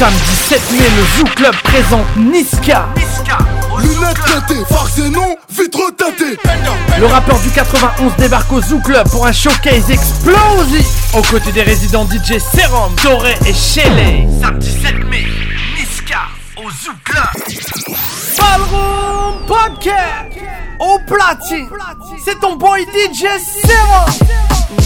Samedi 0.00 0.34
7 0.48 0.62
mai, 0.72 0.78
le 0.96 1.18
Zoo 1.18 1.34
Club 1.36 1.54
présente 1.62 2.16
Niska. 2.16 2.88
Lunettes 3.82 4.16
teintées, 4.24 4.64
farce 4.70 4.96
et 4.96 5.10
non, 5.10 5.36
vitre 5.50 5.94
teintée. 5.94 6.38
Le 6.98 7.04
rappeur 7.04 7.38
du 7.40 7.50
91 7.50 8.10
débarque 8.16 8.50
au 8.50 8.62
Zoo 8.62 8.78
Club 8.78 9.06
pour 9.10 9.26
un 9.26 9.32
showcase 9.32 9.90
explosif 9.90 10.86
aux 11.12 11.20
côtés 11.20 11.52
des 11.52 11.60
résidents 11.60 12.06
DJ 12.06 12.38
Serum, 12.38 12.94
Toré 13.02 13.36
et 13.44 13.52
Shelley. 13.52 14.26
Samedi 14.42 14.70
7 14.70 15.04
mai, 15.04 15.26
Niska 15.78 16.20
au 16.56 16.70
Zoo 16.70 16.92
Club. 17.04 17.58
Ballroom 18.38 19.34
Podcast 19.46 20.30
au 20.78 20.98
platine. 21.06 21.68
C'est 22.24 22.40
ton 22.40 22.56
boy 22.56 22.86
DJ 22.86 23.26
Serum. 23.66 24.28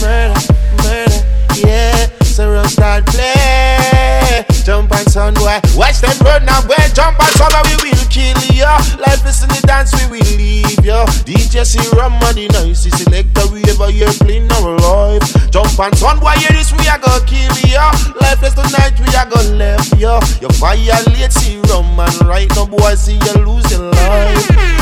Murder, 0.03 0.41
murder, 0.83 1.69
yeah. 1.69 2.23
Serum 2.35 2.66
start 2.66 3.07
play. 3.07 4.45
Jump 4.64 4.91
on 4.91 5.07
son 5.07 5.34
boy, 5.34 5.55
watch 5.79 6.01
them 6.01 6.19
run 6.27 6.43
away. 6.43 6.83
Jump 6.93 7.15
on 7.23 7.30
boy, 7.38 7.62
we 7.62 7.95
will 7.95 8.07
kill 8.10 8.34
ya. 8.51 8.74
Life 8.98 9.23
is 9.23 9.45
in 9.45 9.51
the 9.55 9.62
dance, 9.65 9.95
we 9.95 10.19
will 10.19 10.30
leave 10.34 10.84
ya. 10.84 11.07
DJ 11.23 11.62
Serum 11.62 12.19
money 12.19 12.48
nice, 12.48 12.91
select 12.91 13.33
the 13.34 13.47
wherever 13.55 13.88
you're 13.88 14.12
playing 14.19 14.51
our 14.51 14.74
life. 14.83 15.23
Jump 15.52 15.79
on 15.79 15.95
son 15.95 16.19
boy, 16.19 16.34
hear 16.43 16.51
this, 16.51 16.73
we 16.74 16.83
are 16.88 16.98
gonna 16.98 17.24
kill 17.24 17.55
ya. 17.70 17.95
Life 18.19 18.43
is 18.43 18.55
tonight, 18.59 18.98
we 18.98 19.07
are 19.15 19.30
gonna 19.30 19.55
left 19.55 19.95
ya. 19.95 20.19
You 20.43 20.48
violate 20.59 21.30
Serum 21.30 21.95
man, 21.95 22.10
right 22.27 22.51
now 22.57 22.66
boy, 22.66 22.96
see 22.96 23.15
you 23.15 23.62
your 23.71 23.93
life. 23.95 24.74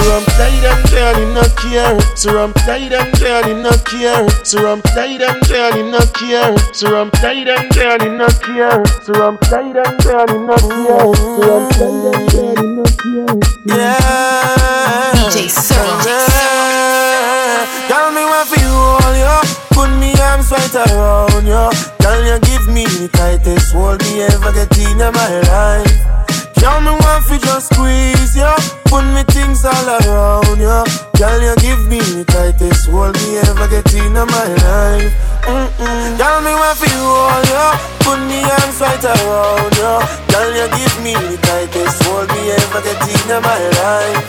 I'm 0.00 0.24
tight 0.24 0.64
and 0.64 0.90
girl, 0.90 1.20
you 1.20 1.34
not 1.34 1.56
care. 1.56 1.98
I'm 2.40 2.52
tight 2.64 2.92
and 2.92 3.12
girl, 3.20 3.46
you 3.46 3.62
not 3.62 3.84
care. 3.84 4.26
I'm 4.66 4.82
tight 4.82 5.20
and 5.20 5.40
girl, 5.46 5.76
you 5.76 5.90
not 5.90 6.12
care. 6.14 6.29
So 6.30 6.94
I'm 6.96 7.10
tight 7.10 7.48
and 7.48 7.68
girl, 7.74 7.98
you 7.98 8.16
not 8.16 8.40
care. 8.40 8.86
So 9.02 9.12
I'm 9.14 9.36
tight 9.38 9.74
and 9.74 9.98
girl, 9.98 10.26
you 10.30 10.46
not 10.46 10.60
care. 10.60 11.14
So 11.14 11.42
I'm 11.58 11.68
tight 11.74 12.06
and 12.06 12.30
girl, 12.30 12.54
you 12.54 12.70
not 12.76 12.98
care. 13.02 13.34
Yeah. 13.66 15.10
DJ 15.12 15.50
Serum. 15.50 15.98
Tell 17.88 18.12
me 18.12 18.22
what 18.22 18.46
for 18.46 18.60
you 18.60 18.70
all 18.70 19.16
you 19.18 19.40
Put 19.74 19.90
me 19.98 20.14
arms 20.20 20.52
right 20.52 20.74
around 20.76 21.44
you 21.44 21.70
Tell 21.98 22.24
you 22.24 22.38
give 22.46 22.68
me 22.68 22.84
the 22.84 23.08
tightest 23.12 23.72
hold 23.72 24.00
me 24.02 24.22
ever 24.22 24.52
get 24.52 24.78
in 24.78 24.98
my 24.98 25.40
life 25.50 26.19
Tell 26.60 26.80
me 26.80 26.92
what 26.92 27.24
for 27.24 27.38
just 27.40 27.72
squeeze 27.72 28.36
you 28.36 28.52
Put 28.92 29.04
me 29.16 29.22
things 29.32 29.64
all 29.64 29.88
around 29.88 30.60
you 30.60 30.84
Tell 31.16 31.40
you 31.40 31.54
give 31.64 31.82
me 31.88 31.98
the 32.00 32.24
tightest 32.28 32.88
hold 32.88 33.16
me 33.16 33.38
ever 33.48 33.68
get 33.68 33.88
in 33.96 34.12
my 34.12 34.46
life. 34.64 35.12
Mm-mm. 35.48 36.16
Tell 36.20 36.38
me 36.44 36.52
what 36.52 36.76
for 36.76 36.88
you 36.92 37.04
all 37.04 37.44
you 37.48 37.66
Put 38.04 38.20
me 38.28 38.44
arms 38.44 38.78
right 38.80 39.04
around 39.04 39.72
you 39.76 39.94
Tell 40.28 40.50
you 40.52 40.66
give 40.76 40.96
me 41.00 41.12
the 41.16 41.36
tightest 41.48 42.02
hold 42.04 42.28
me 42.28 42.52
ever 42.52 42.80
get 42.84 43.00
in 43.08 43.28
my 43.40 43.60
life. 43.80 44.24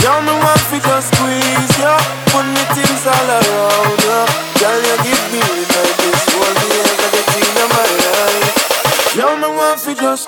Tell 0.00 0.20
me 0.20 0.32
what 0.44 0.60
fi 0.68 0.78
just 0.82 1.08
squeeze 1.14 1.74
ya 1.80 1.94
Put 2.32 2.44
me 2.52 2.62
things 2.76 3.04
all 3.06 3.28
around 3.32 4.00
ya 4.04 4.18
Girl, 4.60 4.80
you 4.82 4.96
give 5.08 5.24
me 5.32 5.40
the 5.40 5.64
tightest 5.72 6.26
hold 6.36 6.56
me 6.60 6.68
ever 6.84 7.08
get 7.16 7.28
in 7.32 7.56
my 7.70 7.86
life. 8.02 8.50
Tell 9.16 9.36
me 9.40 9.48
what 9.56 9.78
fi 9.80 9.94
just 9.94 10.26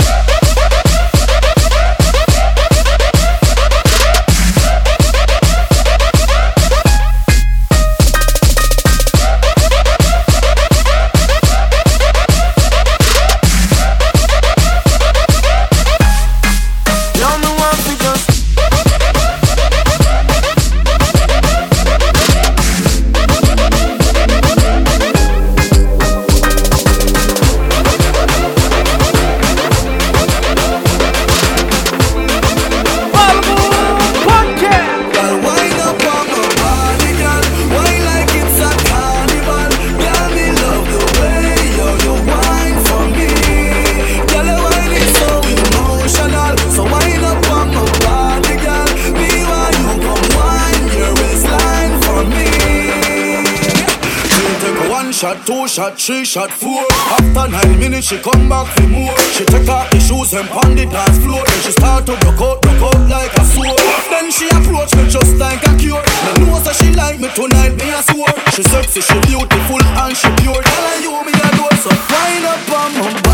shot, 55.75 55.99
three 55.99 56.25
shot, 56.25 56.51
four. 56.53 56.87
After 57.19 57.51
nine 57.51 57.79
minutes, 57.81 58.07
she 58.07 58.19
come 58.19 58.49
back 58.49 58.71
for 58.79 58.87
more. 58.87 59.11
She 59.35 59.45
take 59.45 59.69
off 59.69 59.91
the 59.91 59.99
shoes 59.99 60.33
and 60.33 60.47
pound 60.47 60.79
the 60.79 60.87
dance 60.87 61.19
floor. 61.19 61.43
Then 61.43 61.61
she 61.67 61.73
start 61.73 62.07
to 62.07 62.13
rock 62.13 62.39
out, 62.39 62.59
rock 62.63 62.95
out 62.95 63.01
like 63.11 63.35
a 63.35 63.43
sword. 63.43 63.75
Then 64.07 64.31
she 64.31 64.47
approach 64.55 64.95
me 64.95 65.11
just 65.11 65.35
like 65.35 65.67
a 65.67 65.75
cure. 65.75 65.99
Me 65.99 66.47
know 66.47 66.63
that 66.63 66.79
she 66.79 66.95
like 66.95 67.19
me 67.19 67.27
tonight, 67.35 67.75
me 67.75 67.91
a 67.91 68.01
swore. 68.07 68.31
She 68.55 68.63
sexy, 68.63 69.03
she 69.03 69.19
beautiful 69.27 69.83
and 69.83 70.15
she 70.15 70.31
pure. 70.47 70.63
Girl, 70.63 70.87
and 70.95 71.03
you 71.03 71.11
me 71.27 71.35
a 71.35 71.49
do 71.59 71.67
so. 71.83 71.91
Wind 71.91 72.47
up 72.47 72.71
on 72.71 72.91
my 72.95 73.11
body, 73.27 73.34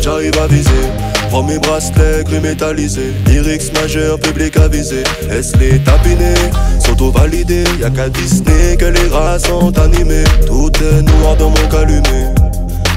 J'arrive 0.00 0.38
à 0.38 0.46
viser 0.46 0.70
Prends 1.30 1.42
mes 1.42 1.58
bracelets 1.58 2.24
gris 2.24 2.40
métallisés 2.40 3.12
Lyrics 3.26 3.72
majeurs, 3.74 4.18
public 4.18 4.56
avisé 4.56 5.02
Est-ce 5.30 5.56
les 5.56 5.78
tapinés 5.80 6.34
Sont 6.78 7.10
validés 7.10 7.64
Y'a 7.80 7.90
qu'à 7.90 8.08
Disney 8.08 8.76
que 8.76 8.86
les 8.86 9.08
rats 9.08 9.38
sont 9.38 9.76
animés 9.78 10.24
Tout 10.46 10.70
est 10.82 11.02
noir 11.02 11.36
dans 11.36 11.50
mon 11.50 11.68
calumet 11.68 12.32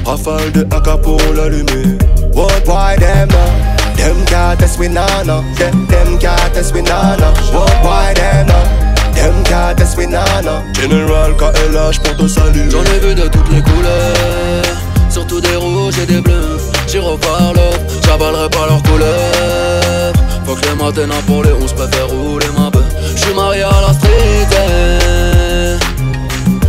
Rafale 0.04 0.52
de 0.52 0.60
AK 0.62 1.02
pour 1.02 1.20
l'allumer 1.34 1.98
What 2.34 2.66
why 2.66 2.96
them 2.96 3.28
now? 3.28 3.70
Them 3.96 4.24
can't 4.26 4.58
test 4.58 4.78
we 4.78 4.88
nah 4.88 5.22
no. 5.24 5.42
Them 5.56 5.86
them 5.86 6.18
can't 6.18 6.54
test 6.54 6.72
we. 6.72 6.80
What 6.80 7.84
why 7.84 8.14
them 8.14 8.46
now? 8.46 9.12
Them 9.14 9.44
can't 9.44 9.76
test 9.76 9.98
we 9.98 10.06
nah 10.06 10.40
no. 10.40 10.62
General 10.72 11.34
KLH 11.36 11.98
pour 12.02 12.16
te 12.16 12.28
saluer 12.28 12.70
J'en 12.70 12.84
ai 12.84 12.98
vu 13.00 13.14
de 13.14 13.28
toutes 13.28 13.50
les 13.52 13.60
couleurs, 13.60 14.76
surtout 15.10 15.40
des 15.40 15.56
rouges 15.56 15.98
et 15.98 16.06
des 16.06 16.20
bleus. 16.20 16.49
J'irai 16.90 17.16
par 17.18 17.52
l'or, 17.54 17.72
j'avalerai 18.04 18.48
pas 18.50 18.66
leur 18.68 18.82
couleur. 18.82 20.12
Faut 20.44 20.56
que 20.56 20.62
les 20.66 20.74
matins 20.74 21.06
pour 21.24 21.44
les 21.44 21.52
11 21.52 21.72
préfère 21.72 22.08
rouler 22.08 22.46
ma 22.58 22.68
beuh. 22.68 22.82
J'suis 23.14 23.32
marié 23.32 23.62
à 23.62 23.80
la 23.86 23.92
street. 23.92 24.48
eh. 24.50 25.78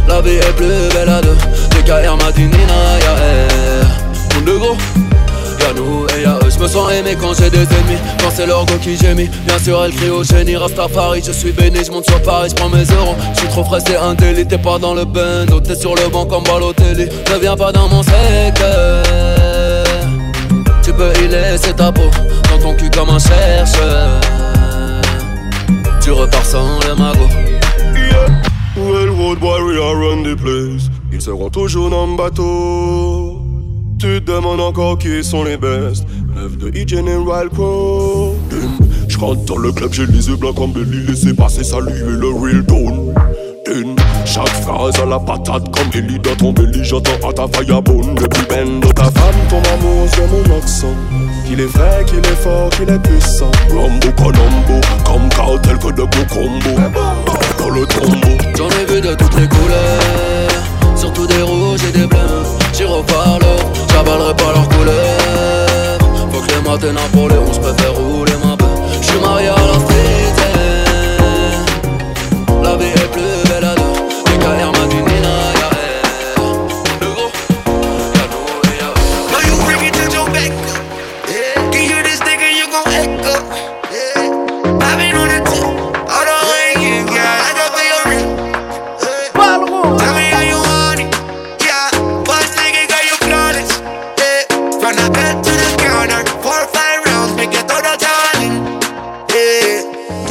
La 0.07 0.21
vie 0.21 0.35
est 0.35 0.55
plus 0.55 0.67
belle 0.93 1.09
à 1.09 1.21
deux. 1.21 1.35
DKR 1.71 2.15
Madinina, 2.23 2.99
y'a 3.01 3.13
R. 3.15 4.35
Monde 4.35 4.45
de 4.45 4.57
gros. 4.57 4.77
Y'a 5.59 5.73
nous 5.73 6.05
et 6.15 6.21
y'a 6.21 6.35
eux, 6.35 6.49
je 6.53 6.59
me 6.59 6.67
sens 6.67 6.91
aimé 6.91 7.17
quand 7.19 7.33
j'ai 7.33 7.49
des 7.49 7.57
ennemis 7.63 7.99
Quand 8.19 8.31
c'est 8.35 8.45
leur 8.47 8.65
go 8.65 8.73
qui 8.81 8.97
gémit 8.97 9.29
Bien 9.45 9.59
sûr 9.59 9.83
elle 9.85 9.93
crie 9.93 10.09
au 10.09 10.23
génie 10.23 10.55
Rastafari, 10.57 11.21
je 11.25 11.31
suis 11.31 11.51
béni, 11.51 11.83
je 11.85 11.91
monte 11.91 12.05
sur 12.09 12.19
Paris, 12.23 12.49
je 12.49 12.55
prends 12.55 12.69
mes 12.69 12.83
euros 12.83 13.15
Je 13.33 13.39
suis 13.41 13.47
trop 13.49 13.63
frais, 13.63 13.77
c'est 13.85 13.95
un 13.97 14.15
délit, 14.15 14.47
t'es 14.47 14.57
pas 14.57 14.79
dans 14.79 14.95
le 14.95 15.05
bando 15.05 15.59
T'es 15.59 15.75
sur 15.75 15.93
le 15.93 16.09
banc 16.09 16.25
comme 16.25 16.43
Balotelli 16.45 17.09
Ne 17.31 17.39
viens 17.39 17.55
pas 17.55 17.71
dans 17.71 17.87
mon 17.89 18.01
secteur 18.01 19.03
Tu 21.01 21.07
peux 21.07 21.25
y 21.25 21.27
laisser 21.29 21.73
ta 21.73 21.91
peau 21.91 22.11
Dans 22.51 22.59
ton 22.59 22.75
cul 22.75 22.89
comme 22.91 23.09
un 23.09 23.17
chercheur 23.17 24.21
Tu 25.99 26.11
repars 26.11 26.45
sans 26.45 26.79
le 26.87 26.95
magot 26.95 27.27
Railroad 28.75 29.41
warrior 29.41 29.95
run 29.95 30.23
the 30.23 30.35
place. 30.35 30.89
Ils 31.11 31.21
seront 31.21 31.49
toujours 31.49 31.89
dans 31.89 32.07
le 32.07 32.15
bateau. 32.15 33.41
Tu 33.99 34.21
te 34.23 34.31
demandes 34.31 34.61
encore 34.61 34.97
qui 34.97 35.23
sont 35.23 35.43
les 35.43 35.57
best. 35.57 36.05
Neuf 36.35 36.57
de 36.57 36.69
E 36.69 36.87
General 36.87 37.49
Crow. 37.49 38.35
Je 39.07 39.17
rentre 39.17 39.43
dans 39.45 39.57
le 39.57 39.71
club, 39.71 39.91
j'ai 39.91 40.05
les 40.05 40.29
yeux 40.29 40.37
blancs 40.37 40.55
comme 40.55 40.71
Belly. 40.71 41.05
Laissez 41.05 41.33
passer, 41.33 41.63
saluer 41.63 41.99
le 41.99 42.29
real 42.29 42.65
tone. 42.65 43.00
Chaque 44.33 44.47
phrase 44.63 44.97
à 45.01 45.05
la 45.05 45.19
patate 45.19 45.69
comme 45.71 45.89
Ellie 45.93 46.17
dans 46.19 46.35
ton 46.37 46.53
belly. 46.53 46.85
J'entends 46.85 47.27
à 47.27 47.33
ta 47.33 47.47
firebone 47.49 48.15
le 48.17 48.29
plus 48.29 48.45
bend 48.45 48.79
de 48.79 48.87
ta 48.93 49.03
femme. 49.03 49.35
Ton 49.49 49.57
amour 49.73 50.07
sur 50.13 50.25
mon 50.27 50.57
accent. 50.57 50.95
Qu'il 51.45 51.59
est 51.59 51.65
vrai, 51.65 52.05
qu'il 52.07 52.19
est 52.19 52.41
fort, 52.41 52.69
qu'il 52.69 52.89
est 52.89 52.99
puissant. 52.99 53.51
Rambo 53.69 54.07
Colombo, 54.15 54.79
comme 55.03 55.27
cartel 55.27 55.77
que 55.79 55.87
de 55.87 56.03
beaux 56.03 56.27
combos. 56.29 56.79
Dans 57.59 57.69
le 57.71 57.85
tombeau. 57.85 58.37
J'en 58.57 58.69
ai 58.69 58.85
vu 58.85 59.01
de 59.01 59.13
toutes 59.15 59.35
les 59.35 59.47
couleurs 59.49 60.49
Surtout 60.95 61.27
des 61.27 61.41
rouges 61.41 61.83
et 61.89 61.91
des 61.91 62.05
bleus 62.07 62.45
J'y 62.73 62.85
reparle, 62.85 63.41
j'avalerai 63.91 64.33
pas 64.35 64.53
leur 64.53 64.69
couleur 64.69 65.97
Faut 66.31 66.39
que 66.39 66.47
les 66.53 66.69
matins 66.69 67.01
pour 67.11 67.27
les 67.27 67.37
11 67.37 67.59
préfère 67.59 67.93
rouler 67.95 68.33
ma 68.43 68.55
beuh 68.55 68.65
J'suis 69.01 69.19
marié 69.19 69.47
à 69.47 69.55
la 69.55 69.73
street. 69.73 70.35
La 72.63 72.77
vie 72.77 72.85
est 72.85 73.10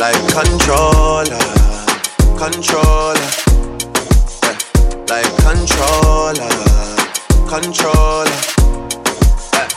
like 0.00 0.16
controller, 0.32 1.36
controller, 2.40 3.20
yeah. 4.40 4.56
like 5.12 5.28
controller, 5.44 6.48
controller. 7.46 8.24
yeah. 9.52 9.68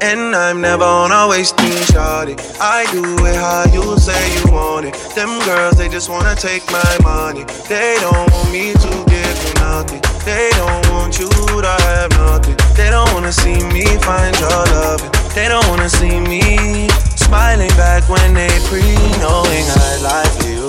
And 0.00 0.36
I'm 0.36 0.60
never 0.60 0.84
on 0.84 1.10
a 1.10 1.26
wasting 1.28 1.66
shawty. 1.90 2.38
I 2.60 2.86
do 2.92 3.02
it 3.26 3.34
how 3.34 3.64
you 3.72 3.98
say 3.98 4.22
you 4.38 4.52
want 4.52 4.86
it. 4.86 4.94
Them 5.16 5.40
girls, 5.44 5.76
they 5.76 5.88
just 5.88 6.08
wanna 6.08 6.36
take 6.36 6.64
my 6.70 6.98
money. 7.02 7.42
They 7.68 7.96
don't 8.00 8.30
want 8.30 8.52
me 8.52 8.72
to 8.72 9.04
give 9.10 9.36
you 9.44 9.54
nothing. 9.54 10.00
They 10.24 10.48
don't 10.52 10.88
want 10.90 11.18
you 11.18 11.28
to 11.28 11.68
have 11.90 12.10
nothing. 12.12 12.56
They 12.76 12.88
don't 12.88 13.12
wanna 13.14 13.32
see 13.32 13.58
me 13.74 13.84
find 13.98 14.38
your 14.38 14.64
loving. 14.78 15.10
They 15.34 15.48
don't 15.48 15.66
wanna 15.66 15.88
see 15.88 16.20
me 16.20 16.88
smiling 17.32 17.74
back 17.80 18.06
when 18.10 18.34
they 18.34 18.52
pre 18.68 18.82
knowing 19.24 19.66
I 19.84 19.90
lie 20.04 20.30
for 20.36 20.48
you. 20.48 20.68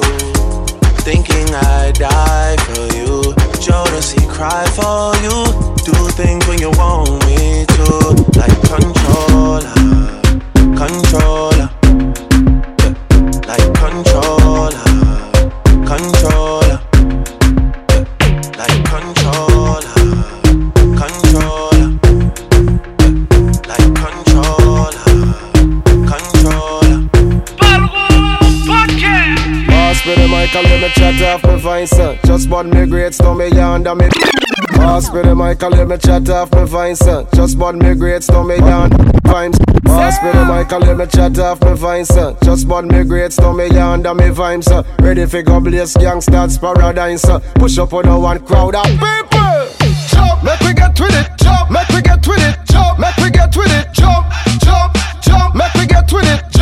Thinking 1.04 1.48
I 1.54 1.92
die 1.92 2.56
for 2.68 2.86
you. 2.96 3.36
Jodeci 3.66 4.24
cry 4.30 4.64
for 4.78 5.12
you. 5.26 5.38
Do 5.84 5.94
things 6.16 6.48
when 6.48 6.60
you 6.60 6.72
want 6.80 7.10
me 7.28 7.66
to. 7.76 7.88
Like 8.40 8.58
controller, 8.72 9.76
controller. 10.80 11.70
Yeah. 12.80 12.94
Like 13.50 13.68
controller, 13.84 14.88
controller. 15.92 16.83
Pass 30.54 30.62
me 30.64 30.70
the 30.70 30.78
mic 30.78 30.94
and 30.94 30.94
let 30.94 31.08
me 31.08 31.18
chat 31.18 31.22
off 31.24 31.44
my 31.44 31.56
vine, 31.56 31.88
son. 31.88 32.20
Just 32.26 32.50
bought 32.50 32.66
me 32.68 32.86
don't 33.10 33.38
me 33.38 33.48
yonder 33.48 33.96
me. 33.96 34.08
Pass 34.74 35.12
me 35.12 35.22
the 35.24 35.36
mic 35.36 35.64
and 35.64 35.76
let 35.76 35.88
me 35.88 35.98
chat 35.98 36.30
off 36.30 36.52
my 36.52 36.64
vine, 36.66 36.96
son. 36.96 37.28
Just 37.34 37.58
bought 37.58 37.76
me 37.76 37.96
don't 37.96 38.48
me 38.48 38.58
yonder 38.58 39.14
vines. 39.24 39.58
Pass 39.84 40.22
me 40.24 40.32
the 40.32 40.46
mic 40.46 40.72
and 40.72 40.86
let 40.86 40.98
me 40.98 41.08
chat 41.08 41.40
off 41.40 41.60
my 41.62 41.74
vine, 41.74 42.06
son. 42.06 42.38
Just 42.44 42.68
bought 42.68 42.86
me 42.86 43.04
don't 43.04 43.58
me 43.58 43.68
yonder 43.70 44.14
me 44.14 44.26
vibes, 44.26 44.66
son. 44.66 44.86
Ready 45.00 45.26
for 45.26 45.42
go 45.42 45.60
gangsters 45.60 46.60
paradise. 46.60 47.26
Push 47.56 47.80
up 47.80 47.94
on 47.94 48.06
the 48.06 48.20
one 48.20 48.40
crowd 48.46 48.76
of 48.76 48.86
people. 48.86 49.64
Jump, 50.10 50.44
make 50.44 50.60
we 50.62 50.74
get 50.74 51.00
with 51.00 51.18
it. 51.18 51.32
Jump, 51.38 51.72
make 51.72 51.90
we 51.90 52.02
get 52.04 52.28
with 52.28 52.38
it. 52.38 52.60
Jump, 52.66 53.00
make 53.00 53.18
we 53.18 53.32
get 53.32 53.58
with 53.58 53.72
it. 53.72 53.92
Jump, 53.92 54.28
jump, 54.60 54.94
jump, 55.22 55.56
make 55.56 55.74
we 55.74 55.88
get 55.88 56.12
with 56.14 56.30
it. 56.30 56.53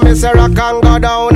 Come 0.00 0.12
Mr. 0.12 0.34
Rock 0.34 0.58
and 0.58 0.82
go 0.82 0.98
down. 0.98 1.29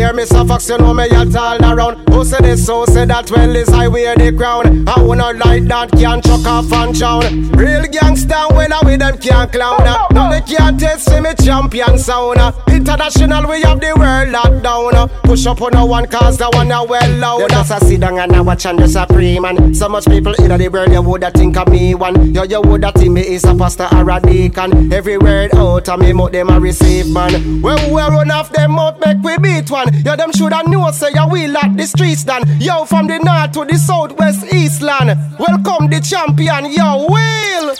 Hear 0.00 0.14
me 0.14 0.24
so 0.24 0.44
fox, 0.46 0.68
you 0.68 0.78
know 0.78 0.94
me 0.94 1.04
all 1.10 1.36
all 1.36 1.62
around. 1.62 2.08
Who 2.08 2.24
say 2.24 2.38
this, 2.40 2.64
so 2.64 2.86
say 2.86 3.04
that, 3.04 3.30
well, 3.30 3.54
is 3.54 3.68
I 3.68 3.86
wear 3.86 4.16
the 4.16 4.32
crown. 4.32 4.88
I 4.88 5.00
wanna 5.02 5.32
like 5.32 5.64
that, 5.64 5.92
can't 5.92 6.24
chuck 6.24 6.46
off 6.46 6.72
and 6.72 6.96
chown. 6.98 7.50
Real 7.52 7.84
gangster, 7.84 8.42
when 8.54 8.72
I 8.72 8.80
with 8.82 9.00
them 9.00 9.18
can't 9.18 9.52
clown. 9.52 9.84
Now 9.84 10.30
they 10.30 10.40
can't 10.40 10.80
test 10.80 11.10
me 11.10 11.32
champion 11.44 11.98
sound. 11.98 12.40
International, 12.68 13.48
we 13.48 13.60
have 13.62 13.80
the 13.80 13.92
world 13.96 14.30
locked 14.30 14.62
down. 14.62 15.08
Push 15.24 15.46
up 15.46 15.60
on 15.60 15.72
no 15.72 15.84
one, 15.84 16.06
cause 16.06 16.38
the 16.38 16.48
one 16.50 16.72
are 16.72 16.86
well 16.86 17.10
loud. 17.16 17.50
Just 17.50 17.70
a 17.70 17.84
sit 17.84 18.00
down 18.00 18.18
and 18.18 18.34
I 18.34 18.40
watch 18.40 18.64
and 18.66 18.78
the 18.78 19.06
pray, 19.08 19.38
man. 19.38 19.74
So 19.74 19.88
much 19.88 20.06
people 20.06 20.34
in 20.34 20.56
the 20.56 20.68
world, 20.68 20.92
you 20.92 21.02
woulda 21.02 21.30
think 21.30 21.58
of 21.58 21.68
me 21.68 21.94
one. 21.94 22.34
Yo, 22.34 22.44
you 22.44 22.62
woulda 22.62 22.92
think 22.92 23.12
me 23.12 23.20
is 23.20 23.44
a 23.44 23.54
pastor 23.54 23.88
or 23.92 24.08
a 24.10 24.20
deacon. 24.20 24.92
Every 24.92 25.18
word 25.18 25.54
out 25.54 25.88
of 25.88 26.00
me, 26.00 26.12
mouth 26.14 26.32
them 26.32 26.48
a 26.48 26.58
receive, 26.58 27.08
man. 27.08 27.60
When 27.60 27.92
we 27.92 28.00
run 28.00 28.30
off 28.30 28.50
them 28.50 28.72
mouth, 28.72 28.98
make 29.04 29.22
we 29.22 29.36
beat 29.38 29.70
one. 29.70 29.89
Yo, 30.04 30.16
them 30.16 30.32
shoulda 30.32 30.62
know, 30.68 30.90
say, 30.90 31.10
you 31.14 31.26
will 31.28 31.56
at 31.58 31.76
the 31.76 31.86
streets 31.86 32.24
done. 32.24 32.42
Yo, 32.60 32.84
from 32.84 33.06
the 33.06 33.18
north 33.18 33.52
to 33.52 33.64
the 33.64 33.78
south, 33.78 34.12
west, 34.18 34.44
east 34.52 34.82
land. 34.82 35.18
Welcome 35.38 35.88
the 35.90 36.00
champion, 36.00 36.72
yo, 36.72 37.06
Will. 37.08 37.74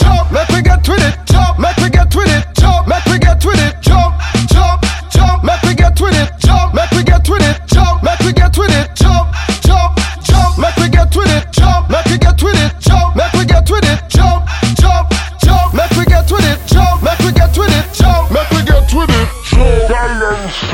Jump, 0.00 0.32
make 0.32 0.48
we 0.50 0.62
get 0.62 0.86
with 0.88 1.00
it. 1.00 1.16
Jump, 1.26 1.58
make 1.58 1.76
we 1.78 1.90
get 1.90 2.14
with 2.14 2.28
it. 2.28 2.44
Jump, 2.58 2.88
make 2.88 3.04
we 3.06 3.18
get 3.18 3.44
with 3.44 3.58
it. 3.58 3.80
Jump, 3.80 4.14
jump, 4.50 4.82
jump, 5.10 5.44
make 5.44 5.62
we 5.62 5.74
get 5.74 5.98
with 6.00 6.14
it. 6.14 6.30
Jump, 6.38 6.74
make 6.74 6.90
we 6.90 7.02
get 7.02 7.28
with 7.28 7.42
it. 7.42 7.60
Jump, 7.66 8.02
make 8.02 8.20
we 8.20 8.32
get 8.32 8.56
with 8.58 8.74
it. 8.74 8.90
Jump, 8.94 9.30
jump, 9.62 9.94
jump, 10.26 10.58
make 10.58 10.76
we 10.76 10.88
get 10.90 11.14
with 11.14 11.30
it. 11.30 11.52
Jump, 11.52 11.90
make 11.90 12.06
we 12.06 12.18
get 12.18 12.42
with 12.42 12.58
it. 12.58 12.72
Jump, 12.80 13.16
make 13.16 13.32
we 13.32 13.44
get 13.44 13.70
with 13.70 13.84
it. 13.84 14.00
Jump, 14.10 14.42
jump, 14.74 15.06
jump, 15.38 15.74
make 15.74 15.90
we 15.96 16.04
get 16.04 16.26
with 16.30 16.44
it. 16.44 16.58
Jump, 16.66 17.02
make 17.02 17.18
we 17.22 17.32
get 17.32 17.56
with 17.56 17.70
it. 17.70 17.86
Jump, 17.94 18.30
make 18.32 18.50
we 18.50 18.62
get 18.66 18.90
with 18.92 19.10
it. 19.10 19.28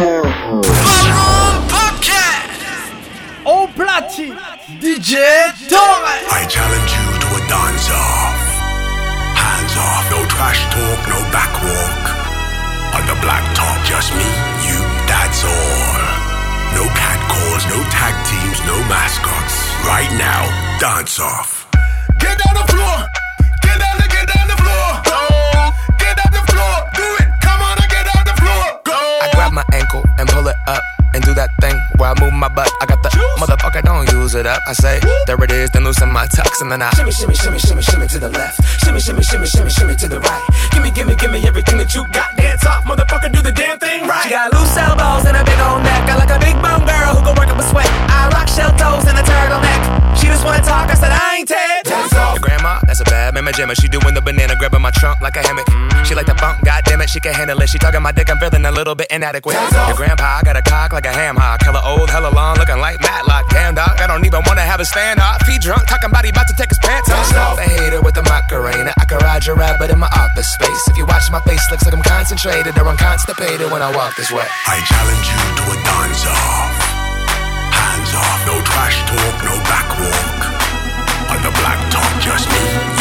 Au 0.02 0.69
platine, 4.00 4.37
DJ 4.80 5.21
Torres. 5.69 6.28
I 6.33 6.47
challenge 6.49 6.90
you 6.97 7.07
to 7.21 7.28
a 7.37 7.42
dance 7.49 7.88
off. 7.92 8.40
Hands 9.37 9.75
off, 9.76 10.04
no 10.11 10.21
trash 10.28 10.61
talk, 10.73 11.00
no 11.09 11.19
back 11.33 11.52
walk. 11.61 12.04
On 12.97 13.02
the 13.07 13.16
black 13.21 13.45
top, 13.54 13.76
just 13.85 14.12
me, 14.16 14.28
you, 14.64 14.78
that's 15.04 15.45
all. 15.45 16.00
No 16.76 16.85
cat 16.97 17.21
calls, 17.28 17.64
no 17.69 17.78
tag 17.92 18.14
teams, 18.25 18.59
no 18.66 18.76
mascots. 18.88 19.57
Right 19.85 20.11
now, 20.16 20.49
dance 20.78 21.21
off. 21.21 21.69
Get 22.19 22.38
down 22.38 22.54
the 22.57 22.66
floor. 22.73 22.97
Get 23.62 23.78
down 23.78 23.97
the, 24.00 24.09
get 24.09 24.26
down 24.28 24.47
the 24.49 24.59
floor. 24.61 24.88
Go. 25.04 25.21
Get 25.99 26.16
down 26.16 26.33
the 26.33 26.45
floor. 26.49 26.75
Do 26.95 27.07
it. 27.21 27.28
Come 27.42 27.61
on 27.62 27.76
and 27.76 27.90
get 27.90 28.04
down 28.07 28.25
the 28.25 28.37
floor. 28.40 28.64
Go. 28.85 28.99
I 29.23 29.28
grab 29.33 29.52
my 29.52 29.64
ankle 29.73 30.04
and 30.19 30.28
pull 30.28 30.47
it 30.47 30.57
up 30.66 30.83
and 31.14 31.25
do 31.25 31.35
that 31.35 31.50
thing 31.61 31.76
where 32.00 32.11
I 32.11 32.16
move 32.19 32.33
my 32.33 32.49
butt. 32.49 32.73
I 32.80 32.87
got 32.87 33.04
the 33.04 33.12
motherfucker, 33.37 33.85
don't 33.85 34.09
use 34.16 34.35
it 34.35 34.47
up. 34.47 34.62
I 34.66 34.73
say, 34.73 34.99
there 35.26 35.37
it 35.45 35.52
is, 35.52 35.69
then 35.71 35.85
loosen 35.85 36.11
my 36.11 36.26
tux 36.26 36.62
and 36.64 36.73
then 36.73 36.80
I 36.80 36.88
Shimmy, 36.97 37.12
shimmy, 37.12 37.35
shimmy, 37.35 37.59
shimmy, 37.61 37.83
shimmy 37.83 38.07
to 38.09 38.19
the 38.19 38.30
left. 38.30 38.57
Shimmy, 38.80 39.00
shimmy, 39.00 39.23
shimmy, 39.23 39.47
shimmy, 39.47 39.71
shimmy 39.71 39.95
to 39.97 40.09
the 40.09 40.19
right. 40.19 40.42
Gimme, 40.73 40.90
gimme, 40.90 41.14
gimme 41.14 41.47
everything 41.47 41.76
that 41.76 41.95
you 41.95 42.09
got. 42.09 42.35
Dance 42.37 42.64
off, 42.64 42.85
motherfucker, 42.85 43.30
do 43.30 43.42
the 43.42 43.52
damn 43.52 43.78
thing 43.78 44.09
right. 44.09 44.25
She 44.25 44.30
got 44.30 44.50
loose 44.57 44.75
elbows 44.76 45.28
and 45.28 45.37
a 45.37 45.45
big 45.45 45.61
old 45.61 45.85
neck. 45.85 46.09
I 46.09 46.16
like 46.16 46.33
a 46.33 46.40
big 46.40 46.57
bone 46.64 46.88
girl 46.88 47.21
who 47.21 47.21
can 47.21 47.37
work 47.37 47.52
up 47.52 47.61
a 47.61 47.66
sweat. 47.69 47.87
I 48.09 48.33
rock 48.33 48.49
shell 48.49 48.73
toes 48.80 49.04
and 49.04 49.21
a 49.21 49.23
turtleneck. 49.23 50.16
She 50.16 50.26
just 50.26 50.45
wanna 50.45 50.64
talk, 50.64 50.88
I 50.88 50.97
said 50.97 51.12
I 51.12 51.37
ain't 51.37 51.49
Ted. 51.49 51.85
Dance 51.85 52.12
Your 52.12 52.40
grandma, 52.40 52.80
that's 52.88 53.00
a 53.00 53.04
bad 53.04 53.35
mama 53.35 53.52
jammer. 53.52 53.75
She 53.75 53.88
doing 53.88 54.14
the 54.14 54.21
banana, 54.21 54.57
grabbing 54.57 54.80
my 54.80 54.90
trunk 54.90 55.21
like 55.21 55.37
a 55.37 55.42
hammock. 55.45 55.66
Mm. 55.66 56.04
She 56.04 56.14
like 56.14 56.26
the 56.26 56.35
funk, 56.35 56.64
goddamn 56.64 57.00
it, 57.00 57.11
she 57.11 57.21
can 57.21 57.33
handle 57.33 57.61
it. 57.61 57.69
She 57.69 57.78
talking 57.78 58.02
my 58.02 58.12
dick, 58.12 58.28
I'm 58.30 58.38
feeling 58.38 58.64
a 58.64 58.73
little 58.73 58.95
bit 58.95 59.07
inadequate. 59.11 59.57
Your 59.57 59.97
grandpa 59.97 60.42
got 60.42 60.57
a 60.57 60.62
cock 60.62 60.92
like 60.92 61.07
a 61.07 61.12
ham 61.12 61.37
hock. 61.37 61.62
Hella 61.62 61.80
old, 61.90 62.11
hella 62.11 62.30
long, 62.30 62.56
looking 62.56 62.78
like 62.78 63.00
Matlock. 63.00 63.50
Damn 63.50 63.75
dog, 63.75 63.99
I 63.99 64.06
don't 64.06 64.25
even 64.25 64.42
wanna 64.47 64.62
have 64.62 64.80
a 64.80 64.85
stand 64.85 65.18
up. 65.18 65.42
He 65.47 65.59
drunk, 65.59 65.87
talking 65.88 66.11
about 66.11 66.25
he 66.25 66.30
about 66.30 66.47
to 66.49 66.54
take 66.54 66.70
his 66.70 66.78
pants 66.78 67.11
off. 67.11 67.56
The 67.56 67.62
hater 67.62 68.00
with 68.00 68.14
the 68.14 68.23
Macarena. 68.23 68.92
I 68.99 69.04
can 69.04 69.18
ride 69.18 69.47
your 69.47 69.56
rap, 69.56 69.76
but 69.78 69.90
in 69.90 69.99
my 69.99 70.11
office 70.14 70.49
space. 70.54 70.82
If 70.88 70.97
you 70.97 71.06
watch 71.06 71.30
my 71.30 71.40
face, 71.42 71.62
looks 71.70 71.85
like 71.85 71.94
I'm 71.94 72.02
concentrated 72.02 72.78
or 72.78 72.87
I'm 72.87 72.97
constipated 72.97 73.70
when 73.70 73.82
I 73.82 73.90
walk 73.94 74.16
this 74.16 74.30
way. 74.30 74.47
I 74.66 74.78
challenge 74.87 75.26
you 75.32 75.42
to 75.59 75.64
a 75.75 75.76
dance 75.82 76.23
off. 76.26 76.75
Hands 77.75 78.12
off, 78.14 78.40
no 78.47 78.56
trash 78.62 78.99
talk, 79.11 79.37
no 79.42 79.54
back 79.66 79.88
walk. 79.99 80.40
On 81.34 81.38
the 81.43 81.52
black 81.58 81.80
top, 81.91 82.10
just 82.23 82.47
me, 82.50 83.00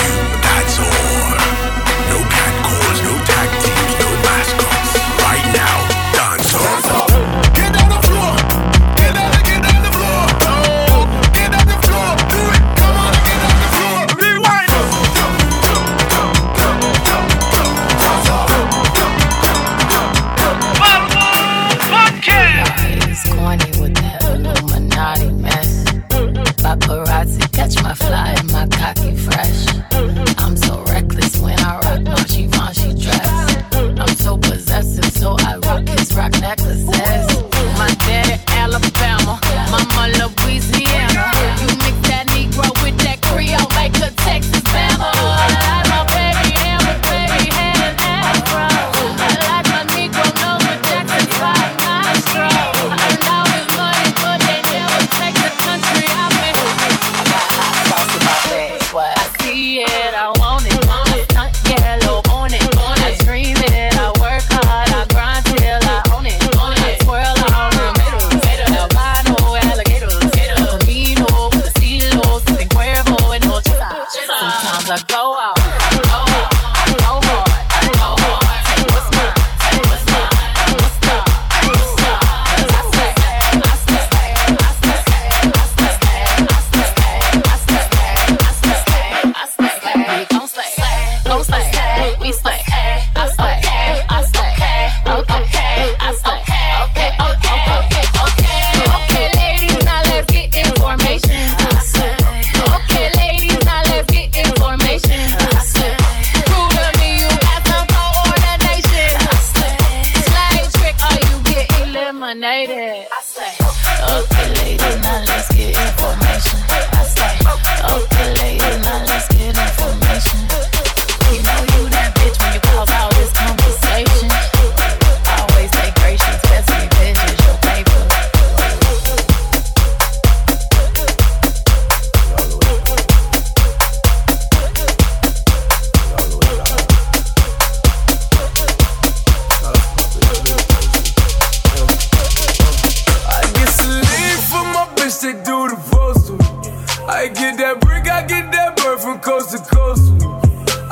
I 147.09 147.27
get 147.27 147.57
that 147.57 147.81
brick, 147.81 148.07
I 148.07 148.21
get 148.21 148.51
that 148.51 148.77
bird 148.77 149.01
from 149.01 149.19
coast 149.19 149.49
to 149.49 149.57
coast. 149.57 150.13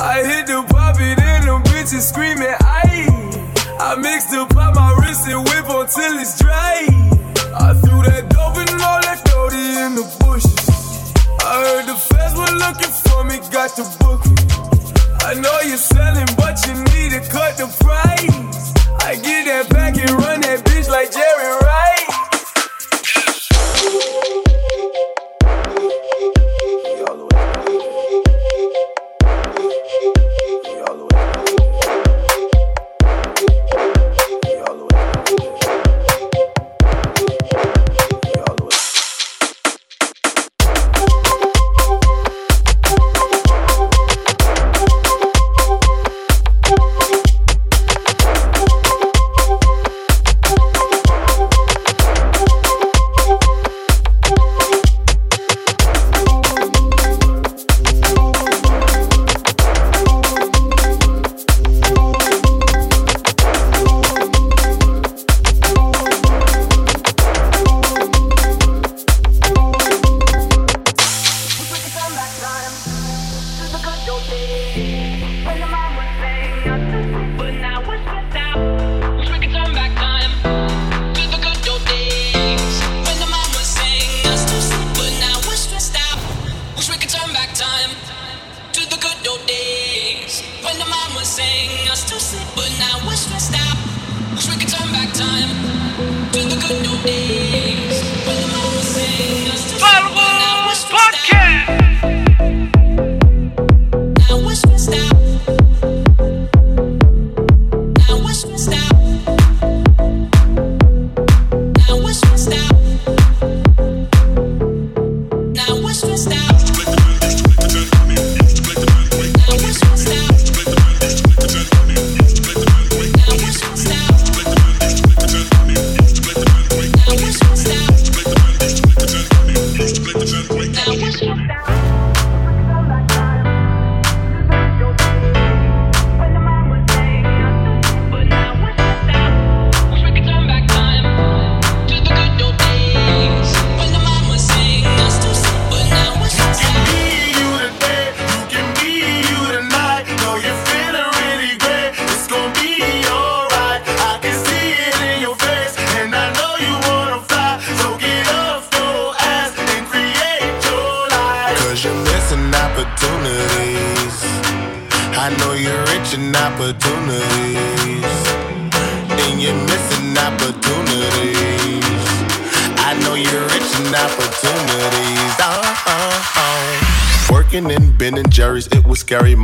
I 0.02 0.26
hit 0.26 0.48
the 0.48 0.66
poppy, 0.66 1.14
then 1.14 1.46
them 1.46 1.62
bitches 1.70 2.10
screaming, 2.10 2.58
I 2.58 3.06
I 3.80 3.94
mix 4.02 4.26
the 4.34 4.50
pop, 4.50 4.74
my 4.74 4.98
wrist 4.98 5.30
and 5.30 5.46
whip 5.46 5.70
until 5.70 6.18
it's 6.18 6.42
dry. 6.42 6.90
I 7.54 7.78
threw 7.78 8.02
that 8.02 8.34
dope 8.34 8.58
and 8.58 8.82
all 8.82 9.00
that 9.06 9.22
dirty 9.30 9.62
in 9.78 9.94
the 9.94 10.06
bushes. 10.18 10.58
I 11.46 11.54
heard 11.62 11.86
the 11.86 11.94
feds 11.94 12.34
were 12.34 12.50
looking 12.66 12.94
for 13.06 13.22
me, 13.24 13.38
got 13.54 13.78
the 13.78 13.86
booking. 14.02 14.42
I 15.22 15.38
know 15.38 15.54
you're 15.70 15.78
selling, 15.78 16.28
but 16.34 16.58
you 16.66 16.82
need 16.98 17.14
to 17.14 17.22
cut 17.30 17.62
the 17.62 17.70
price. 17.78 18.74
I 19.06 19.14
get 19.22 19.46
that 19.46 19.70
back 19.70 19.94
and 19.96 20.10
run 20.18 20.42
that 20.42 20.66
bitch 20.66 20.90
like 20.90 21.14
Jerry 21.14 21.54
Rice. 21.62 22.27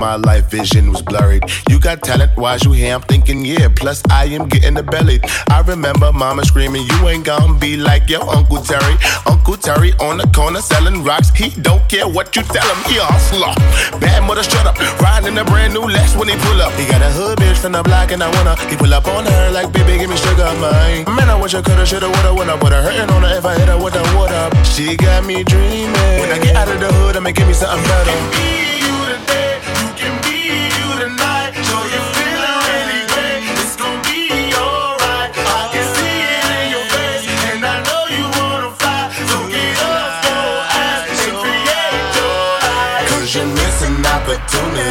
My 0.03 0.17
life 0.17 0.51
vision 0.51 0.91
was 0.91 1.01
blurred. 1.01 1.45
You 1.69 1.79
got 1.79 2.03
talent, 2.03 2.35
why's 2.35 2.65
you 2.65 2.73
here? 2.73 2.93
I'm 2.93 3.01
thinking, 3.03 3.45
yeah. 3.45 3.69
Plus, 3.73 4.03
I 4.11 4.25
am 4.35 4.49
getting 4.49 4.73
the 4.73 4.83
belly. 4.83 5.21
I 5.49 5.61
remember 5.61 6.11
mama 6.11 6.43
screaming, 6.43 6.83
You 6.91 7.07
ain't 7.07 7.23
gonna 7.23 7.57
be 7.57 7.77
like 7.77 8.09
your 8.09 8.21
Uncle 8.27 8.57
Terry. 8.57 8.99
Uncle 9.25 9.55
Terry 9.55 9.93
on 10.03 10.17
the 10.17 10.27
corner 10.35 10.59
selling 10.59 11.05
rocks. 11.05 11.29
He 11.29 11.51
don't 11.61 11.87
care 11.87 12.05
what 12.05 12.35
you 12.35 12.43
tell 12.43 12.67
him, 12.67 12.83
he 12.91 12.97
a 12.99 13.05
hustler. 13.07 13.55
Bad 14.01 14.27
mother, 14.27 14.43
shut 14.43 14.67
up. 14.67 14.75
Riding 14.99 15.31
in 15.31 15.37
a 15.37 15.45
brand 15.45 15.73
new 15.73 15.87
Lex 15.87 16.17
when 16.17 16.27
he 16.27 16.35
pull 16.35 16.61
up. 16.61 16.73
He 16.73 16.83
got 16.85 17.01
a 17.01 17.09
hood 17.09 17.39
bitch 17.39 17.59
from 17.63 17.71
the 17.71 17.81
block 17.81 18.11
and 18.11 18.21
I 18.21 18.27
wanna. 18.35 18.59
He 18.67 18.75
pull 18.75 18.93
up 18.93 19.07
on 19.07 19.23
her 19.23 19.51
like, 19.51 19.71
baby, 19.71 19.97
give 19.99 20.09
me 20.09 20.17
sugar, 20.17 20.51
man. 20.59 21.07
Man, 21.15 21.29
I 21.29 21.39
wish 21.39 21.55
I 21.55 21.61
coulda, 21.61 21.85
shoulda, 21.85 22.11
woulda, 22.11 22.35
woulda, 22.35 22.59
woulda. 22.59 22.83
Hurting 22.83 23.07
on 23.07 23.23
her 23.23 23.37
if 23.37 23.45
I 23.45 23.55
hit 23.55 23.69
her 23.69 23.79
with 23.81 23.95
a 23.95 24.03
water. 24.19 24.51
She 24.67 24.97
got 24.97 25.23
me 25.23 25.45
dreaming. 25.45 26.19
When 26.19 26.27
I 26.27 26.43
get 26.43 26.57
out 26.57 26.67
of 26.67 26.81
the 26.81 26.91
hood, 26.91 27.15
I'ma 27.15 27.31
give 27.31 27.47
me 27.47 27.53
something 27.53 27.79
better. 27.87 28.62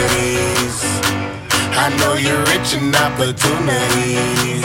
Opportunities. 0.03 0.83
I 1.75 1.89
know 1.99 2.15
you're 2.15 2.45
rich 2.47 2.75
in 2.75 2.95
opportunities. 2.95 4.65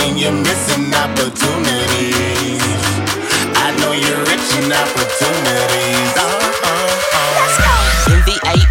And 0.00 0.18
you're 0.18 0.32
missing 0.32 0.92
opportunities. 0.94 2.62
I 3.56 3.74
know 3.80 3.92
you're 3.92 4.24
rich 4.24 4.48
in 4.58 4.72
opportunities. 4.72 6.16
Uh-huh. 6.16 6.39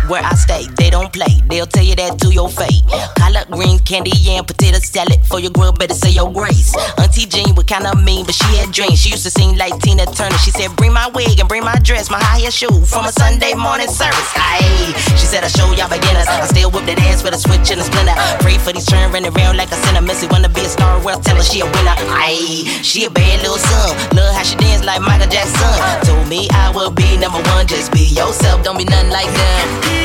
MV8 0.09 0.19
where 0.19 0.23
I 0.23 0.33
stay, 0.35 0.65
they 0.77 0.89
don't 0.89 1.11
play. 1.13 1.41
They'll 1.47 1.65
tell 1.65 1.83
you 1.83 1.95
that 1.95 2.19
to 2.19 2.33
your 2.33 2.49
face. 2.49 2.81
Collard 3.17 3.47
greens, 3.51 3.81
candy, 3.81 4.11
and 4.29 4.45
potato 4.45 4.79
salad. 4.79 5.23
For 5.25 5.39
your 5.39 5.51
grill, 5.51 5.71
better 5.71 5.93
say 5.93 6.09
your 6.09 6.31
grace. 6.31 6.75
Auntie 6.97 7.25
Jean 7.25 7.55
was 7.55 7.65
kinda 7.65 7.95
mean, 7.95 8.25
but 8.25 8.35
she 8.35 8.45
had 8.57 8.71
dreams. 8.71 8.99
She 8.99 9.09
used 9.11 9.23
to 9.23 9.31
sing 9.31 9.57
like 9.57 9.77
Tina 9.81 10.05
Turner. 10.05 10.37
She 10.39 10.51
said, 10.51 10.75
Bring 10.75 10.93
my 10.93 11.07
wig 11.09 11.39
and 11.39 11.47
bring 11.47 11.63
my 11.63 11.77
dress, 11.83 12.09
my 12.09 12.19
high 12.19 12.39
heel 12.39 12.51
shoe 12.51 12.85
from 12.85 13.05
a 13.05 13.11
Sunday 13.11 13.53
morning 13.53 13.87
service. 13.87 14.31
Aye, 14.35 14.93
she 15.17 15.25
said, 15.25 15.43
I 15.43 15.47
show 15.47 15.71
y'all 15.73 15.89
beginners. 15.89 16.27
I 16.27 16.45
still 16.47 16.71
whip 16.71 16.85
that 16.85 16.99
ass 16.99 17.23
with 17.23 17.33
a 17.33 17.37
switch 17.39 17.69
and 17.71 17.81
a 17.81 17.83
splinter. 17.83 18.15
Pray 18.41 18.57
for 18.57 18.73
these 18.73 18.85
churn, 18.85 19.11
running 19.11 19.33
around 19.33 19.57
like 19.57 19.71
a 19.71 19.77
sinner. 19.85 20.01
Missy 20.01 20.27
wanna 20.27 20.49
be 20.49 20.61
a 20.61 20.69
star, 20.69 20.99
well, 21.03 21.19
tell 21.19 21.35
her 21.35 21.43
she 21.43 21.61
a 21.61 21.65
winner. 21.65 21.95
Aye, 22.17 22.81
she 22.81 23.05
a 23.05 23.09
bad 23.09 23.41
little 23.41 23.57
son. 23.57 23.93
Love 24.17 24.33
how 24.35 24.43
she 24.43 24.55
dance 24.57 24.83
like 24.83 25.01
Michael 25.01 25.29
Jackson. 25.29 25.75
Told 26.07 26.27
me 26.27 26.49
I 26.51 26.71
would 26.73 26.95
be 26.95 27.17
number 27.17 27.41
one. 27.53 27.67
Just 27.67 27.91
be 27.91 28.05
yourself, 28.05 28.63
don't 28.63 28.77
be 28.77 28.85
nothing 28.85 29.11
like 29.11 29.29
them. 29.29 29.98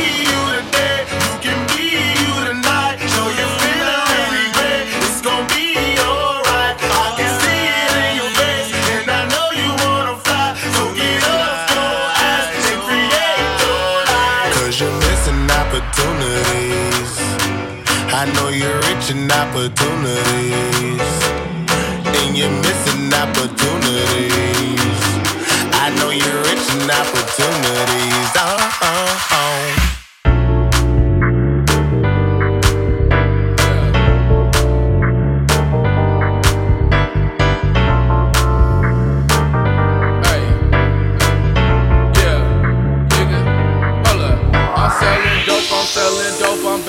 I 6.86 7.14
can 7.16 7.30
see 7.40 7.62
it 7.80 7.94
in 8.04 8.16
your 8.18 8.30
face, 8.38 8.70
and 8.94 9.10
I 9.10 9.22
know 9.32 9.48
you're 14.80 14.90
missing 14.90 15.50
opportunities. 15.50 17.12
I 18.12 18.24
know 18.34 18.48
you're 18.48 18.80
rich 18.88 19.10
in 19.10 19.30
opportunities. 19.30 21.12
And 22.18 22.36
you're 22.36 22.50
missing 22.50 23.14
opportunities. 23.14 25.04
I 25.72 25.90
know 25.98 26.10
you're 26.10 26.42
rich 26.42 26.66
in 26.74 26.90
opportunities. 26.90 28.30
Oh. 28.36 29.83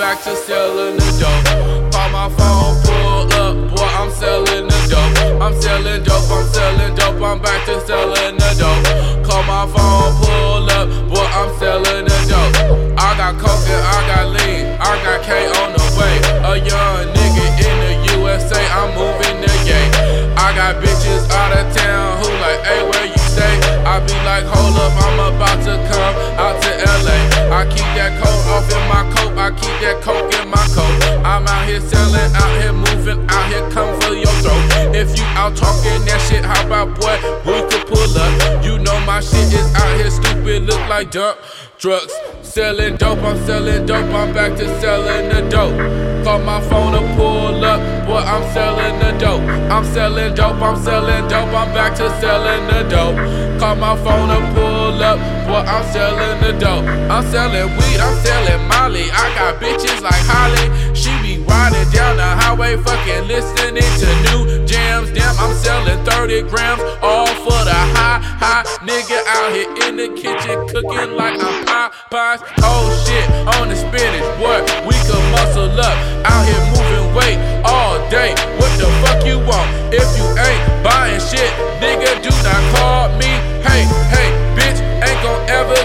Back 0.06 0.22
to 0.22 0.36
selling 0.36 0.94
the 0.94 1.10
dope. 1.18 1.90
Call 1.90 2.08
my 2.14 2.28
phone, 2.38 2.78
pull 2.86 3.26
up, 3.42 3.54
boy, 3.74 3.90
I'm 3.98 4.08
selling 4.12 4.68
the 4.70 4.80
dope. 4.86 5.42
I'm 5.42 5.54
selling 5.60 6.04
dope, 6.04 6.30
I'm 6.30 6.46
selling 6.54 6.94
dope, 6.94 7.20
I'm 7.20 7.42
back 7.42 7.66
to 7.66 7.74
selling 7.84 8.38
the 8.38 8.50
dope. 8.54 9.26
Call 9.26 9.42
my 9.50 9.66
phone, 9.66 10.14
pull 10.22 10.70
up, 10.78 10.86
boy, 11.10 11.26
I'm 11.26 11.50
selling 11.58 12.06
the 12.06 12.18
dope. 12.30 12.54
I 12.94 13.18
got 13.18 13.34
coke 13.42 13.66
and 13.66 13.82
I 13.82 13.98
got 14.06 14.26
lean, 14.30 14.78
I 14.78 14.94
got 15.02 15.26
K 15.26 15.50
on 15.58 15.74
the 15.74 15.84
way. 15.98 16.14
A 16.46 16.54
young 16.54 17.10
nigga 17.10 17.46
in 17.66 17.76
the 17.82 17.92
USA, 18.22 18.62
I'm 18.78 18.94
moving 18.94 19.42
the 19.42 19.54
gate. 19.66 19.90
I 20.38 20.54
got 20.54 20.78
bitches 20.78 21.26
out 21.34 21.50
of 21.50 21.66
town 21.74 22.22
who 22.22 22.30
like, 22.46 22.62
hey, 22.62 22.82
where 22.86 23.06
you 23.10 23.22
stay? 23.34 23.54
I 23.82 23.98
be 24.06 24.14
like, 24.22 24.46
hold 24.46 24.78
up, 24.78 24.94
I'm 25.02 25.34
about 25.34 25.58
to 25.66 25.74
come 25.90 26.14
out 26.38 26.62
to 26.62 26.70
LA. 27.02 27.35
I 27.56 27.64
keep 27.64 27.88
that 27.96 28.12
coat 28.20 28.44
off 28.52 28.68
in 28.68 28.84
my 28.84 29.00
coat, 29.16 29.32
I 29.38 29.48
keep 29.48 29.72
that 29.80 30.02
coke 30.04 30.28
in 30.36 30.50
my 30.50 30.60
coat. 30.76 30.92
I'm 31.24 31.48
out 31.48 31.64
here 31.66 31.80
selling, 31.80 32.28
out 32.36 32.52
here 32.60 32.72
moving, 32.76 33.24
out 33.30 33.48
here 33.48 33.64
come 33.70 33.98
for 34.02 34.12
your 34.12 34.28
throat. 34.44 34.92
If 34.92 35.16
you 35.16 35.24
out 35.32 35.56
talking 35.56 36.04
that 36.04 36.20
shit, 36.28 36.44
how 36.44 36.66
about 36.66 37.00
boy, 37.00 37.16
we 37.48 37.64
could 37.72 37.88
pull 37.88 38.12
up. 38.12 38.62
You 38.62 38.76
know 38.78 39.00
my 39.06 39.20
shit 39.20 39.48
is 39.56 39.74
out 39.74 39.96
here 39.96 40.10
stupid, 40.10 40.64
look 40.68 40.86
like 40.90 41.10
dump 41.10 41.40
drugs. 41.78 42.12
Selling 42.56 42.96
dope, 42.96 43.18
I'm 43.18 43.36
selling 43.44 43.84
dope, 43.84 44.06
I'm 44.14 44.32
back 44.32 44.56
to 44.56 44.80
selling 44.80 45.28
the 45.28 45.46
dope. 45.50 45.76
Call 46.24 46.38
my 46.38 46.58
phone 46.62 46.92
to 46.92 47.00
pull 47.14 47.62
up, 47.62 48.06
boy, 48.06 48.16
I'm 48.16 48.42
selling 48.54 48.98
the 48.98 49.12
dope. 49.18 49.42
I'm 49.70 49.84
selling 49.84 50.34
dope, 50.34 50.56
I'm 50.62 50.82
selling 50.82 51.28
dope, 51.28 51.52
I'm 51.52 51.74
back 51.74 51.94
to 51.96 52.08
selling 52.18 52.66
the 52.68 52.88
dope. 52.88 53.60
Call 53.60 53.76
my 53.76 53.94
phone 53.96 54.28
to 54.30 54.40
pull 54.54 55.02
up, 55.02 55.18
boy, 55.46 55.68
I'm 55.68 55.84
selling 55.92 56.40
the 56.40 56.58
dope. 56.58 56.86
I'm 57.12 57.22
selling 57.30 57.76
weed, 57.76 58.00
I'm 58.00 58.16
selling 58.24 58.66
Molly. 58.68 59.04
I 59.12 59.34
got 59.36 59.60
bitches 59.60 60.00
like 60.00 60.24
Holly. 60.24 60.96
She 60.96 61.12
riding 61.48 61.88
down 61.90 62.16
the 62.16 62.30
highway, 62.42 62.76
fucking 62.76 63.26
listening 63.28 63.90
to 64.00 64.08
new 64.30 64.66
jams. 64.66 65.10
Damn, 65.12 65.36
I'm 65.38 65.54
selling 65.54 66.04
30 66.04 66.42
grams, 66.50 66.82
all 67.02 67.26
for 67.44 67.60
the 67.64 67.80
high, 67.96 68.20
high. 68.20 68.64
Nigga 68.82 69.18
out 69.26 69.52
here 69.52 69.70
in 69.88 69.96
the 69.96 70.08
kitchen 70.14 70.56
cooking 70.68 71.16
like 71.16 71.40
I'm 71.40 71.64
Popeyes. 71.66 72.42
Oh 72.62 72.86
shit, 73.06 73.26
on 73.58 73.68
the 73.68 73.76
spinach, 73.76 74.26
boy, 74.38 74.62
we 74.86 74.94
can 75.06 75.22
muscle 75.32 75.70
up. 75.80 75.96
Out 76.26 76.44
here 76.46 76.64
moving 76.74 77.14
weight 77.14 77.38
all 77.64 77.98
day. 78.10 78.34
What 78.58 78.72
the 78.78 78.86
fuck 79.02 79.24
you 79.26 79.38
want? 79.38 79.68
If 79.92 80.06
you 80.18 80.26
ain't 80.38 80.62
buying 80.84 81.20
shit, 81.20 81.50
nigga, 81.82 82.22
do 82.22 82.30
not 82.42 82.62
call 82.76 83.08
me. 83.18 83.30
Hey, 83.66 83.84
hey, 84.14 84.30
bitch, 84.54 84.78
ain't 85.02 85.20
gon' 85.22 85.42
ever 85.48 85.78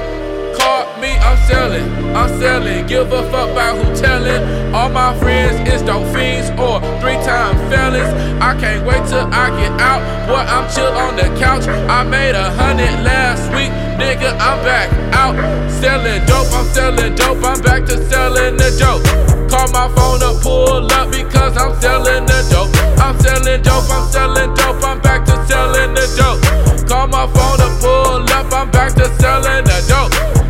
call 0.58 0.86
me. 1.02 1.18
I'm 1.18 1.38
selling, 1.48 1.88
I'm 2.16 2.30
selling. 2.40 2.86
Give 2.88 3.12
a 3.12 3.24
fuck 3.32 3.50
about 3.52 3.78
who 3.78 3.96
tellin'. 3.96 4.74
All 4.74 4.90
my 4.90 5.18
friends 5.20 5.68
is 5.70 5.82
dope 5.82 6.08
fiends 6.14 6.50
or 6.60 6.80
three 7.00 7.20
time 7.24 7.56
felons. 7.70 8.12
I 8.42 8.58
can't 8.60 8.86
wait 8.86 9.06
till 9.08 9.28
I 9.32 9.50
get 9.60 9.72
out. 9.80 10.02
Boy, 10.28 10.44
I'm 10.44 10.70
chill 10.74 10.92
on 10.92 11.16
the 11.16 11.28
couch. 11.40 11.68
I 11.68 12.04
made 12.04 12.36
a 12.36 12.50
hundred 12.52 13.04
last 13.04 13.52
week. 13.56 13.72
Nigga, 14.00 14.32
I'm 14.40 14.60
back 14.64 14.90
out. 15.14 15.36
Selling 15.70 16.26
dope, 16.26 16.52
I'm 16.52 16.66
selling 16.74 17.16
dope. 17.16 17.44
I'm 17.44 17.62
back 17.62 17.86
to 17.86 17.98
selling 18.10 18.58
the 18.58 18.70
dope. 18.80 19.04
Call 19.50 19.68
my 19.72 19.88
phone 19.96 20.24
up, 20.24 20.42
pull 20.42 20.92
up 20.92 21.12
because 21.12 21.56
I'm 21.58 21.80
selling 21.82 22.26
the 22.26 22.40
dope. 22.52 22.72
I'm 23.00 23.20
selling 23.20 23.62
dope, 23.62 23.90
I'm 23.90 24.10
selling 24.12 24.54
dope. 24.54 24.84
I'm 24.84 25.00
back 25.02 25.26
to 25.26 25.36
selling 25.48 25.94
the 25.94 26.06
dope. 26.18 26.88
Call 26.88 27.08
my 27.08 27.28
phone 27.28 27.62
up, 27.62 27.80
pull 27.80 28.24
up. 28.32 28.52
I'm 28.54 28.72
back 28.72 28.94
to 28.96 29.06
selling 29.20 29.64
the 29.64 29.86
dope. 29.88 30.41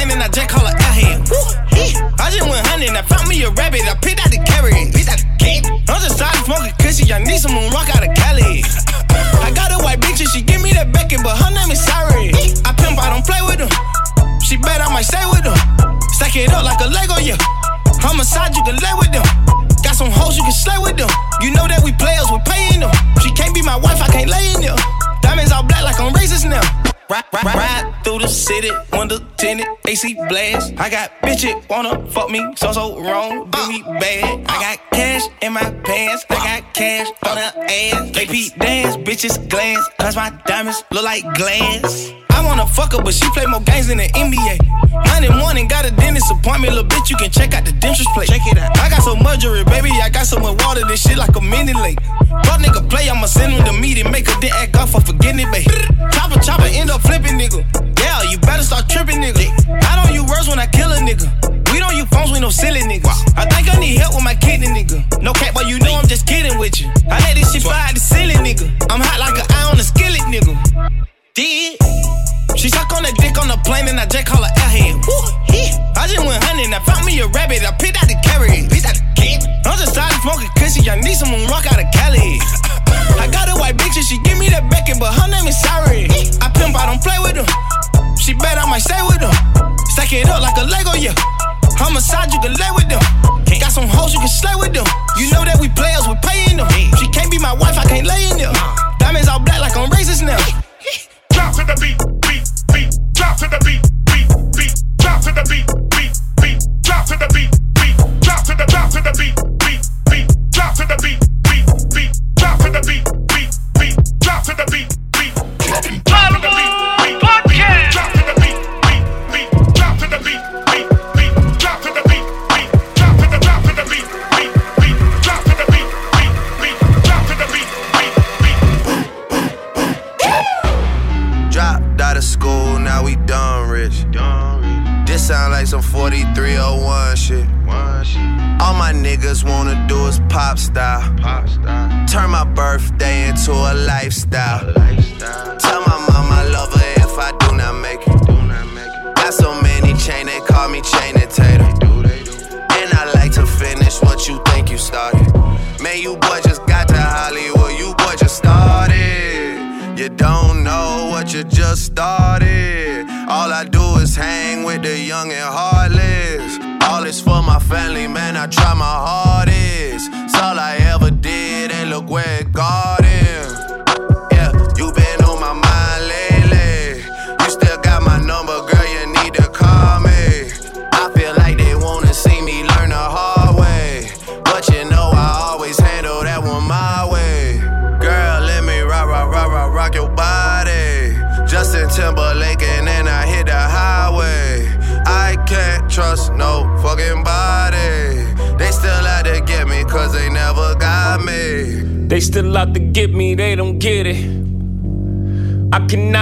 Plane 0.00 0.12
and 0.16 0.22
I 0.22 0.28
just 0.28 0.48
call 0.48 0.64
her. 0.64 0.74
Woo. 1.28 1.36
I 2.20 2.28
just 2.32 2.44
went 2.48 2.64
hunting, 2.66 2.96
I 2.96 3.02
found 3.02 3.28
me 3.28 3.42
a 3.44 3.50
rabbit, 3.50 3.84
I 3.84 3.94
picked 4.00 4.20
out 4.20 4.30
the 4.30 4.40
carrot. 4.44 4.92
Picked 4.92 5.08
out 5.08 5.20
the. 5.20 5.28
I'm 5.88 6.00
just 6.00 6.18
tired 6.18 6.36
of 6.36 6.44
smoking 6.44 6.72
cushy, 6.80 7.12
I 7.12 7.18
need 7.18 7.40
some 7.40 7.52
moon 7.52 7.70
rock 7.72 7.88
out 7.92 8.04
of 8.04 8.12
Cali. 8.14 8.64
I 9.44 9.52
got 9.52 9.72
a 9.72 9.78
white 9.82 10.00
bitch 10.00 10.20
and 10.20 10.30
she 10.30 10.42
give 10.42 10.62
me 10.62 10.72
that 10.72 10.92
Beckett, 10.92 11.22
but 11.22 11.36
her 11.36 11.50
name 11.52 11.70
is 11.70 11.80
Sari. 11.80 12.32
I 12.64 12.72
pimp, 12.76 13.00
I 13.00 13.08
don't 13.10 13.24
play 13.24 13.40
with 13.44 13.60
them. 13.60 13.72
She 14.44 14.56
bet 14.56 14.80
I 14.80 14.88
might 14.92 15.08
stay 15.08 15.24
with 15.32 15.44
them. 15.44 15.56
Stack 16.16 16.36
it 16.36 16.52
up 16.52 16.64
like 16.64 16.80
a 16.80 16.88
Lego, 16.88 17.18
yeah. 17.20 17.38
Homicide, 18.00 18.56
you 18.56 18.62
can 18.64 18.76
lay 18.80 18.94
with 18.96 19.12
them. 19.12 19.26
Got 19.82 19.96
some 19.96 20.12
hoes, 20.12 20.36
you 20.36 20.44
can 20.44 20.54
slay 20.54 20.78
with 20.78 20.96
them. 20.96 21.10
You 21.40 21.52
know 21.52 21.66
that 21.66 21.82
we 21.82 21.92
players, 21.96 22.28
we 22.30 22.38
paying 22.46 22.69
Ride, 27.10 27.24
ride, 27.32 27.44
ride 27.44 28.00
through 28.04 28.20
the 28.20 28.28
city, 28.28 28.70
window 28.92 29.18
tinted, 29.36 29.66
AC 29.84 30.14
blast. 30.28 30.74
I 30.78 30.88
got 30.88 31.10
bitches 31.22 31.68
wanna 31.68 32.06
fuck 32.12 32.30
me, 32.30 32.40
so 32.54 32.70
so 32.70 33.00
wrong, 33.00 33.50
do 33.50 33.68
me 33.68 33.82
bad. 33.82 34.46
I 34.48 34.76
got 34.76 34.90
cash 34.92 35.22
in 35.42 35.52
my 35.54 35.72
pants, 35.82 36.24
I 36.30 36.34
got 36.36 36.72
cash 36.72 37.08
on 37.26 37.36
her 37.36 37.52
ass. 37.64 38.16
AP 38.16 38.58
dance, 38.60 38.96
bitches 38.96 39.48
glance, 39.50 39.84
cause 39.98 40.14
my 40.14 40.30
diamonds 40.46 40.84
look 40.92 41.02
like 41.02 41.24
glass. 41.34 42.12
I 42.32 42.44
wanna 42.44 42.66
fuck 42.66 42.92
her, 42.92 43.02
but 43.02 43.14
she 43.14 43.28
play 43.30 43.46
more 43.46 43.60
games 43.60 43.88
than 43.88 43.98
the 43.98 44.08
NBA. 44.14 44.58
Monday 45.20 45.36
morning, 45.36 45.68
got 45.68 45.84
a 45.84 45.90
dentist 45.90 46.32
appointment, 46.32 46.72
little 46.72 46.88
bitch. 46.88 47.10
You 47.10 47.16
can 47.16 47.30
check 47.30 47.52
out 47.52 47.66
the 47.66 47.72
dentist 47.72 48.08
plate. 48.14 48.28
Check 48.28 48.40
it 48.46 48.56
out. 48.56 48.72
I 48.78 48.88
got 48.88 49.02
so 49.02 49.14
much 49.14 49.40
jewelry, 49.40 49.64
baby. 49.64 49.90
I 50.00 50.08
got 50.08 50.24
so 50.24 50.38
much 50.40 50.56
water, 50.64 50.80
this 50.88 51.02
shit 51.02 51.18
like 51.18 51.36
a 51.36 51.40
mini 51.42 51.74
lake. 51.74 52.00
Fuck 52.48 52.64
nigga 52.64 52.88
play, 52.88 53.10
I'ma 53.10 53.26
send 53.26 53.52
him 53.52 53.64
the 53.66 53.72
meeting, 53.72 54.10
make 54.10 54.26
her 54.26 54.40
then 54.40 54.50
act 54.54 54.76
off 54.76 54.92
for 54.92 55.00
forgetting 55.02 55.44
it, 55.44 55.52
babe. 55.52 55.68
Chopper, 56.12 56.40
chopper, 56.40 56.72
end 56.72 56.90
up 56.90 57.02
flipping, 57.02 57.36
nigga. 57.36 57.60
Yeah, 58.00 58.22
you 58.22 58.38
better 58.38 58.62
start 58.62 58.88
tripping, 58.88 59.20
nigga. 59.20 59.44
I 59.84 59.92
don't 60.00 60.14
use 60.14 60.24
words 60.24 60.48
when 60.48 60.58
I 60.58 60.66
kill 60.66 60.90
a 60.90 60.96
nigga. 60.96 61.28
We 61.70 61.78
don't 61.78 61.94
use 61.94 62.08
phones 62.08 62.32
with 62.32 62.40
no 62.40 62.48
silly 62.48 62.80
niggas. 62.80 63.36
I 63.36 63.44
think 63.44 63.68
I 63.68 63.78
need 63.78 63.98
help 63.98 64.14
with 64.14 64.24
my 64.24 64.34
kidney, 64.34 64.68
nigga. 64.68 65.04
No 65.20 65.34
cap, 65.34 65.52
but 65.52 65.68
you 65.68 65.78
know 65.80 65.94
I'm 66.00 66.08
just 66.08 66.26
kidding 66.26 66.58
with 66.58 66.80
you. 66.80 66.88
I 67.10 67.20
let 67.20 67.36
this 67.36 67.52
shit 67.52 67.62
fly 67.62 67.90
the 67.92 68.00
ceiling, 68.00 68.40
nigga. 68.40 68.72
I'm 68.88 69.00
hot 69.04 69.20
like 69.20 69.36
an 69.36 69.46
eye 69.52 69.68
on 69.70 69.78
a 69.78 69.84
skillet, 69.84 70.24
nigga. 70.32 70.56
Did. 71.34 72.19
She 72.60 72.68
suck 72.68 72.92
on 72.92 73.04
that 73.04 73.16
dick 73.16 73.40
on 73.40 73.48
the 73.48 73.56
plane 73.64 73.88
and 73.88 73.98
I 73.98 74.04
just 74.04 74.26
call 74.26 74.44
her 74.44 74.52
airhead. 74.60 75.00
Woo, 75.08 75.16
yeah. 75.48 75.80
I 75.96 76.04
just 76.04 76.20
went 76.20 76.44
hunting, 76.44 76.68
I 76.74 76.78
found 76.84 77.06
me 77.06 77.18
a 77.20 77.26
rabbit, 77.28 77.64
I 77.64 77.72
picked 77.80 77.96
out 77.96 78.04
the 78.04 78.20
carrot. 78.20 78.68
Picked 78.68 78.84
out 78.84 79.00
the 79.00 79.06
kid. 79.16 79.40
I'm 79.64 79.80
just 79.80 79.94
tired 79.96 80.12
of 80.12 80.20
smoking 80.20 80.52
cushy, 80.60 80.84
I 80.90 81.00
need 81.00 81.16
someone 81.16 81.48
rock 81.48 81.64
out 81.72 81.80
of 81.80 81.88
Cali. 81.88 82.36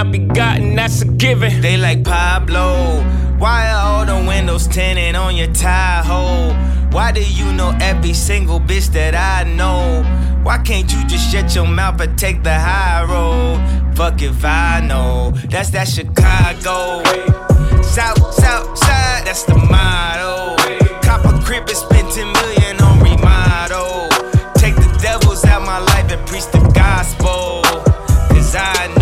cannot 0.08 0.28
be 0.28 0.34
gotten, 0.34 0.74
that's 0.74 1.02
a 1.02 1.06
given. 1.06 1.60
They 1.60 1.76
like 1.76 2.04
Pablo. 2.04 3.02
Why 3.38 3.70
are 3.70 3.86
all 3.86 4.06
the 4.06 4.28
windows 4.28 4.66
tinted 4.66 5.14
on 5.14 5.36
your 5.36 5.52
Tahoe? 5.52 6.54
Why 6.90 7.12
do 7.12 7.22
you 7.22 7.52
know 7.52 7.76
every 7.80 8.14
single 8.14 8.60
bitch 8.60 8.88
that 8.92 9.14
I 9.14 9.48
know? 9.48 10.02
Why 10.42 10.58
can't 10.58 10.90
you 10.92 11.06
just 11.06 11.30
shut 11.30 11.54
your 11.54 11.66
mouth 11.66 12.00
and 12.00 12.18
take 12.18 12.42
the 12.42 12.54
high 12.54 13.04
road? 13.04 13.96
Fuck 13.96 14.22
if 14.22 14.44
I 14.44 14.80
know. 14.80 15.32
That's 15.50 15.70
that 15.70 15.88
Chicago. 15.88 17.02
South, 17.82 18.34
south 18.34 18.78
side, 18.78 19.26
that's 19.26 19.44
the 19.44 19.56
motto. 19.56 20.56
Cop 21.02 21.24
a 21.24 21.44
crib 21.44 21.68
and 21.68 21.76
spend 21.76 22.10
10 22.12 22.32
million 22.32 22.80
on 22.80 23.00
remodel. 23.00 24.08
Take 24.54 24.74
the 24.76 24.98
devils 25.02 25.44
out 25.44 25.62
my 25.62 25.78
life 25.78 26.10
and 26.10 26.26
preach 26.26 26.46
the 26.46 26.60
gospel. 26.74 27.62
Cause 28.30 28.54
I 28.54 28.97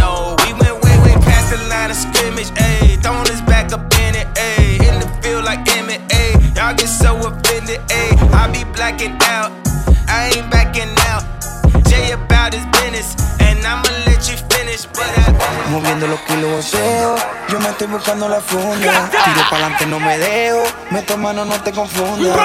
los 16.09 16.21
kilos 16.21 16.51
voceo, 16.57 17.15
yo 17.57 17.63
me 17.63 17.71
estoy 17.71 17.87
buscando 17.87 18.29
la 18.29 18.41
funda. 18.41 19.09
Tiro 19.11 19.51
pa'lante, 19.51 19.87
no 19.87 19.99
me 19.99 20.19
dejo. 20.19 20.63
Meto 20.91 21.17
mano, 21.17 21.45
no 21.45 21.55
te 21.63 21.73
confundas. 21.73 22.37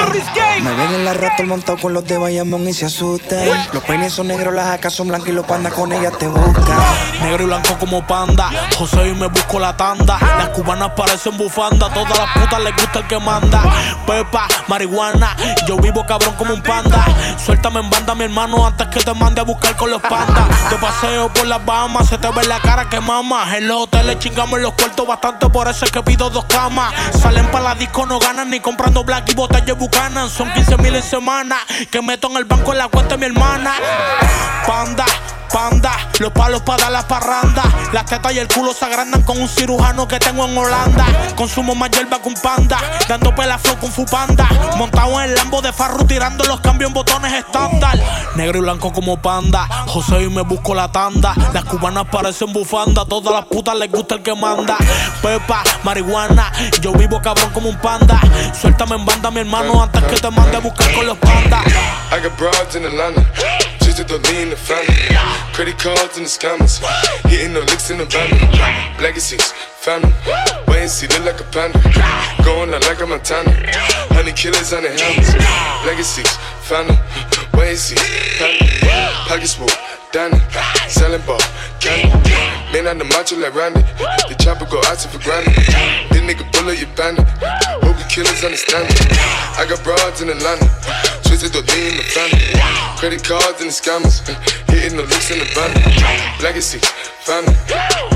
Me 0.61 0.73
ven 0.73 0.93
en 0.93 1.05
la 1.05 1.13
rata 1.13 1.43
montado 1.43 1.77
con 1.77 1.93
los 1.93 2.05
de 2.05 2.17
Bayamón 2.17 2.67
y 2.67 2.73
se 2.73 2.85
asustan. 2.85 3.39
Los 3.73 3.83
peines 3.83 4.13
son 4.13 4.27
negros, 4.27 4.53
las 4.53 4.67
acas 4.67 4.93
son 4.93 5.09
blancas 5.09 5.29
y 5.29 5.31
los 5.33 5.45
pandas 5.45 5.73
con 5.73 5.91
ellas 5.91 6.17
te 6.17 6.27
buscan. 6.27 6.77
Negro 7.21 7.43
y 7.43 7.45
blanco 7.47 7.77
como 7.79 8.05
panda. 8.05 8.49
José 8.77 9.09
y 9.09 9.15
me 9.15 9.27
busco 9.27 9.59
la 9.59 9.75
tanda. 9.75 10.17
Las 10.37 10.49
cubanas 10.49 10.91
parecen 10.95 11.37
bufanda. 11.37 11.89
Todas 11.93 12.17
las 12.17 12.29
putas 12.33 12.61
les 12.61 12.75
gusta 12.75 12.99
el 12.99 13.07
que 13.07 13.19
manda. 13.19 13.63
Pepa, 14.07 14.47
marihuana. 14.67 15.35
Yo 15.67 15.77
vivo 15.77 16.05
cabrón 16.05 16.35
como 16.35 16.53
un 16.53 16.61
panda. 16.61 17.05
Suéltame 17.43 17.79
en 17.79 17.89
banda, 17.89 18.15
mi 18.15 18.25
hermano, 18.25 18.65
antes 18.65 18.87
que 18.87 18.99
te 18.99 19.13
mande 19.13 19.41
a 19.41 19.43
buscar 19.43 19.75
con 19.75 19.89
los 19.89 20.01
pandas. 20.01 20.69
De 20.69 20.77
paseo 20.77 21.31
por 21.33 21.47
las 21.47 21.63
Bahamas, 21.65 22.07
se 22.07 22.17
te 22.17 22.29
ve 22.29 22.45
la 22.45 22.59
cara 22.59 22.89
que 22.89 22.99
mama. 22.99 23.57
En 23.57 23.67
los 23.67 23.83
hoteles 23.83 24.19
chingamos 24.19 24.57
en 24.57 24.63
los 24.63 24.73
cuartos 24.73 25.00
bastante, 25.05 25.49
por 25.49 25.67
eso 25.67 25.85
es 25.85 25.91
que 25.91 26.01
pido 26.03 26.29
dos 26.29 26.45
camas. 26.45 26.93
Salen 27.19 27.49
para 27.51 27.63
la 27.63 27.75
disco, 27.75 28.05
no 28.05 28.19
ganan 28.19 28.49
ni 28.49 28.59
comprando 28.59 29.03
black 29.03 29.29
y 29.29 29.33
botellas 29.33 29.77
bucanan. 29.77 30.29
Son 30.29 30.51
15 30.53 30.77
mil 30.77 30.95
en 30.95 31.03
semana. 31.03 31.57
Que 31.89 32.01
meto 32.01 32.29
en 32.29 32.37
el 32.37 32.45
banco 32.45 32.71
en 32.71 32.79
la 32.79 32.87
cuenta 32.87 33.15
de 33.15 33.19
mi 33.19 33.25
hermana. 33.25 33.73
Panda. 34.65 35.05
Panda, 35.51 35.91
los 36.19 36.31
palos 36.31 36.61
para 36.61 36.83
dar 36.83 36.91
la 36.91 37.07
parranda. 37.07 37.63
Las 37.91 38.05
tetas 38.05 38.33
y 38.33 38.39
el 38.39 38.47
culo 38.47 38.73
se 38.73 38.85
agrandan 38.85 39.21
con 39.23 39.39
un 39.41 39.49
cirujano 39.49 40.07
que 40.07 40.17
tengo 40.17 40.45
en 40.45 40.57
Holanda. 40.57 41.05
Consumo 41.35 41.75
más 41.75 41.91
hierba 41.91 42.19
que 42.21 42.29
un 42.29 42.35
panda, 42.35 42.79
dando 43.07 43.35
pelaflow 43.35 43.77
con 43.77 43.91
fupanda. 43.91 44.47
Montado 44.77 45.19
en 45.21 45.29
el 45.29 45.35
lambo 45.35 45.61
de 45.61 45.73
Farru, 45.73 46.05
tirando 46.05 46.45
los 46.45 46.61
cambios 46.61 46.89
en 46.89 46.93
botones 46.93 47.33
estándar. 47.33 47.99
Negro 48.35 48.59
y 48.59 48.61
blanco 48.61 48.93
como 48.93 49.21
panda, 49.21 49.67
José 49.87 50.23
y 50.23 50.29
me 50.29 50.41
busco 50.41 50.73
la 50.73 50.89
tanda. 50.91 51.33
Las 51.53 51.65
cubanas 51.65 52.05
parecen 52.09 52.53
bufanda, 52.53 53.05
todas 53.05 53.33
las 53.33 53.45
putas 53.45 53.75
les 53.75 53.91
gusta 53.91 54.15
el 54.15 54.23
que 54.23 54.33
manda. 54.33 54.77
Pepa, 55.21 55.63
marihuana, 55.83 56.51
yo 56.79 56.93
vivo 56.93 57.21
cabrón 57.21 57.49
como 57.53 57.69
un 57.69 57.77
panda. 57.77 58.21
Suéltame 58.59 58.95
en 58.95 59.05
banda, 59.05 59.29
mi 59.31 59.41
hermano, 59.41 59.83
antes 59.83 60.03
que 60.03 60.15
te 60.15 60.31
mande 60.31 60.57
a 60.57 60.59
buscar 60.61 60.93
con 60.93 61.05
los 61.05 61.17
pandas. 61.17 61.65
I 62.11 62.21
got 62.21 62.37
broads 62.37 62.75
in 62.75 62.85
Atlanta, 62.85 63.25
the 63.97 64.55
family. 64.55 64.93
Credit 65.53 65.77
cards 65.77 66.17
and 66.17 66.25
the 66.25 66.29
scammers. 66.29 66.79
Hitting 67.29 67.53
the 67.53 67.61
licks 67.61 67.89
in 67.89 67.97
the 67.97 68.05
van. 68.05 68.29
Legacies, 69.01 69.51
phantom. 69.51 70.13
Wait 70.67 70.81
and 70.81 70.89
see, 70.89 71.07
look 71.07 71.25
like 71.25 71.39
a 71.39 71.43
panda. 71.51 71.79
Going 72.43 72.73
out 72.73 72.83
like 72.87 73.01
a 73.01 73.05
Montana. 73.05 73.51
Honey 74.15 74.31
killers 74.31 74.73
on 74.73 74.83
the 74.83 74.89
helmets. 74.89 75.33
Legacies, 75.85 76.31
phantom. 76.63 76.97
Wait 77.53 77.69
and 77.69 77.79
see, 77.79 77.95
panda. 78.39 78.65
Pockets 79.27 79.55
full, 79.55 79.69
Danny. 80.11 80.39
Selling 80.87 81.21
ball, 81.25 81.39
candy. 81.79 82.11
Man 82.71 82.87
on 82.87 82.97
the 82.97 83.05
macho 83.05 83.37
like 83.37 83.55
Randy. 83.55 83.81
The 84.27 84.35
chopper 84.39 84.65
go 84.65 84.79
out 84.87 84.99
for 84.99 85.19
granted. 85.19 85.55
This 86.11 86.21
nigga 86.21 86.47
bullet, 86.53 86.79
you 86.79 86.87
bandit. 86.95 87.27
Hope 87.83 87.97
you 87.99 88.05
killers 88.07 88.43
understand 88.43 88.87
it. 88.89 88.99
I 89.59 89.65
got 89.67 89.83
broads 89.83 90.21
in 90.21 90.29
Atlanta. 90.29 90.67
Twisted 91.31 91.55
the 91.55 91.63
in 91.63 91.95
the 91.95 92.03
family. 92.11 92.43
Credit 92.99 93.23
cards 93.23 93.63
and 93.63 93.71
the 93.71 93.75
scammers. 93.79 94.19
Hitting 94.67 94.99
the 94.99 95.07
looks 95.07 95.31
in 95.31 95.39
the 95.39 95.47
van. 95.55 95.71
Legacy, 96.43 96.83
family. 97.23 97.55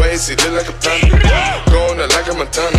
Wait 0.04 0.12
and 0.12 0.19
see, 0.19 0.36
look 0.43 0.60
like 0.60 0.67
a 0.67 0.75
panda. 0.84 1.15
Going 1.71 1.95
out 2.04 2.12
like 2.12 2.28
a 2.28 2.36
Montana. 2.36 2.75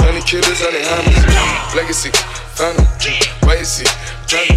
Honey 0.00 0.24
killers 0.24 0.64
on 0.64 0.72
the 0.72 0.80
hammers. 0.80 1.76
Legacy, 1.76 2.08
family. 2.56 2.88
Wait 3.44 3.60
and 3.60 3.68
see, 3.68 3.84
family. 4.24 4.56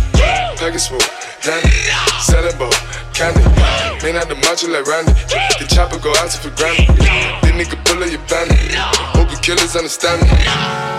Package 0.55 0.87
full, 0.87 1.03
Danny. 1.43 1.67
Selling 2.23 2.55
candy. 3.11 3.43
Man 3.99 4.15
out 4.15 4.31
the 4.31 4.39
macho 4.39 4.71
like 4.71 4.87
Randy. 4.87 5.11
The 5.59 5.67
chopper 5.67 5.99
go 5.99 6.15
out 6.15 6.31
for 6.31 6.47
granted. 6.55 6.95
This 7.43 7.51
nigga 7.59 7.75
up 7.75 8.07
your 8.07 8.23
bandit. 8.31 8.71
Hope 9.19 9.27
you 9.27 9.37
killers 9.43 9.75
understand 9.75 10.23
me. 10.23 10.98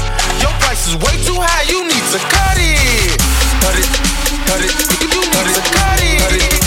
Price 0.81 0.95
is 0.95 0.97
way 0.97 1.23
too 1.23 1.39
high, 1.39 1.61
you 1.69 1.83
need 1.83 2.05
to 2.11 2.17
cut 2.17 2.57
it. 2.57 3.21
Cut 3.61 3.77
it, 3.77 3.85
cut 4.47 4.61
it, 4.61 4.73
you 5.13 5.21
cut 5.29 5.45
it, 5.45 5.61
cut 5.77 6.01
it, 6.01 6.19
cut 6.19 6.33
it, 6.33 6.60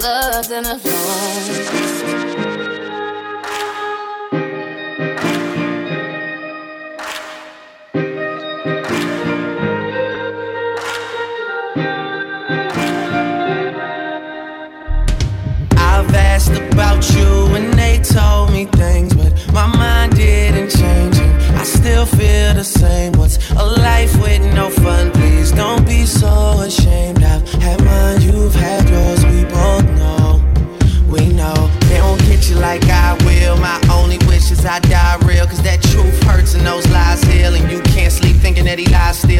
loved 0.00 0.50
and 0.52 0.66
asked 16.38 16.56
about 16.72 17.10
you 17.10 17.54
and 17.56 17.72
they 17.74 17.98
told 17.98 18.52
me 18.52 18.64
things, 18.66 19.17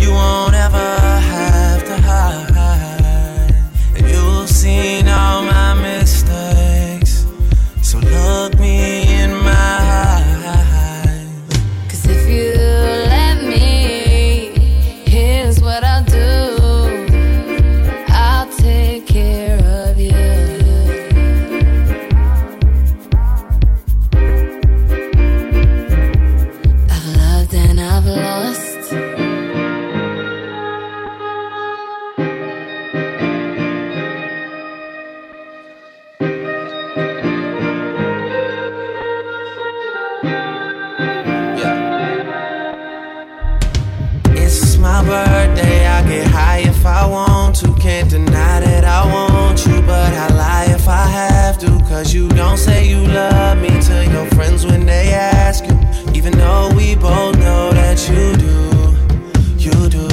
You 0.00 0.10
won't 0.12 0.54
ever 0.54 0.90
have 1.32 1.84
to 1.84 1.96
hide. 1.96 3.54
And 3.96 4.08
you've 4.08 4.48
seen 4.48 5.08
all 5.08 5.42
my 5.42 5.69
Cause 51.90 52.14
you 52.14 52.28
don't 52.28 52.56
say 52.56 52.88
you 52.88 53.04
love 53.04 53.58
me 53.58 53.68
to 53.68 54.06
your 54.12 54.24
friends 54.26 54.64
when 54.64 54.86
they 54.86 55.12
ask 55.12 55.64
you. 55.64 55.76
Even 56.14 56.38
though 56.38 56.70
we 56.76 56.94
both 56.94 57.36
know 57.36 57.72
that 57.72 57.98
you 58.08 58.30
do, 58.38 58.94
you 59.58 59.88
do. 59.88 60.06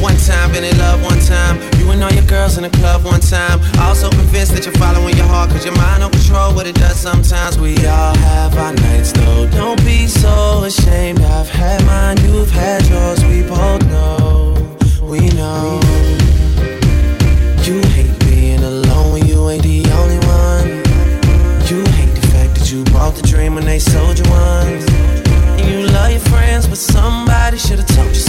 One 0.00 0.16
time, 0.18 0.52
been 0.52 0.62
in 0.62 0.78
love 0.78 1.02
one 1.02 1.18
time. 1.18 1.58
You 1.80 1.90
and 1.90 2.00
all 2.04 2.12
your 2.12 2.24
girls 2.26 2.58
in 2.58 2.62
the 2.62 2.70
club 2.70 3.04
one 3.04 3.18
time. 3.18 3.58
Also 3.80 4.08
convinced 4.08 4.54
that 4.54 4.66
you're 4.66 4.74
following 4.74 5.16
your 5.16 5.26
heart, 5.26 5.50
cause 5.50 5.64
your 5.64 5.74
mind 5.74 6.02
don't 6.02 6.12
control 6.12 6.54
what 6.54 6.68
it 6.68 6.76
does 6.76 6.96
sometimes. 6.96 7.58
We 7.58 7.74
all 7.88 8.14
have 8.14 8.56
our 8.56 8.72
nights 8.72 9.10
though. 9.10 9.50
Don't 9.50 9.84
be 9.84 10.06
so 10.06 10.62
ashamed. 10.62 11.20
I've 11.22 11.50
had 11.50 11.84
mine, 11.86 12.18
you've 12.18 12.52
had 12.52 12.86
yours. 12.86 13.24
We 13.24 13.42
both 13.42 13.84
know, 13.88 14.78
we 15.02 15.26
know. 15.30 15.95
The 23.78 23.90
dream 23.90 24.06
when 24.06 24.16
they 24.16 24.18
sold 24.18 24.18
you 24.18 24.24
one. 24.30 25.58
And 25.58 25.68
you 25.68 25.86
love 25.88 26.10
your 26.10 26.20
friends, 26.20 26.66
but 26.66 26.78
somebody 26.78 27.58
should've 27.58 27.86
told 27.86 28.08
you 28.08 28.25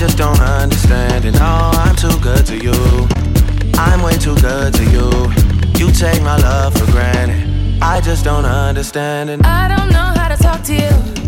just 0.00 0.16
don't 0.16 0.40
understand 0.40 1.26
it. 1.26 1.32
No, 1.32 1.40
oh, 1.42 1.70
I'm 1.74 1.94
too 1.94 2.18
good 2.20 2.46
to 2.46 2.56
you. 2.56 2.72
I'm 3.74 4.00
way 4.00 4.16
too 4.16 4.34
good 4.36 4.72
to 4.72 4.84
you. 4.84 5.10
You 5.76 5.92
take 5.92 6.22
my 6.22 6.38
love 6.38 6.72
for 6.72 6.90
granted. 6.90 7.82
I 7.82 8.00
just 8.00 8.24
don't 8.24 8.46
understand 8.46 9.28
it. 9.28 9.44
I 9.44 9.68
don't 9.68 9.90
know 9.90 10.18
how 10.18 10.34
to 10.34 10.42
talk 10.42 10.62
to 10.62 10.74
you. 10.74 11.19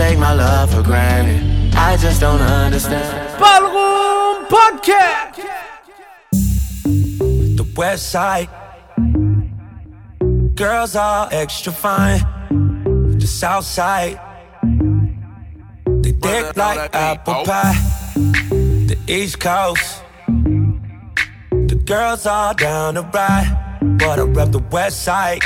Take 0.00 0.18
my 0.18 0.32
love 0.32 0.72
for 0.72 0.82
granted. 0.82 1.74
I 1.74 1.94
just 1.98 2.22
don't 2.22 2.40
understand. 2.40 3.38
Ballroom 3.38 4.46
Podcast. 4.46 5.36
The 7.60 7.66
west 7.76 8.10
side. 8.10 8.48
Girls 10.54 10.96
are 10.96 11.28
extra 11.30 11.72
fine. 11.72 12.20
The 13.18 13.26
south 13.26 13.66
side. 13.66 14.18
They 16.02 16.12
thick 16.12 16.56
like 16.56 16.94
apple 16.94 17.44
pie. 17.44 17.78
The 18.90 18.96
east 19.06 19.38
coast. 19.38 20.02
The 21.70 21.78
girls 21.92 22.24
are 22.24 22.54
down 22.54 22.94
to 22.94 23.02
ride. 23.02 23.50
But 23.98 24.18
I 24.18 24.22
rep 24.22 24.50
the 24.50 24.64
west 24.76 25.02
side. 25.02 25.42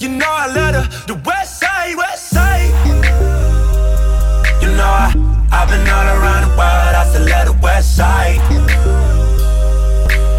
You 0.00 0.08
know 0.08 0.32
I 0.44 0.46
love 0.56 0.72
the, 0.74 1.14
the 1.14 1.20
west 1.24 1.60
side, 1.60 1.96
west 1.96 2.30
side. 2.30 2.97
Know 4.78 4.84
I, 4.84 5.10
I've 5.50 5.68
been 5.68 5.82
all 5.88 6.06
around 6.06 6.42
the 6.46 6.54
world. 6.54 6.94
I 7.00 7.04
still 7.10 7.26
love 7.28 7.46
the 7.50 7.58
west 7.60 7.96
side. 7.96 8.38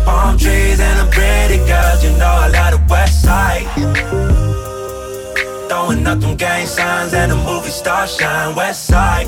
Palm 0.06 0.38
trees 0.38 0.80
and 0.80 0.98
the 1.02 1.12
pretty 1.12 1.58
girls, 1.68 2.02
you 2.06 2.12
know 2.12 2.34
I 2.46 2.48
love 2.48 2.72
the 2.76 2.82
west 2.90 3.22
side. 3.22 3.66
Throwing 5.68 6.08
up 6.08 6.22
them 6.22 6.38
gang 6.38 6.66
signs 6.66 7.14
and 7.14 7.34
the 7.34 7.36
movie 7.36 7.70
star 7.70 8.08
shine, 8.08 8.56
west 8.56 8.86
side. 8.86 9.28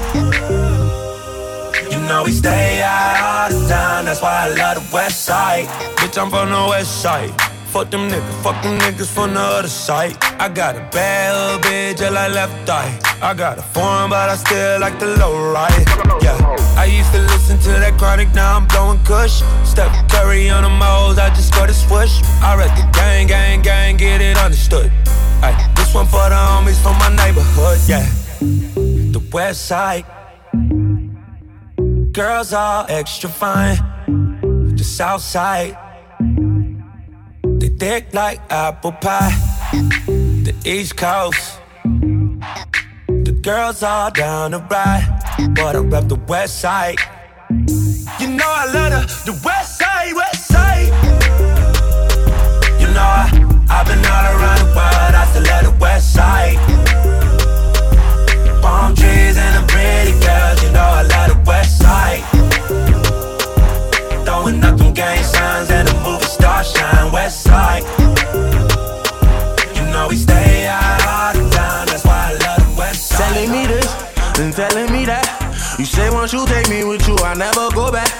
You 1.91 1.99
know 2.07 2.24
we 2.24 2.32
stay 2.32 2.82
out 2.82 3.49
all 3.51 3.59
the 3.59 3.68
time, 3.68 4.05
that's 4.05 4.22
why 4.22 4.47
I 4.47 4.55
love 4.55 4.76
the 4.80 4.95
west 4.95 5.26
side. 5.26 5.66
Bitch, 5.97 6.18
I'm 6.18 6.30
from 6.30 6.51
the 6.51 6.68
west 6.70 7.01
side. 7.01 7.51
Fuck 7.72 7.89
them 7.89 8.09
niggas, 8.09 8.43
fuck 8.43 8.61
them 8.63 8.78
niggas 8.80 9.09
from 9.09 9.34
the 9.34 9.39
other 9.39 9.69
side. 9.69 10.17
I 10.41 10.49
got 10.49 10.76
a 10.76 10.82
bad 10.91 11.63
bitch, 11.63 11.99
just 11.99 12.11
like 12.11 12.34
left 12.34 12.69
eye. 12.69 12.99
I 13.22 13.34
got 13.34 13.59
a 13.59 13.61
foreign, 13.61 14.09
but 14.09 14.30
I 14.30 14.36
still 14.36 14.82
like 14.82 14.99
the 14.99 15.15
low 15.15 15.53
right. 15.53 15.88
Yeah, 16.22 16.36
I 16.76 16.84
used 16.84 17.13
to 17.13 17.19
listen 17.19 17.57
to 17.59 17.69
that 17.80 17.97
chronic, 17.97 18.34
now 18.34 18.57
I'm 18.57 18.67
blowing 18.67 19.01
kush. 19.05 19.41
Steph 19.63 19.95
Curry 20.09 20.49
on 20.49 20.63
the 20.63 20.69
moles, 20.69 21.17
I 21.17 21.30
just 21.30 21.53
got 21.53 21.69
a 21.69 21.74
swoosh. 21.74 22.22
I 22.43 22.57
read 22.57 22.76
the 22.76 22.91
gang, 22.91 23.28
gang, 23.28 23.61
gang, 23.61 23.95
get 23.95 24.19
it 24.19 24.36
understood. 24.36 24.91
Ay, 25.41 25.55
this 25.78 25.93
one 25.93 26.07
for 26.07 26.28
the 26.28 26.36
homies 26.36 26.76
from 26.84 26.97
my 26.99 27.07
neighborhood, 27.15 27.80
yeah. 27.88 28.05
The 28.41 29.24
west 29.32 29.67
side. 29.67 30.05
Girls 32.11 32.51
are 32.51 32.86
extra 32.89 33.30
fine. 33.30 33.78
The 34.76 34.84
south 34.84 35.22
side. 35.22 35.78
They 37.62 37.70
thick 37.70 38.12
like 38.12 38.41
apple 38.49 38.91
pie. 38.91 39.30
The 39.72 40.55
east 40.66 40.97
coast. 40.97 41.59
The 43.07 43.39
girls 43.43 43.84
are 43.84 44.09
down 44.09 44.49
to 44.51 44.57
ride. 44.57 45.05
But 45.53 45.76
I 45.76 45.80
rep 45.80 46.07
the 46.07 46.16
west 46.28 46.59
side. 46.59 46.97
You 47.51 48.30
know 48.30 48.49
I 48.49 48.66
love 48.74 48.91
the, 48.93 49.32
the 49.32 49.41
west 49.45 49.78
side, 49.78 50.12
west 50.16 50.47
side. 50.47 50.88
You 52.82 52.88
know 52.95 53.09
I, 53.22 53.30
I've 53.70 53.86
been 53.86 54.03
all 54.09 54.26
around 54.34 54.57
the 54.66 54.70
world. 54.76 55.14
I 55.22 55.26
still 55.30 55.43
love 55.43 55.64
the 55.66 55.78
west 55.80 56.14
side. 56.16 56.57
Palm 58.64 58.95
trees 58.95 59.38
and 59.38 59.53
the 59.57 59.72
pretty 59.72 60.14
girls. 60.26 60.64
You 60.64 60.72
know 60.72 60.82
I 60.82 61.03
love 61.03 61.28
the 61.30 61.43
west 61.45 61.78
side. 61.78 62.24
Throwing 64.26 64.64
up 64.64 64.80
them 64.80 64.95
gang 64.95 65.24
signs 65.24 65.70
and 65.70 65.88
the 65.88 66.01
movie 66.42 66.64
star 66.64 66.64
shine, 66.64 67.12
west 67.12 67.44
side. 67.44 67.84
You 69.76 69.84
know 69.92 70.08
we 70.10 70.16
stay 70.16 70.68
out 70.68 71.02
all 71.08 71.34
the 71.34 71.50
time. 71.50 71.88
That's 71.88 72.06
why 72.06 72.32
I 72.32 72.58
love 72.58 72.74
the 72.74 72.80
west 72.80 73.08
side. 73.08 73.34
Telling 73.34 73.52
me 73.52 73.68
this 73.68 74.39
and 74.39 74.54
telling 74.54 74.92
me 74.92 75.06
that. 75.06 75.76
You 75.80 75.86
say 75.86 76.10
once 76.10 76.34
you 76.34 76.46
take 76.46 76.70
me 76.70 76.84
with 76.84 77.08
you, 77.08 77.16
I 77.18 77.34
never 77.34 77.70
go 77.72 77.92
back. 77.92 78.12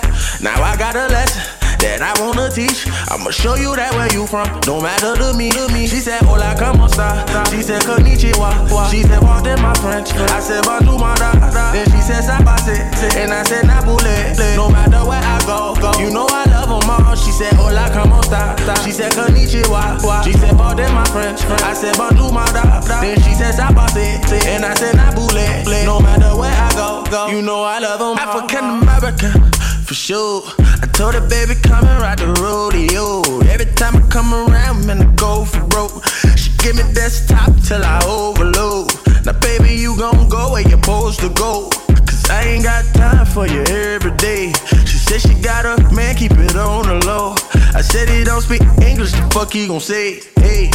Now 0.42 0.62
I 0.62 0.76
got 0.78 0.96
a 0.96 1.08
lesson 1.08 1.61
that 1.82 2.02
I 2.02 2.14
wanna 2.22 2.50
teach. 2.50 2.86
I'ma 3.10 3.32
show 3.32 3.56
you 3.56 3.76
that 3.76 3.94
where 3.94 4.10
you 4.14 4.26
from. 4.26 4.46
Don't 4.62 4.84
matter 4.84 5.18
to 5.18 5.34
me, 5.34 5.50
to 5.52 5.68
me. 5.74 5.88
She 5.88 5.98
said, 5.98 6.22
Hola, 6.22 6.56
como 6.58 6.86
esta? 6.86 7.26
She 7.50 7.62
said, 7.62 7.82
Konnichiwa. 7.84 8.70
She 8.90 9.02
said, 9.04 9.22
Pardon 9.22 9.62
my 9.62 9.74
French. 9.82 10.14
I 10.14 10.40
said, 10.40 10.64
Bonjour, 10.64 10.98
my 10.98 11.14
da. 11.18 11.34
Then 11.74 11.86
she 11.90 12.02
said, 12.02 12.24
pase. 12.46 12.78
And 13.18 13.34
I 13.34 13.44
said, 13.44 13.66
Nabule. 13.66 14.38
No 14.56 14.70
matter 14.70 15.04
where 15.06 15.22
I 15.22 15.38
go, 15.46 15.76
go. 15.82 15.92
You 16.00 16.14
know 16.14 16.28
I 16.30 16.46
love 16.46 16.70
them 16.70 16.90
all. 16.90 17.16
She 17.16 17.32
said, 17.32 17.54
Hola, 17.54 17.90
como 17.92 18.22
esta? 18.22 18.56
She 18.86 18.92
said, 18.92 19.12
Konnichiwa. 19.14 20.00
She 20.24 20.34
said, 20.34 20.56
Pardon 20.58 20.94
my 20.94 21.06
French. 21.10 21.42
I 21.66 21.74
said, 21.74 21.98
Bonjour, 21.98 22.32
my 22.32 22.46
da. 22.54 22.82
Then 23.02 23.18
she 23.26 23.34
said, 23.34 23.58
Sabase. 23.58 24.22
And 24.46 24.66
I 24.66 24.74
said, 24.76 24.96
Nabule. 24.96 25.66
No 25.86 26.00
matter 26.00 26.38
where 26.38 26.54
I 26.54 26.70
go, 26.74 27.04
go. 27.10 27.28
You 27.28 27.42
know 27.42 27.64
I 27.64 27.80
love 27.80 28.00
them 28.00 28.18
African 28.18 28.82
American. 28.82 29.51
For 29.92 29.96
sure, 29.96 30.42
I 30.82 30.88
told 30.94 31.16
her 31.16 31.28
baby 31.28 31.54
come 31.54 31.84
and 31.84 32.00
ride 32.00 32.20
the 32.20 32.32
rodeo. 32.40 33.20
Every 33.52 33.66
time 33.76 33.98
I 33.98 34.08
come 34.08 34.34
around, 34.34 34.88
man, 34.88 35.02
I 35.02 35.16
go 35.16 35.44
for 35.44 35.68
broke. 35.68 36.08
She 36.38 36.50
give 36.60 36.78
me 36.78 36.84
desktop 36.94 37.52
till 37.68 37.84
I 37.84 38.00
overload. 38.08 38.88
Now, 39.26 39.38
baby, 39.44 39.76
you 39.76 39.98
gon' 39.98 40.30
go 40.30 40.54
where 40.54 40.62
you're 40.62 40.80
supposed 40.80 41.20
to 41.20 41.30
go. 41.36 41.68
Cause 42.08 42.24
I 42.30 42.56
ain't 42.56 42.64
got 42.64 42.86
time 42.96 43.26
for 43.26 43.46
you 43.48 43.64
every 43.68 44.16
day. 44.16 44.54
She 44.88 44.96
said 44.96 45.20
she 45.20 45.36
got 45.42 45.66
a 45.66 45.76
man, 45.94 46.16
keep 46.16 46.32
it 46.40 46.56
on 46.56 46.88
the 46.88 47.06
low. 47.06 47.36
I 47.76 47.82
said 47.82 48.08
he 48.08 48.24
don't 48.24 48.40
speak 48.40 48.62
English, 48.80 49.12
the 49.12 49.30
fuck 49.34 49.52
he 49.52 49.68
gon' 49.68 49.82
say? 49.82 50.22
Hey, 50.40 50.72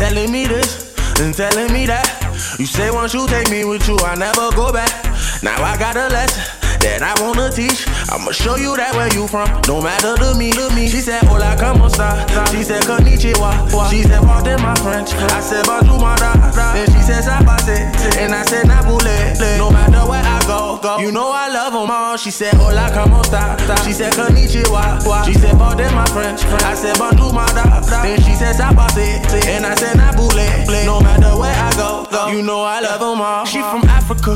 telling 0.00 0.32
me 0.32 0.46
this 0.46 0.96
and 1.20 1.34
telling 1.34 1.70
me 1.74 1.84
that. 1.84 2.08
You 2.58 2.64
say 2.64 2.90
once 2.90 3.12
you 3.12 3.26
take 3.26 3.50
me 3.50 3.66
with 3.66 3.86
you, 3.86 3.98
I 3.98 4.14
never 4.14 4.50
go 4.56 4.72
back. 4.72 4.88
Now 5.42 5.62
I 5.62 5.76
got 5.76 5.98
a 5.98 6.08
lesson 6.08 6.59
that 6.80 7.02
I 7.02 7.14
wanna 7.22 7.50
teach. 7.50 7.86
I'ma 8.10 8.32
show 8.32 8.56
you 8.56 8.76
that 8.76 8.94
where 8.94 9.12
you 9.14 9.28
from, 9.28 9.48
no 9.68 9.80
matter 9.80 10.16
to 10.16 10.34
me, 10.34 10.50
to 10.52 10.68
me. 10.74 10.88
She 10.88 11.00
said, 11.00 11.22
Hola, 11.24 11.56
como 11.58 11.86
esta? 11.86 12.26
She 12.50 12.62
said, 12.62 12.82
Konnichiwa. 12.82 13.68
She 13.90 14.02
said, 14.02 14.22
Pardon 14.22 14.60
my 14.62 14.74
French. 14.82 15.12
I 15.14 15.40
said, 15.40 15.64
Bonjour, 15.66 15.98
my 16.00 16.16
da. 16.16 16.34
Then 16.74 16.86
she 16.90 17.00
said, 17.00 17.24
Sabase. 17.24 17.78
And 18.18 18.34
I 18.34 18.42
said, 18.42 18.66
Nabule. 18.66 19.38
No 19.58 19.70
matter 19.70 20.04
where 20.08 20.22
I 20.24 20.40
go, 20.46 20.78
go. 20.82 20.98
You 20.98 21.12
know 21.12 21.30
I 21.30 21.48
love 21.48 21.72
them 21.72 21.90
all. 21.90 22.16
She 22.16 22.30
said, 22.30 22.54
Hola, 22.54 22.90
como 22.92 23.20
esta? 23.20 23.56
She 23.84 23.92
said, 23.92 24.12
Konnichiwa. 24.14 25.00
She 25.26 25.34
said, 25.34 25.56
Pardon 25.58 25.94
my 25.94 26.06
French. 26.06 26.44
I 26.64 26.74
said, 26.74 26.98
Bonjour, 26.98 27.32
my 27.32 27.46
da. 27.52 27.80
Then 28.02 28.20
she 28.22 28.34
said, 28.34 28.56
Sabase. 28.56 29.20
And 29.46 29.66
I 29.66 29.74
said, 29.74 29.96
Nabule. 29.96 30.86
No 30.86 31.00
matter 31.00 31.36
where 31.38 31.54
I 31.54 31.70
go, 31.76 32.06
go. 32.10 32.28
You 32.28 32.42
know 32.42 32.62
I 32.62 32.80
love 32.80 33.00
them 33.00 33.20
all. 33.20 33.44
She 33.44 33.58
from 33.60 33.84
Africa. 33.88 34.34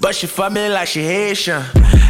But 0.00 0.14
she 0.14 0.26
fuck 0.26 0.52
me 0.52 0.68
like 0.70 0.88
she 0.88 1.02
Haitian. 1.02 1.62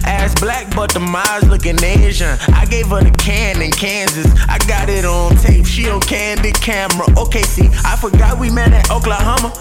Ass 0.04 0.38
black, 0.40 0.74
but 0.76 0.92
the 0.92 1.00
eyes 1.00 1.48
looking 1.48 1.82
Asian. 1.82 2.38
I 2.54 2.64
gave 2.64 2.86
her 2.86 3.02
the 3.02 3.10
can 3.10 3.60
in 3.60 3.72
Kansas. 3.72 4.26
I 4.48 4.58
got 4.66 4.88
it 4.88 5.04
on 5.04 5.36
tape. 5.36 5.66
She 5.66 5.90
on 5.90 6.00
candid 6.00 6.54
camera. 6.54 7.06
Okay, 7.18 7.42
see, 7.42 7.68
I 7.84 7.96
forgot 7.96 8.38
we 8.38 8.48
met 8.48 8.72
at 8.72 8.90
Oklahoma. 8.92 9.52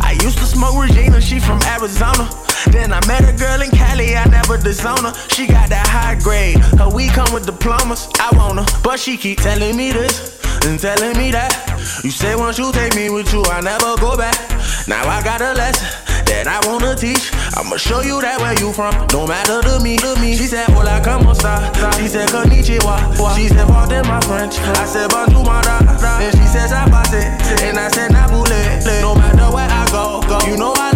I 0.00 0.16
used 0.22 0.38
to 0.38 0.44
smoke 0.44 0.80
Regina. 0.80 1.20
She 1.20 1.38
from 1.38 1.60
Arizona. 1.62 2.28
Then 2.72 2.90
I 2.92 3.04
met 3.06 3.28
a 3.28 3.36
girl 3.36 3.60
in 3.60 3.70
Cali. 3.70 4.16
I 4.16 4.24
never 4.26 4.56
disown 4.56 5.04
her. 5.04 5.14
She 5.28 5.46
got 5.46 5.68
that 5.68 5.86
high 5.86 6.18
grade. 6.20 6.58
Her 6.80 6.88
weed 6.88 7.12
come 7.12 7.32
with 7.34 7.44
diplomas. 7.44 8.08
I 8.18 8.30
want 8.36 8.60
her, 8.60 8.80
but 8.82 8.98
she 8.98 9.18
keep 9.18 9.40
telling 9.40 9.76
me 9.76 9.92
this 9.92 10.40
and 10.64 10.80
telling 10.80 11.18
me 11.18 11.32
that. 11.32 11.52
You 12.02 12.10
say 12.10 12.34
once 12.34 12.58
you 12.58 12.72
take 12.72 12.96
me 12.96 13.10
with 13.10 13.30
you, 13.34 13.44
I 13.44 13.60
never 13.60 13.94
go 14.00 14.16
back. 14.16 14.36
Now 14.88 15.06
I 15.06 15.22
got 15.22 15.42
a 15.42 15.52
lesson 15.52 16.13
that 16.34 16.50
I 16.50 16.58
wanna 16.66 16.94
teach. 16.96 17.30
I'ma 17.54 17.76
show 17.76 18.02
you 18.02 18.20
that 18.20 18.40
where 18.40 18.58
you 18.58 18.72
from, 18.72 18.94
no 19.12 19.26
matter 19.26 19.62
to 19.62 19.78
me, 19.78 19.96
to 19.98 20.18
me. 20.20 20.34
She 20.34 20.46
said, 20.50 20.66
Hola, 20.74 21.00
como 21.04 21.30
esta? 21.30 21.70
She 21.96 22.08
said, 22.08 22.28
Konnichiwa. 22.28 23.14
She 23.36 23.48
said, 23.48 23.66
Pardon 23.68 24.06
my 24.06 24.20
French. 24.26 24.58
I 24.58 24.84
said, 24.86 25.10
Bonjour, 25.10 25.44
my 25.44 25.62
da. 25.62 25.78
Then 26.18 26.32
she 26.32 26.46
said, 26.50 26.70
Sabase. 26.70 27.22
And 27.62 27.78
I 27.78 27.88
said, 27.88 28.10
Nabule. 28.10 28.60
No 29.00 29.14
matter 29.14 29.48
where 29.54 29.70
I 29.70 29.86
go, 29.90 30.20
go. 30.26 30.38
You 30.46 30.56
know 30.56 30.74
I. 30.76 30.93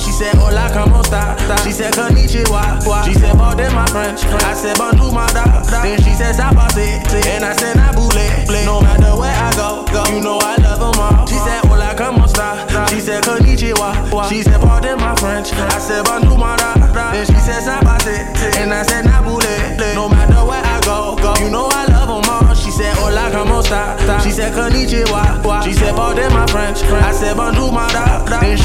She 0.00 0.12
said, 0.12 0.34
Hola, 0.36 0.70
como 0.72 1.00
esta? 1.00 1.36
She 1.62 1.72
said, 1.72 1.92
Konnichiwa. 1.92 2.80
She 3.04 3.14
said, 3.14 3.36
Pardon 3.36 3.74
my 3.74 3.86
French. 3.86 4.24
I 4.24 4.54
said, 4.54 4.76
Bonjour, 4.78 5.12
my 5.12 5.26
da. 5.32 5.44
Then 5.82 5.98
she 6.02 6.14
said, 6.14 6.34
Sabase. 6.34 7.04
And 7.26 7.44
I 7.44 7.52
said, 7.54 7.76
Nabule. 7.76 8.64
No 8.64 8.80
matter 8.80 9.12
where 9.16 9.34
I 9.34 9.52
go, 9.56 9.84
go. 9.92 10.04
You 10.12 10.20
know 10.22 10.38
I 10.40 10.56
love 10.56 10.80
them 10.80 11.00
all. 11.00 11.26
She 11.26 11.36
said, 11.36 11.64
Hola, 11.66 11.94
como 11.96 12.24
esta? 12.24 12.66
She 12.88 13.00
said, 13.00 13.22
Konnichiwa. 13.24 14.28
She 14.28 14.42
said, 14.42 14.60
Pardon 14.60 14.98
my 14.98 15.14
French. 15.16 15.52
I 15.52 15.78
said, 15.78 16.04
Bonjour, 16.04 16.38
my 16.38 16.56
da. 16.56 16.74
Then 17.12 17.26
she 17.26 17.36
said, 17.36 17.62
Sabase. 17.62 18.56
And 18.56 18.72
I 18.72 18.82
said, 18.82 19.04
Nabule. 19.04 19.94
No 19.94 20.08
matter 20.08 20.40
where 20.48 20.64
I 20.64 20.80
go, 20.80 21.16
go. 21.20 21.34
You 21.44 21.50
know 21.50 21.68
I 21.70 21.84
love 21.86 22.10
all. 22.10 22.54
She 22.54 22.70
said, 22.70 22.96
Hola, 22.96 23.30
como 23.30 23.60
esta? 23.60 23.96
She 24.22 24.30
said, 24.30 24.52
Konnichiwa. 24.54 25.64
She 25.64 25.72
said, 25.74 25.94
Pardon 25.94 26.32
my 26.32 26.46
French. 26.46 26.82
I 26.84 27.12
said, 27.12 27.36
Bonjour, 27.36 27.70
my. 27.70 27.90
Then 28.40 28.56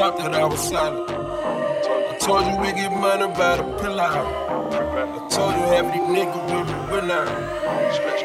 top 0.00 0.16
that 0.16 0.34
I 0.34 0.46
was 0.46 0.60
silent. 0.60 1.10
I 1.10 2.16
told 2.20 2.46
you 2.46 2.56
we 2.62 2.72
get 2.72 2.90
money 2.90 3.26
by 3.36 3.56
the 3.58 3.64
pillow. 3.80 4.00
I 4.02 5.19
told 5.40 5.54
you 5.56 5.64
these 5.88 6.08
niggas 6.12 6.92
with 6.92 7.04
me 7.04 7.10
I. 7.10 7.24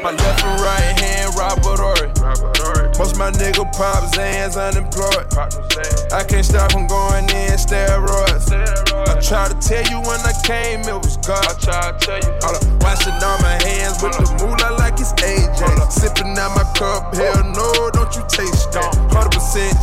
My 0.03 0.11
left 0.11 0.43
and 0.43 0.59
right 0.61 0.93
hand, 0.99 1.31
Robert 1.39 1.79
Horry. 1.79 2.09
Most 2.99 3.17
my 3.17 3.31
nigga 3.31 3.63
pop 3.71 4.03
Zans 4.11 4.59
unemployed. 4.59 5.25
I 6.11 6.23
can't 6.23 6.45
stop 6.45 6.71
from 6.71 6.87
going 6.87 7.25
in 7.31 7.55
steroids. 7.55 8.51
I 8.51 9.15
try 9.21 9.47
to 9.47 9.55
tell 9.63 9.85
you 9.87 9.97
when 10.03 10.19
I 10.27 10.33
came, 10.43 10.81
it 10.81 10.99
was 10.99 11.17
God. 11.17 11.41
I 11.47 11.55
try 11.57 11.91
to 11.91 11.97
tell 11.97 12.19
you. 12.19 12.31
Hold 12.43 12.55
up, 12.59 12.83
washing 12.83 13.17
all 13.23 13.39
my 13.39 13.57
hands 13.63 14.03
with 14.03 14.13
the 14.19 14.25
moolah 14.43 14.75
like 14.77 14.99
it's 14.99 15.13
AJ. 15.13 15.63
Sipping 15.89 16.37
out 16.37 16.51
my 16.53 16.67
cup, 16.75 17.15
hell 17.15 17.41
no, 17.55 17.89
don't 17.95 18.13
you 18.13 18.23
taste 18.27 18.75
that. 18.75 18.91
100% 19.15 19.31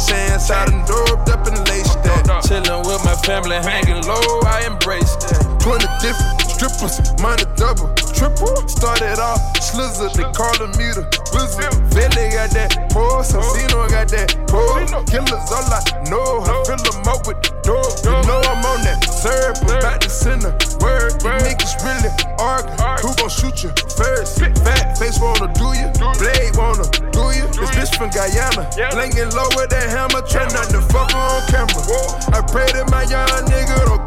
chance 0.07 0.51
I 0.51 0.67
done 0.67 0.85
doped 0.85 1.29
up 1.33 1.47
and 1.49 1.59
laced 1.69 1.97
that. 2.05 2.45
Chillin' 2.45 2.85
with 2.87 3.03
my 3.05 3.17
family, 3.25 3.57
hanging 3.57 4.05
low, 4.07 4.41
I 4.45 4.69
embrace 4.69 5.17
that. 5.17 5.41
20 5.65 5.87
different 5.99 6.42
strippers, 6.69 6.99
money 7.21 7.43
double, 7.57 7.91
triple. 8.15 8.55
Started 8.69 9.19
off 9.19 9.41
slizzer, 9.59 10.13
they 10.15 10.27
callin' 10.31 10.71
me 10.79 10.95
the 10.95 11.03
wizard. 11.35 11.75
Vele 11.91 12.31
got 12.31 12.51
that 12.55 12.71
pose, 12.91 13.35
Santino 13.35 13.91
got 13.91 14.07
that 14.15 14.31
pose. 14.47 14.91
Killers 15.11 15.51
all 15.51 15.67
I 15.67 15.83
know, 16.07 16.47
I 16.47 16.63
fill 16.63 16.79
them 16.79 17.03
up 17.11 17.27
with 17.27 17.43
the 17.43 17.51
dope. 17.67 17.99
You 18.07 18.15
know 18.29 18.39
I'm 18.47 18.63
on 18.63 18.83
that 18.87 19.03
serve, 19.03 19.59
back 19.83 20.01
to 20.07 20.11
center. 20.11 20.55
Word, 20.79 21.19
you 21.23 21.35
niggas 21.43 21.75
really 21.83 22.11
arguing. 22.39 22.79
Who 23.03 23.11
gon' 23.19 23.33
shoot 23.33 23.67
you 23.67 23.71
first? 23.99 24.39
Fat 24.63 24.99
face 24.99 25.19
wanna 25.19 25.51
do 25.59 25.67
you, 25.75 25.91
blade 25.99 26.55
wanna 26.55 26.87
do 27.11 27.25
you. 27.35 27.47
This 27.59 27.71
bitch 27.75 27.93
from 27.99 28.11
Guyana, 28.11 28.71
blingin' 28.95 29.35
low 29.35 29.51
with 29.59 29.71
that 29.71 29.91
hammer, 29.91 30.23
try 30.27 30.47
not 30.55 30.71
to 30.71 30.81
fuck 30.95 31.11
her 31.11 31.19
on 31.19 31.43
camera. 31.51 31.83
I 32.31 32.41
pray 32.47 32.71
that 32.71 32.87
my 32.91 33.03
young 33.11 33.27
nigga 33.51 33.87
don't 33.87 34.02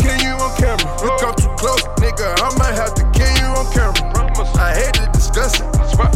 on 0.45 0.55
camera. 0.57 0.85
You 1.01 1.11
come 1.19 1.35
too 1.35 1.49
close, 1.57 1.83
nigga, 1.97 2.27
I 2.37 2.53
might 2.57 2.75
have 2.77 2.93
to 2.95 3.03
kill 3.11 3.33
you 3.41 3.49
on 3.57 3.65
camera. 3.73 4.05
I 4.61 4.73
hate 4.73 4.93
to 4.95 5.09
discuss 5.11 5.59
it. 5.59 5.65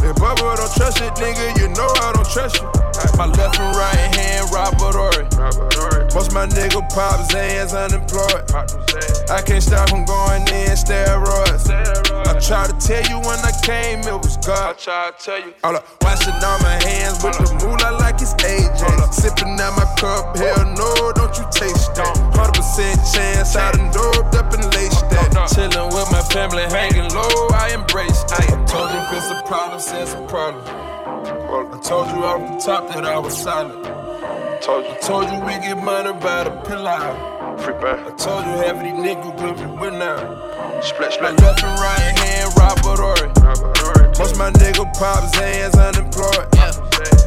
If 0.05 0.15
Bubba 0.21 0.57
don't 0.57 0.73
trust 0.75 1.01
it, 1.01 1.13
nigga, 1.15 1.57
you 1.59 1.69
know 1.69 1.89
I 2.01 2.13
don't 2.13 2.29
trust 2.29 2.61
you. 2.61 2.88
My 3.17 3.25
left 3.25 3.59
and 3.59 3.75
right 3.75 4.15
hand, 4.15 4.49
Robert 4.51 4.95
Horry. 4.95 5.25
Most 6.13 6.33
my 6.33 6.47
nigga 6.47 6.81
pop 6.89 7.19
Zans 7.31 7.71
unemployed. 7.71 8.43
I 9.29 9.41
can't 9.41 9.63
stop 9.63 9.89
from 9.89 10.05
going 10.05 10.41
in 10.41 10.75
steroids. 10.75 11.69
I 12.27 12.39
try 12.39 12.67
to 12.67 12.75
tell 12.79 13.03
you 13.07 13.19
when 13.23 13.39
I 13.39 13.51
came, 13.63 13.99
it 14.01 14.17
was 14.17 14.37
God. 14.37 14.75
I 14.75 14.79
try 14.79 15.11
to 15.11 15.23
tell 15.23 15.39
you. 15.39 15.53
Hold 15.63 15.75
up, 15.77 15.85
washing 16.01 16.33
all 16.43 16.59
my 16.59 16.75
hands 16.83 17.23
with 17.23 17.37
the 17.37 17.47
moolah 17.63 17.99
like 17.99 18.15
it's 18.21 18.33
AJ. 18.35 19.13
Sipping 19.13 19.59
out 19.59 19.75
my 19.75 19.85
cup, 19.99 20.35
hell 20.37 20.65
no, 20.75 21.11
don't 21.13 21.35
you 21.37 21.45
taste 21.51 21.95
that. 21.95 22.15
100% 22.33 23.13
chance 23.13 23.55
I 23.55 23.71
done 23.71 23.91
doped 23.91 24.35
up 24.35 24.53
and 24.53 24.65
laced 24.75 25.09
that. 25.09 25.31
Chillin' 25.51 25.93
with 25.93 26.11
my 26.11 26.21
family, 26.33 26.63
hanging 26.63 27.09
low, 27.13 27.47
I 27.53 27.71
embrace 27.73 28.23
that. 28.25 28.41
I 28.41 28.65
told 28.65 28.91
you 28.91 28.97
if 28.97 29.23
it's 29.23 29.31
a 29.31 29.43
problem, 29.47 29.79
say 29.79 30.01
it's 30.01 30.13
a 30.13 30.25
problem. 30.27 30.88
I 31.51 31.79
told 31.81 32.07
you 32.09 32.23
off 32.23 32.39
the 32.45 32.63
top 32.63 32.93
that 32.93 33.05
I 33.05 33.17
was 33.17 33.35
silent. 33.35 33.83
Told 34.61 34.85
you, 34.85 34.95
told 35.01 35.25
you 35.31 35.39
we 35.39 35.53
get 35.57 35.81
money 35.83 36.13
by 36.19 36.43
the 36.43 36.51
pillow. 36.61 36.85
I 36.85 38.13
told 38.17 38.45
you 38.45 38.53
half 38.61 38.77
of 38.77 38.83
these 38.85 38.93
niggas 38.93 39.33
with 39.41 39.57
me 39.57 39.65
with 39.81 39.93
now. 39.93 40.81
Split, 40.81 41.13
split. 41.13 41.33
My 41.33 41.45
left 41.45 41.63
and 41.63 41.79
right 41.81 42.13
hand, 42.21 42.53
Robert 42.53 43.01
Horry. 43.01 43.29
Most 44.19 44.37
my 44.37 44.51
nigga 44.61 44.85
pop 44.93 45.25
Zans 45.33 45.73
unemployed. 45.73 46.45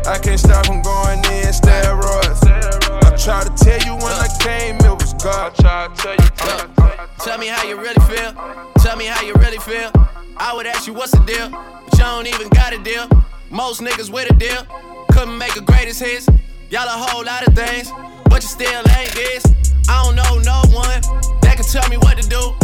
I 0.06 0.18
can't 0.22 0.38
stop 0.38 0.66
from 0.66 0.82
going 0.82 1.18
in 1.18 1.50
steroids. 1.50 2.46
I 2.46 3.16
try 3.18 3.42
to 3.42 3.50
tell 3.58 3.80
you 3.82 3.94
when 3.98 4.14
I 4.22 4.28
came, 4.38 4.76
it 4.76 5.02
was 5.02 5.14
God. 5.14 5.52
I 5.58 5.62
try 5.62 5.88
to 5.88 5.94
tell 5.98 6.14
you. 6.14 7.02
Tell 7.18 7.38
me 7.38 7.48
how 7.48 7.64
you 7.64 7.76
really 7.76 8.00
feel. 8.06 8.32
Tell 8.78 8.96
me 8.96 9.06
how 9.06 9.20
you 9.22 9.34
really 9.34 9.58
feel. 9.58 9.90
I 10.36 10.54
would 10.54 10.66
ask 10.66 10.86
you 10.86 10.94
what's 10.94 11.10
the 11.10 11.24
deal, 11.24 11.50
but 11.50 11.98
you 11.98 12.04
don't 12.04 12.26
even 12.28 12.48
got 12.50 12.72
a 12.72 12.78
deal. 12.78 13.08
Most 13.52 13.82
niggas 13.82 14.10
with 14.10 14.30
a 14.30 14.34
deal 14.34 14.64
couldn't 15.12 15.36
make 15.36 15.56
a 15.56 15.60
greatest 15.60 16.00
hits. 16.00 16.26
Y'all 16.70 16.86
a 16.86 16.88
whole 16.88 17.22
lot 17.22 17.46
of 17.46 17.54
things, 17.54 17.92
but 18.24 18.42
you 18.42 18.48
still 18.48 18.82
ain't 18.96 19.12
this. 19.12 19.44
I 19.90 20.02
don't 20.02 20.16
know 20.16 20.38
no 20.38 20.62
one 20.74 21.02
that 21.42 21.56
can 21.56 21.64
tell 21.66 21.86
me 21.90 21.98
what 21.98 22.16
to 22.16 22.26
do. 22.26 22.54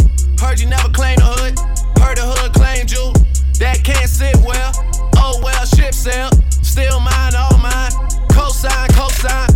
Heard 0.43 0.59
you 0.59 0.67
never 0.67 0.89
claimed 0.89 1.21
the 1.21 1.25
hood, 1.25 1.59
heard 2.01 2.17
the 2.17 2.25
hood 2.25 2.53
claimed 2.53 2.89
you. 2.89 3.13
That 3.59 3.83
can't 3.83 4.09
sit 4.09 4.35
well. 4.37 4.71
Oh 5.17 5.39
well, 5.43 5.63
ship 5.65 5.93
sail, 5.93 6.31
still 6.63 6.99
mine, 6.99 7.35
all 7.35 7.55
mine. 7.59 7.91
Cosign, 8.33 8.87
cosign. 8.89 9.48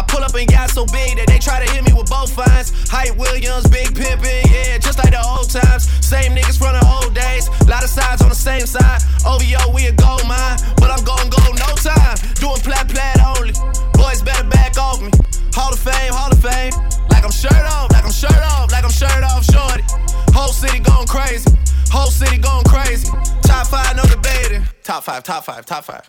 I 0.00 0.02
pull 0.08 0.24
up 0.24 0.32
and 0.32 0.48
got 0.48 0.70
so 0.70 0.86
big 0.88 1.20
that 1.20 1.28
they 1.28 1.36
try 1.36 1.60
to 1.60 1.68
hit 1.76 1.84
me 1.84 1.92
with 1.92 2.08
both 2.08 2.32
fines. 2.32 2.72
Hype 2.88 3.20
Williams, 3.20 3.68
big 3.68 3.92
pimpin', 3.92 4.48
yeah, 4.48 4.80
just 4.80 4.96
like 4.96 5.12
the 5.12 5.20
old 5.20 5.52
times. 5.52 5.92
Same 6.00 6.32
niggas 6.32 6.56
from 6.56 6.72
the 6.72 6.80
old 6.88 7.12
days, 7.12 7.52
lot 7.68 7.84
of 7.84 7.92
sides 7.92 8.24
on 8.24 8.32
the 8.32 8.34
same 8.34 8.64
side. 8.64 9.04
OVO, 9.28 9.76
we 9.76 9.92
a 9.92 9.92
gold 9.92 10.24
mine, 10.24 10.56
but 10.80 10.88
I'm 10.88 11.04
gon' 11.04 11.28
gold 11.28 11.52
no 11.60 11.68
time. 11.76 12.16
Doing 12.40 12.64
plat 12.64 12.88
plat 12.88 13.20
only, 13.36 13.52
boys 13.92 14.24
better 14.24 14.48
back 14.48 14.80
off 14.80 15.04
me. 15.04 15.12
Hall 15.52 15.68
of 15.68 15.78
Fame, 15.78 16.16
Hall 16.16 16.32
of 16.32 16.40
Fame, 16.40 16.72
like 17.12 17.20
I'm 17.20 17.34
shirt 17.36 17.52
off, 17.68 17.92
like 17.92 18.08
I'm 18.08 18.16
shirt 18.16 18.40
off, 18.40 18.72
like 18.72 18.88
I'm 18.88 18.94
shirt 18.96 19.20
off, 19.20 19.44
shorty. 19.52 19.84
Whole 20.40 20.54
city 20.54 20.78
going 20.80 21.06
crazy. 21.06 21.50
Whole 21.92 22.10
city 22.10 22.38
going 22.38 22.64
crazy. 22.64 23.12
Top 23.42 23.66
five, 23.66 23.94
no 23.94 24.04
debating. 24.04 24.64
Top 24.82 25.04
five, 25.04 25.22
top 25.22 25.44
five, 25.44 25.66
top 25.66 25.84
five. 25.84 26.08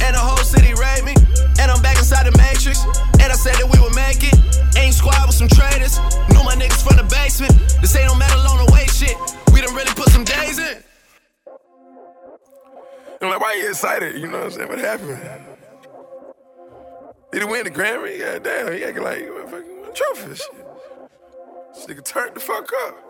And 0.00 0.16
the 0.16 0.18
whole 0.18 0.38
city 0.38 0.72
rate 0.72 1.04
me. 1.04 1.12
And 1.60 1.70
I'm 1.70 1.82
back 1.82 1.98
inside 1.98 2.24
the 2.24 2.32
matrix. 2.38 2.86
And 3.20 3.28
I 3.30 3.36
said 3.36 3.52
that 3.56 3.68
we 3.68 3.78
would 3.78 3.94
make 3.94 4.24
it. 4.24 4.32
Ain't 4.80 4.94
squad 4.94 5.26
with 5.26 5.36
some 5.36 5.48
traitors. 5.48 6.00
Knew 6.32 6.42
my 6.42 6.56
niggas 6.56 6.80
from 6.80 6.96
the 6.96 7.04
basement. 7.04 7.52
This 7.82 7.94
ain't 7.94 8.08
no 8.08 8.14
metal 8.16 8.40
on 8.48 8.64
the 8.64 8.72
way 8.72 8.86
shit. 8.86 9.14
We 9.52 9.60
done 9.60 9.74
really 9.74 9.92
put 9.92 10.08
some 10.08 10.24
days 10.24 10.58
in. 10.58 10.82
I'm 13.20 13.28
like, 13.28 13.40
why 13.40 13.60
you 13.60 13.68
excited? 13.68 14.16
You 14.16 14.28
know 14.28 14.38
what 14.38 14.44
I'm 14.44 14.50
saying? 14.52 14.68
What 14.70 14.78
happened? 14.78 15.20
Did 17.30 17.42
he 17.42 17.46
win 17.46 17.64
the 17.64 17.70
Grammy? 17.70 18.18
Yeah, 18.18 18.38
damn, 18.38 18.72
he 18.72 18.84
acting 18.84 19.04
like 19.04 19.20
a 19.20 19.46
fucking 19.46 19.92
trophy. 19.92 20.28
This 20.30 21.84
nigga 21.84 22.02
turned 22.02 22.34
the 22.34 22.40
fuck 22.40 22.72
up. 22.86 23.05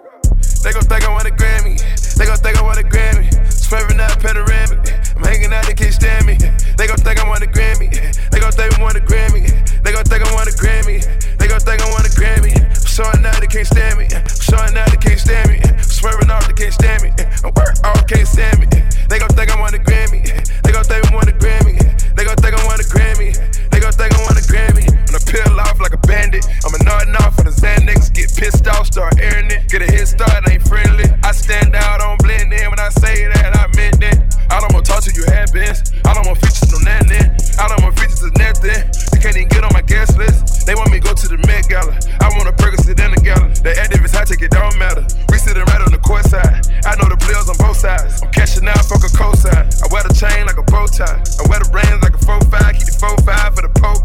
They 0.66 0.72
gon' 0.72 0.82
think 0.82 1.06
I 1.06 1.12
want 1.14 1.28
a 1.28 1.30
Grammy. 1.30 1.78
They 2.18 2.26
gon' 2.26 2.38
think 2.42 2.58
I 2.58 2.62
want 2.62 2.80
a 2.80 2.82
Grammy. 2.82 3.30
Swerving 3.46 4.00
out 4.00 4.18
panoramic. 4.18 4.82
I'm 5.14 5.22
hanging 5.22 5.52
out, 5.54 5.64
they 5.64 5.78
can't 5.78 5.94
stand 5.94 6.26
me. 6.26 6.34
They 6.74 6.90
gon' 6.90 6.98
think 6.98 7.22
I 7.22 7.28
want 7.28 7.44
a 7.44 7.46
Grammy. 7.46 7.86
They 7.94 8.40
gon' 8.40 8.50
think 8.50 8.74
I 8.74 8.82
want 8.82 8.96
a 8.96 9.00
Grammy. 9.00 9.46
They 9.46 9.92
gon' 9.92 10.02
think 10.02 10.26
I 10.26 10.34
want 10.34 10.50
a 10.50 10.54
Grammy. 10.58 11.06
They 11.38 11.46
gon' 11.46 11.60
think 11.60 11.82
I 11.82 11.88
want 11.94 12.02
a 12.02 12.10
Grammy. 12.18 12.50
I'm 12.58 12.74
showing 12.82 13.24
out, 13.24 13.38
they 13.38 13.46
can't 13.46 13.66
stand 13.68 13.94
me. 13.96 14.10
I'm 14.10 14.26
showing 14.26 14.76
out, 14.76 14.90
they 14.90 14.98
can't 14.98 15.20
stand 15.20 15.50
me. 15.54 15.60
I'm 15.62 15.78
swerving 15.78 16.30
off, 16.34 16.48
they 16.48 16.54
can't 16.58 16.74
stand 16.74 17.02
me. 17.04 17.14
I'm 17.46 17.54
work 17.54 17.78
off, 17.86 18.04
can't 18.08 18.26
stand 18.26 18.58
me. 18.58 18.66
They 19.06 19.22
gon' 19.22 19.30
think 19.38 19.54
I 19.54 19.60
want 19.60 19.76
a 19.76 19.78
Grammy. 19.78 20.26
They 20.66 20.72
gon' 20.72 20.82
think 20.82 21.06
I 21.06 21.14
want 21.14 21.30
a 21.30 21.32
Grammy. 21.38 21.78
They 22.18 22.24
gon' 22.26 22.34
think 22.42 22.58
I 22.58 22.66
want 22.66 22.82
a 22.82 22.86
Grammy. 22.90 23.55
Gon' 23.86 23.94
think 23.94 24.18
I 24.18 24.22
want 24.26 24.34
a 24.34 24.42
Grammy. 24.50 24.82
When 24.82 25.14
I 25.14 25.22
peel 25.30 25.60
off 25.62 25.78
like 25.78 25.94
a 25.94 26.02
bandit, 26.10 26.42
I'm 26.66 26.74
a 26.74 26.82
nodding 26.82 27.14
off 27.22 27.38
for 27.38 27.46
the 27.46 27.54
Xanax. 27.54 28.10
Get 28.10 28.34
pissed 28.34 28.66
off, 28.66 28.90
start 28.90 29.14
airing 29.22 29.46
it. 29.46 29.70
Get 29.70 29.78
a 29.78 29.86
head 29.86 30.08
start, 30.10 30.42
ain't 30.50 30.66
friendly. 30.66 31.06
I 31.22 31.30
stand 31.30 31.70
out, 31.70 32.02
don't 32.02 32.18
blend 32.18 32.50
in. 32.50 32.66
When 32.66 32.80
I 32.82 32.90
say 32.98 33.30
that, 33.30 33.54
I 33.54 33.70
meant 33.78 34.02
that. 34.02 34.18
I 34.50 34.58
don't 34.58 34.74
want 34.74 34.86
to 34.86 34.90
talk 34.90 35.06
to 35.06 35.14
you, 35.14 35.22
best. 35.54 35.94
I 36.02 36.18
don't 36.18 36.26
want 36.26 36.42
features, 36.42 36.66
no 36.74 36.82
nothing. 36.82 37.30
I 37.62 37.70
don't 37.70 37.78
want 37.86 37.94
features, 37.94 38.26
is 38.26 38.34
nothing. 38.34 38.74
They 39.14 39.18
can't 39.22 39.38
even 39.38 39.54
get 39.54 39.62
on 39.62 39.70
my 39.70 39.86
guest 39.86 40.18
list. 40.18 40.66
They 40.66 40.74
want 40.74 40.90
me 40.90 40.98
to 40.98 41.06
go 41.06 41.14
to 41.14 41.26
the 41.30 41.38
Met 41.46 41.70
Gala. 41.70 41.94
I 42.18 42.26
want 42.34 42.50
a 42.50 42.54
burger, 42.58 42.82
sit 42.82 42.98
in 42.98 43.14
the 43.14 43.22
gala. 43.22 43.54
The 43.62 43.70
activists, 43.70 44.18
I 44.18 44.26
take 44.26 44.42
it, 44.42 44.50
don't 44.50 44.74
matter. 44.82 45.06
We 45.30 45.38
sitting 45.38 45.62
right 45.62 45.78
on 45.78 45.94
the 45.94 46.02
court 46.02 46.26
side. 46.26 46.66
I 46.82 46.98
know 46.98 47.06
the 47.06 47.14
players 47.22 47.46
on 47.46 47.54
both 47.62 47.78
sides. 47.78 48.18
I'm 48.18 48.34
cashing 48.34 48.66
out, 48.66 48.82
fuck 48.82 49.06
a 49.06 49.10
cosign. 49.14 49.70
I 49.78 49.86
wear 49.94 50.02
the 50.02 50.10
chain 50.10 50.42
like 50.42 50.58
a 50.58 50.66
bow 50.66 50.90
tie. 50.90 51.22
I 51.38 51.42
wear 51.46 51.62
the 51.62 51.70
rings 51.70 52.02
like 52.02 52.18
a 52.18 52.22
4-5. 52.26 52.50
Keep 52.74 52.90
the 52.90 52.98
4-5 52.98 53.14
for 53.14 53.22
the 53.22 53.26
pole 53.30 53.45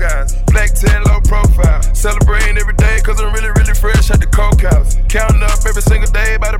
guys. 0.01 0.33
Black 0.49 0.73
10, 0.73 1.03
low 1.03 1.21
profile. 1.21 1.81
Celebrating 1.93 2.57
every 2.57 2.73
day, 2.73 2.99
cause 3.05 3.21
I'm 3.21 3.31
really, 3.33 3.51
really 3.53 3.75
fresh 3.75 4.09
at 4.09 4.19
the 4.19 4.25
coke 4.25 4.61
house. 4.61 4.97
Counting 5.07 5.43
up 5.43 5.61
every 5.69 5.83
single 5.83 6.09
day, 6.11 6.37
by 6.41 6.51
to 6.51 6.59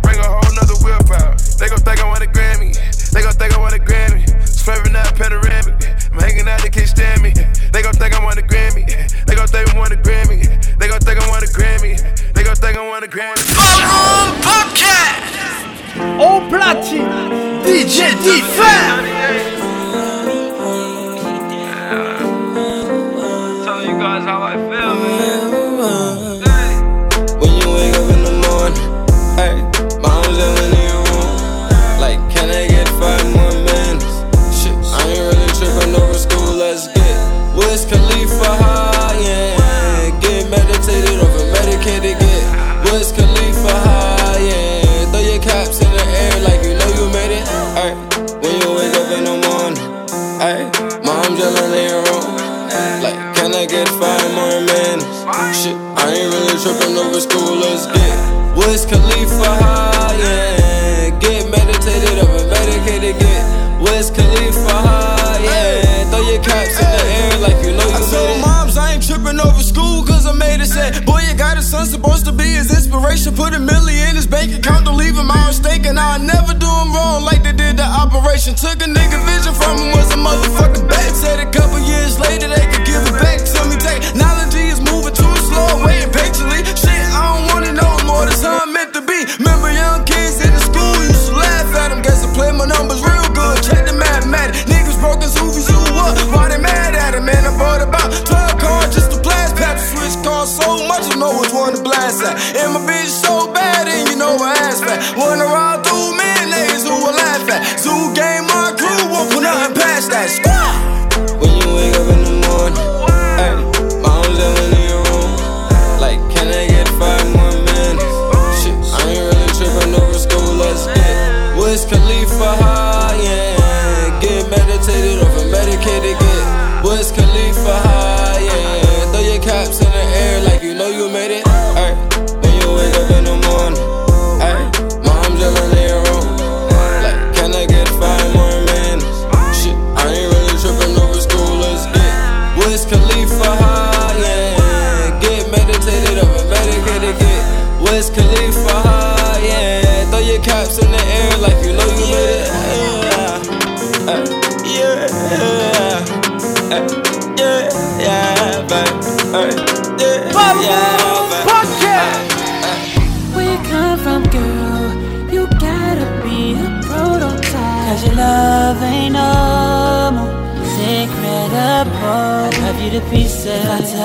over 125.92 126.02
medicated, 126.02 126.20
get. 126.20 126.84
Wiz 126.84 127.31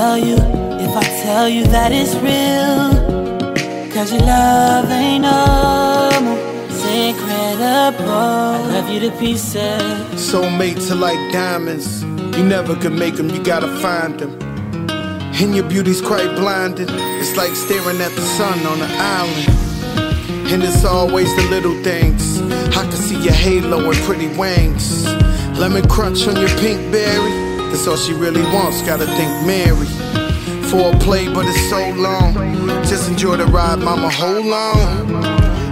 tell 0.07 0.19
you, 0.19 0.37
if 0.87 0.97
I 0.97 1.05
tell 1.25 1.49
you 1.49 1.65
that 1.77 1.91
it's 1.91 2.15
real. 2.27 2.91
Cause 3.93 4.13
your 4.13 4.23
love 4.23 4.89
ain't 4.91 5.23
normal. 5.23 6.39
It's 6.71 6.85
incredible. 7.09 8.09
I 8.09 8.73
Love 8.75 8.89
you 8.89 9.01
to 9.01 9.11
pieces. 9.19 9.83
Soulmates 10.31 10.93
are 10.93 11.01
like 11.09 11.19
diamonds. 11.33 12.05
You 12.37 12.45
never 12.45 12.77
can 12.77 12.97
make 12.97 13.17
them, 13.17 13.31
you 13.31 13.43
gotta 13.43 13.71
find 13.79 14.21
them. 14.21 14.33
And 15.41 15.57
your 15.57 15.69
beauty's 15.69 16.01
quite 16.01 16.31
blinding. 16.37 16.89
It's 17.21 17.37
like 17.37 17.55
staring 17.57 18.01
at 18.01 18.13
the 18.13 18.27
sun 18.37 18.59
on 18.73 18.79
an 18.87 18.93
island. 19.19 20.53
And 20.53 20.63
it's 20.63 20.85
always 20.85 21.35
the 21.35 21.47
little 21.51 21.77
things. 21.83 22.41
I 22.81 22.83
can 22.91 23.01
see 23.09 23.21
your 23.25 23.39
halo 23.47 23.91
and 23.91 24.01
pretty 24.07 24.29
wings. 24.39 25.05
Lemon 25.59 25.89
crunch 25.89 26.29
on 26.29 26.37
your 26.37 26.55
Pinkberry. 26.61 27.46
That's 27.71 27.87
all 27.87 27.97
she 27.97 28.13
really 28.13 28.43
wants. 28.43 28.83
Gotta 28.83 29.07
think 29.07 29.31
Mary. 29.47 29.87
For 30.71 30.95
a 30.95 30.99
play, 30.99 31.29
but 31.33 31.47
it's 31.47 31.69
so 31.69 31.81
long. 31.95 32.35
Just 32.85 33.09
enjoy 33.09 33.37
the 33.37 33.47
ride, 33.47 33.79
mama. 33.79 34.11
Hold 34.11 34.53
on. 34.53 35.25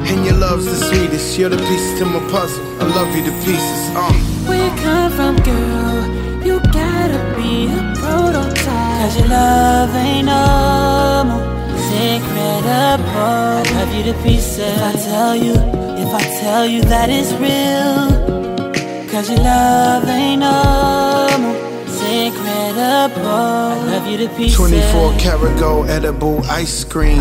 And 0.07 0.25
your 0.25 0.37
love's 0.37 0.67
the 0.67 0.77
sweetest. 0.77 1.39
You're 1.39 1.51
the 1.51 1.57
piece 1.57 1.99
to 1.99 2.05
my 2.05 2.21
puzzle. 2.31 2.65
I 2.81 2.85
love 2.97 3.15
you 3.17 3.25
to 3.25 3.33
pieces. 3.45 3.83
Uh. 3.95 4.13
Where 4.47 4.63
you 4.65 4.83
come 4.83 5.11
from, 5.13 5.37
girl? 5.37 6.47
You 6.47 6.61
gotta 6.73 7.21
be 7.37 7.67
a 7.67 7.95
prototype. 7.97 9.01
Cause 9.01 9.19
your 9.19 9.29
love 9.29 9.95
ain't 9.95 10.27
normal. 10.27 11.55
Incredible. 11.95 13.05
I 13.07 13.63
love 13.75 13.95
you 13.95 14.13
to 14.13 14.23
pieces. 14.25 14.59
If 14.59 14.83
I 14.83 14.93
tell 14.93 15.37
you, 15.37 15.53
if 15.53 16.13
I 16.13 16.23
tell 16.41 16.67
you 16.67 16.83
that 16.83 17.09
it's 17.09 17.33
real. 17.35 18.11
Cause 19.09 19.31
your 19.31 19.39
love 19.39 20.09
ain't 20.09 20.41
normal. 20.41 21.14
24 24.53 25.19
karat 25.19 25.59
gold 25.61 25.89
edible 25.89 26.43
ice 26.47 26.83
cream. 26.83 27.19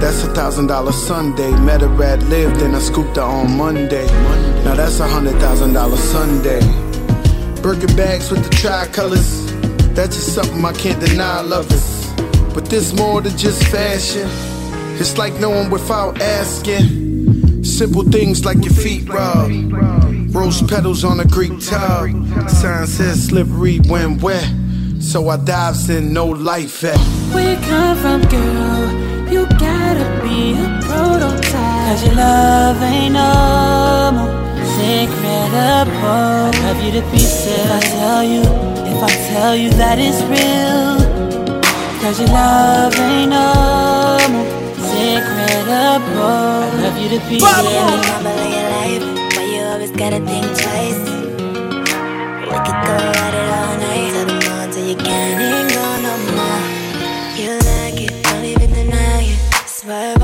That's 0.00 0.22
a 0.22 0.32
thousand 0.32 0.68
dollar 0.68 0.92
Sunday. 0.92 1.50
Met 1.60 1.82
a 1.82 1.88
rat 1.88 2.22
lived 2.24 2.62
and 2.62 2.76
I 2.76 2.78
scooped 2.78 3.16
her 3.16 3.22
on 3.22 3.56
Monday. 3.56 4.06
Now 4.64 4.76
that's 4.76 5.00
a 5.00 5.08
hundred 5.08 5.40
thousand 5.40 5.72
dollar 5.72 5.96
Sunday. 5.96 6.60
Birkin 7.62 7.94
bags 7.96 8.30
with 8.30 8.44
the 8.44 8.50
tricolors. 8.50 9.50
That's 9.94 10.14
just 10.14 10.34
something 10.36 10.64
I 10.64 10.72
can't 10.72 11.00
deny, 11.00 11.40
lovers. 11.40 12.06
But 12.54 12.66
this 12.66 12.92
more 12.92 13.20
than 13.20 13.36
just 13.36 13.64
fashion. 13.68 14.28
It's 15.00 15.18
like 15.18 15.34
knowing 15.40 15.70
without 15.70 16.20
asking. 16.20 17.09
Simple 17.80 18.02
things 18.02 18.44
like 18.44 18.62
your 18.62 18.74
feet 18.74 19.08
rub. 19.08 19.50
Rose 20.34 20.60
petals 20.60 21.02
on 21.02 21.18
a 21.18 21.24
Greek 21.24 21.58
tub. 21.60 22.10
Sign 22.50 22.86
says 22.86 23.28
slippery 23.28 23.78
when 23.78 24.18
wet. 24.18 24.46
So 25.00 25.30
I 25.30 25.38
dives 25.38 25.88
in, 25.88 26.12
no 26.12 26.26
life 26.26 26.84
at. 26.84 26.98
Where 27.32 27.54
you 27.54 27.66
come 27.66 27.96
from, 27.96 28.20
girl? 28.28 29.32
You 29.32 29.46
gotta 29.56 30.04
be 30.22 30.52
a 30.60 30.78
prototype. 30.82 31.52
Cause 31.88 32.04
your 32.04 32.16
love 32.16 32.82
ain't 32.82 33.14
normal. 33.14 34.28
Incredible. 35.00 36.04
I 36.04 36.50
love 36.62 36.84
you 36.84 37.00
to 37.00 37.10
pieces. 37.10 37.46
If 37.46 37.70
I 37.70 37.80
tell 37.80 38.22
you, 38.22 38.42
if 38.92 39.02
I 39.02 39.08
tell 39.32 39.56
you 39.56 39.70
that 39.80 39.98
it's 39.98 40.20
real. 40.28 41.00
Cause 42.02 42.20
your 42.20 42.28
love 42.28 42.94
ain't 42.98 43.30
normal. 43.30 44.44
Incredible. 44.84 45.39
I 45.72 46.80
love 46.82 46.98
you 46.98 47.08
to 47.10 47.20
pieces. 47.28 47.42
Mama, 47.42 47.70
love 48.24 48.50
your 48.50 48.68
life, 48.70 49.04
but 49.34 49.46
you 49.46 49.60
always 49.62 49.92
gotta 49.92 50.18
think 50.26 50.46
twice. 50.58 50.98
We 52.50 52.56
could 52.66 52.80
go 52.86 52.98
at 53.24 53.34
it 53.40 53.48
all 53.58 53.74
night, 53.78 54.10
till 54.12 54.26
the 54.26 54.34
morning 54.48 54.70
till 54.72 54.86
you 54.88 54.96
can't 54.96 55.40
even 55.40 55.66
go 55.70 55.86
no 56.02 56.14
more. 56.34 56.62
You 57.38 57.50
like 57.70 57.98
it, 58.02 58.12
don't 58.24 58.44
even 58.44 58.70
deny 58.72 59.22
it. 59.22 59.38
Swerve 59.68 60.22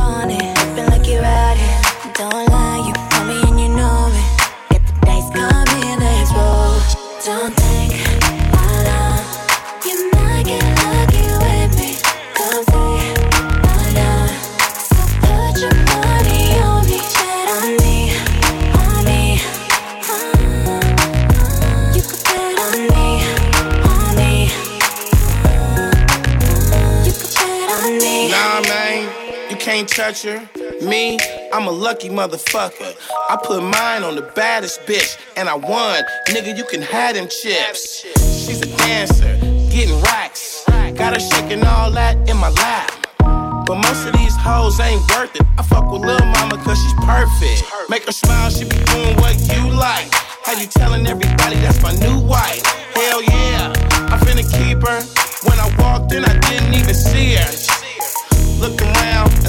Me, 30.07 31.19
I'm 31.53 31.67
a 31.67 31.71
lucky 31.73 32.09
motherfucker. 32.09 32.95
I 33.29 33.37
put 33.43 33.61
mine 33.61 34.05
on 34.05 34.15
the 34.15 34.23
baddest 34.37 34.83
bitch, 34.83 35.19
and 35.37 35.49
I 35.49 35.57
won. 35.57 36.01
Nigga, 36.29 36.57
you 36.57 36.65
can 36.65 36.81
have 36.81 37.17
them 37.17 37.27
chips. 37.27 38.07
She's 38.47 38.63
a 38.63 38.67
dancer, 38.87 39.35
getting 39.69 40.01
racks. 40.03 40.65
Got 40.95 41.15
her 41.15 41.19
shaking 41.19 41.67
all 41.67 41.91
that 41.91 42.15
in 42.31 42.37
my 42.37 42.51
lap. 42.51 42.93
But 43.67 43.83
most 43.83 44.07
of 44.07 44.13
these 44.13 44.37
hoes 44.37 44.79
ain't 44.79 45.03
worth 45.11 45.35
it. 45.35 45.43
I 45.59 45.65
fuck 45.65 45.91
with 45.91 46.03
Lil 46.03 46.25
Mama 46.25 46.57
cause 46.63 46.79
she's 46.81 46.95
perfect. 47.03 47.65
Make 47.91 48.05
her 48.07 48.13
smile, 48.13 48.51
she 48.51 48.63
be 48.63 48.79
doing 48.85 49.17
what 49.17 49.35
you 49.51 49.71
like. 49.75 50.07
How 50.45 50.53
you 50.53 50.69
telling 50.69 51.05
everybody 51.09 51.57
that's 51.57 51.83
my 51.83 51.91
new 51.95 52.21
wife? 52.21 52.63
Hell 52.95 53.25
yeah, 53.25 53.73
I'm 54.15 54.21
finna 54.21 54.47
keep 54.47 54.87
her. 54.87 55.03
When 55.51 55.59
I 55.59 55.67
walked 55.81 56.13
in, 56.13 56.25
I 56.25 56.39
didn't 56.47 56.75
even 56.75 56.95
see 56.95 57.35
her. 57.35 57.51
Look 58.61 58.81
around 58.81 59.06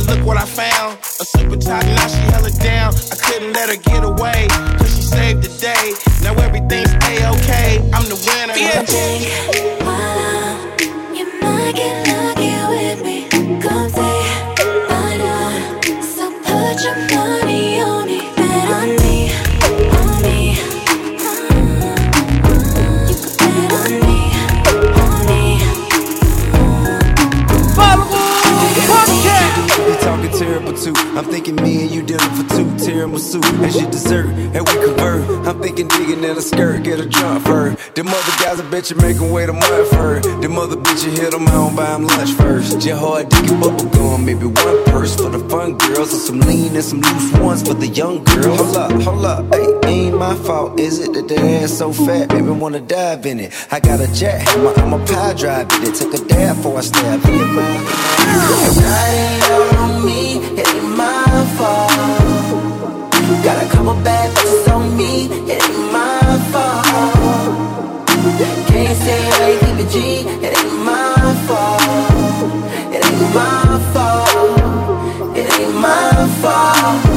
look 0.07 0.25
what 0.25 0.37
I 0.37 0.45
found. 0.45 0.97
A 1.19 1.25
super 1.25 1.57
top, 1.57 1.83
now 1.83 2.07
she 2.07 2.21
held 2.31 2.47
it 2.47 2.59
down. 2.59 2.93
I 3.11 3.15
couldn't 3.15 3.53
let 3.53 3.69
her 3.69 3.75
get 3.75 4.03
away, 4.03 4.47
cause 4.77 4.95
she 4.95 5.01
saved 5.01 5.43
the 5.43 5.51
day. 5.59 5.93
Now 6.23 6.33
everything's 6.41 6.93
a-okay. 6.93 7.79
I'm 7.93 8.05
the 8.09 8.17
winner. 8.27 8.55
You 11.13 11.25
might 11.41 11.75
get 11.75 12.07
lucky 12.07 12.53
with 12.73 12.99
me. 13.03 13.27
Come 13.61 13.89
say 13.89 14.16
two 33.17 33.39
tiramisu 33.39 33.65
as 33.65 33.75
you 33.75 33.87
dessert, 33.87 34.27
and 34.27 34.67
we 34.67 34.85
convert. 34.85 35.47
I'm 35.47 35.61
thinking 35.61 35.87
digging 35.87 36.23
in 36.23 36.37
a 36.37 36.41
skirt, 36.41 36.83
get 36.83 36.99
a 36.99 37.05
jump 37.05 37.45
for 37.45 37.69
her. 37.69 37.77
Them 37.95 38.07
other 38.07 38.43
guys, 38.43 38.59
I 38.59 38.69
bet 38.69 38.89
you 38.89 38.95
make 38.97 39.17
'em 39.17 39.31
wait 39.31 39.49
a 39.49 39.53
month 39.53 39.89
for 39.89 39.95
her. 39.95 40.19
Them 40.41 40.57
other 40.57 40.75
bitches 40.75 41.17
hit 41.17 41.33
'em 41.33 41.47
home, 41.47 41.75
buy 41.75 41.93
'em 41.93 42.05
lunch 42.05 42.31
first. 42.33 42.85
Your 42.85 42.97
hard 42.97 43.29
digging 43.29 43.59
bubble 43.59 43.85
gum, 43.85 44.25
maybe 44.25 44.45
one 44.45 44.83
purse 44.85 45.15
for 45.15 45.29
the 45.29 45.39
fun 45.49 45.77
girls, 45.77 46.13
and 46.13 46.21
some 46.21 46.39
lean 46.41 46.75
and 46.75 46.83
some 46.83 47.01
loose 47.01 47.31
ones 47.39 47.61
for 47.63 47.73
the 47.73 47.87
young 47.87 48.23
girls. 48.23 48.59
Hold 48.59 48.77
up, 48.77 48.91
hold 49.01 49.25
up, 49.25 49.53
hey, 49.53 49.67
ain't 49.87 50.17
my 50.17 50.35
fault, 50.35 50.79
is 50.79 50.99
it 50.99 51.13
that 51.13 51.27
that 51.27 51.39
ass 51.39 51.71
so 51.71 51.91
fat, 51.91 52.29
baby 52.29 52.49
wanna 52.49 52.79
dive 52.79 53.25
in 53.25 53.39
it? 53.39 53.51
I 53.71 53.79
got 53.79 53.99
a 53.99 54.07
jet, 54.13 54.47
I'm 54.55 54.65
a, 54.65 54.73
I'm 54.81 54.93
a 54.93 54.99
pie 55.05 55.33
drive 55.33 55.67
in 55.73 55.83
it. 55.87 55.95
Take 55.95 56.13
a 56.13 56.19
dab 56.19 56.57
before 56.57 56.77
I 56.77 56.81
stab 56.81 57.25
in 57.25 57.35
your 57.35 57.47
mouth. 57.47 57.83
That 58.77 59.09
ain't 59.13 59.51
all 59.51 59.83
on 59.83 60.05
me, 60.05 60.37
it 60.59 60.67
ain't 60.67 60.97
my 60.97 61.45
fault. 61.57 62.26
Got 63.47 63.63
a 63.63 63.69
couple 63.69 63.93
bad 64.03 64.35
bitches 64.35 64.73
on 64.73 64.97
me, 64.97 65.27
it 65.49 65.63
ain't 65.63 65.91
my 65.93 66.19
fault. 66.51 66.83
Can't 68.67 68.97
say 68.97 69.19
I 69.25 69.51
ain't 69.51 69.61
keep 69.61 69.85
it 69.85 69.89
G, 69.89 69.95
it 70.45 70.57
ain't 70.57 70.83
my 70.83 71.15
fault. 71.47 71.81
It 72.93 73.05
ain't 73.05 73.33
my 73.33 73.79
fault. 73.93 75.37
It 75.37 75.47
ain't 75.61 75.75
my 75.75 76.27
fault. 76.41 77.16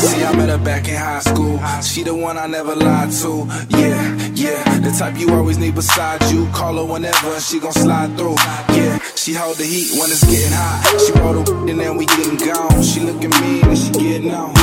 See, 0.00 0.24
I 0.24 0.34
met 0.34 0.48
her 0.48 0.58
back 0.58 0.88
in 0.88 0.96
high 0.96 1.20
school. 1.20 1.60
She 1.82 2.02
the 2.02 2.14
one 2.14 2.38
I 2.38 2.46
never 2.46 2.74
lied 2.74 3.12
to. 3.20 3.46
Yeah, 3.68 4.16
yeah. 4.32 4.78
The 4.80 4.90
type 4.98 5.18
you 5.18 5.34
always 5.34 5.58
need 5.58 5.74
beside 5.74 6.22
you. 6.32 6.46
Call 6.52 6.76
her 6.76 6.90
whenever 6.90 7.38
she 7.40 7.60
gon' 7.60 7.72
slide 7.72 8.16
through. 8.16 8.36
Yeah, 8.74 8.98
she 9.14 9.34
hold 9.34 9.58
the 9.58 9.64
heat 9.64 9.98
when 10.00 10.10
it's 10.10 10.24
getting 10.24 10.52
hot. 10.52 11.00
She 11.04 11.12
roll 11.20 11.42
the 11.42 11.70
and 11.70 11.78
then 11.78 11.96
we 11.96 12.06
getting 12.06 12.36
gone. 12.36 12.82
She 12.82 13.00
looking 13.00 13.30
mean 13.42 13.64
and 13.64 13.76
she 13.76 13.90
getting 13.92 14.32
on. 14.32 14.54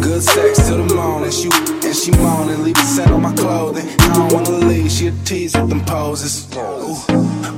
Good 0.00 0.22
sex 0.22 0.66
till 0.66 0.84
the 0.84 0.94
morning. 0.94 1.30
She 1.30 1.48
and 1.88 1.96
she 1.96 2.10
moaning, 2.12 2.62
leave 2.64 2.76
a 2.76 2.82
scent 2.82 3.10
on 3.10 3.22
my 3.22 3.34
clothing. 3.34 3.88
I 3.98 4.12
don't 4.12 4.32
wanna 4.32 4.66
leave. 4.66 4.90
She 4.90 5.06
a 5.08 5.12
tease 5.24 5.56
with 5.56 5.70
them 5.70 5.84
poses. 5.84 6.46
Ooh, 6.54 6.96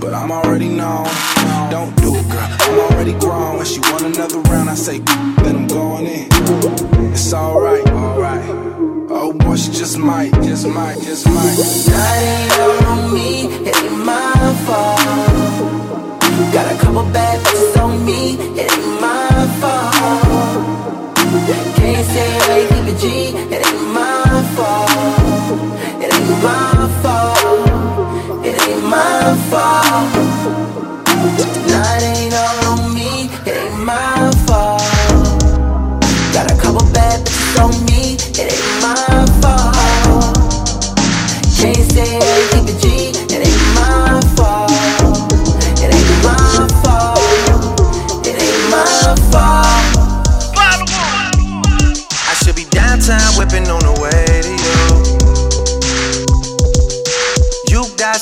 but 0.00 0.14
I'm 0.14 0.30
already 0.30 0.68
known. 0.68 1.08
Don't 1.70 1.94
do 1.96 2.14
it, 2.14 2.26
girl. 2.30 2.48
I'm 2.60 2.78
already 2.86 3.12
grown. 3.18 3.56
When 3.56 3.66
she 3.66 3.80
want 3.80 4.02
another 4.02 4.38
round, 4.50 4.70
I 4.70 4.74
say, 4.74 4.98
then 5.42 5.56
I'm 5.56 5.66
going 5.66 6.06
in. 6.06 6.28
It's 7.12 7.34
alright, 7.34 7.86
alright. 7.88 8.44
Oh 9.10 9.32
boy, 9.32 9.56
she 9.56 9.72
just 9.72 9.98
might, 9.98 10.32
just 10.34 10.66
might, 10.66 11.00
just 11.02 11.26
might. 11.26 11.56
That 11.90 12.84
on 12.86 13.12
me, 13.12 13.46
it 13.68 13.76
ain't 13.76 14.04
my 14.04 14.32
fault. 14.64 15.00
Got 16.54 16.72
a 16.72 16.78
couple 16.78 17.02
bad 17.12 17.44
bitches 17.44 17.82
on 17.82 18.04
me, 18.04 18.34
it 18.60 18.70
ain't 18.70 19.00
my 19.00 19.28
fault. 19.60 20.80
Can't 21.76 22.06
say 22.06 22.28
I 22.38 22.66
keep 22.68 22.94
it 22.94 22.98
G, 23.00 23.06
it 23.54 23.66
ain't 23.66 23.88
my 23.92 24.19
fault. 24.56 24.90
It 26.02 26.12
ain't 26.14 26.42
my 26.42 26.88
fault. 27.02 28.46
It 28.46 28.56
ain't 28.68 28.84
my 28.84 29.36
fault. 29.50 30.14
Tonight 31.54 32.02
ain't 32.02 32.34
all. 32.34 32.59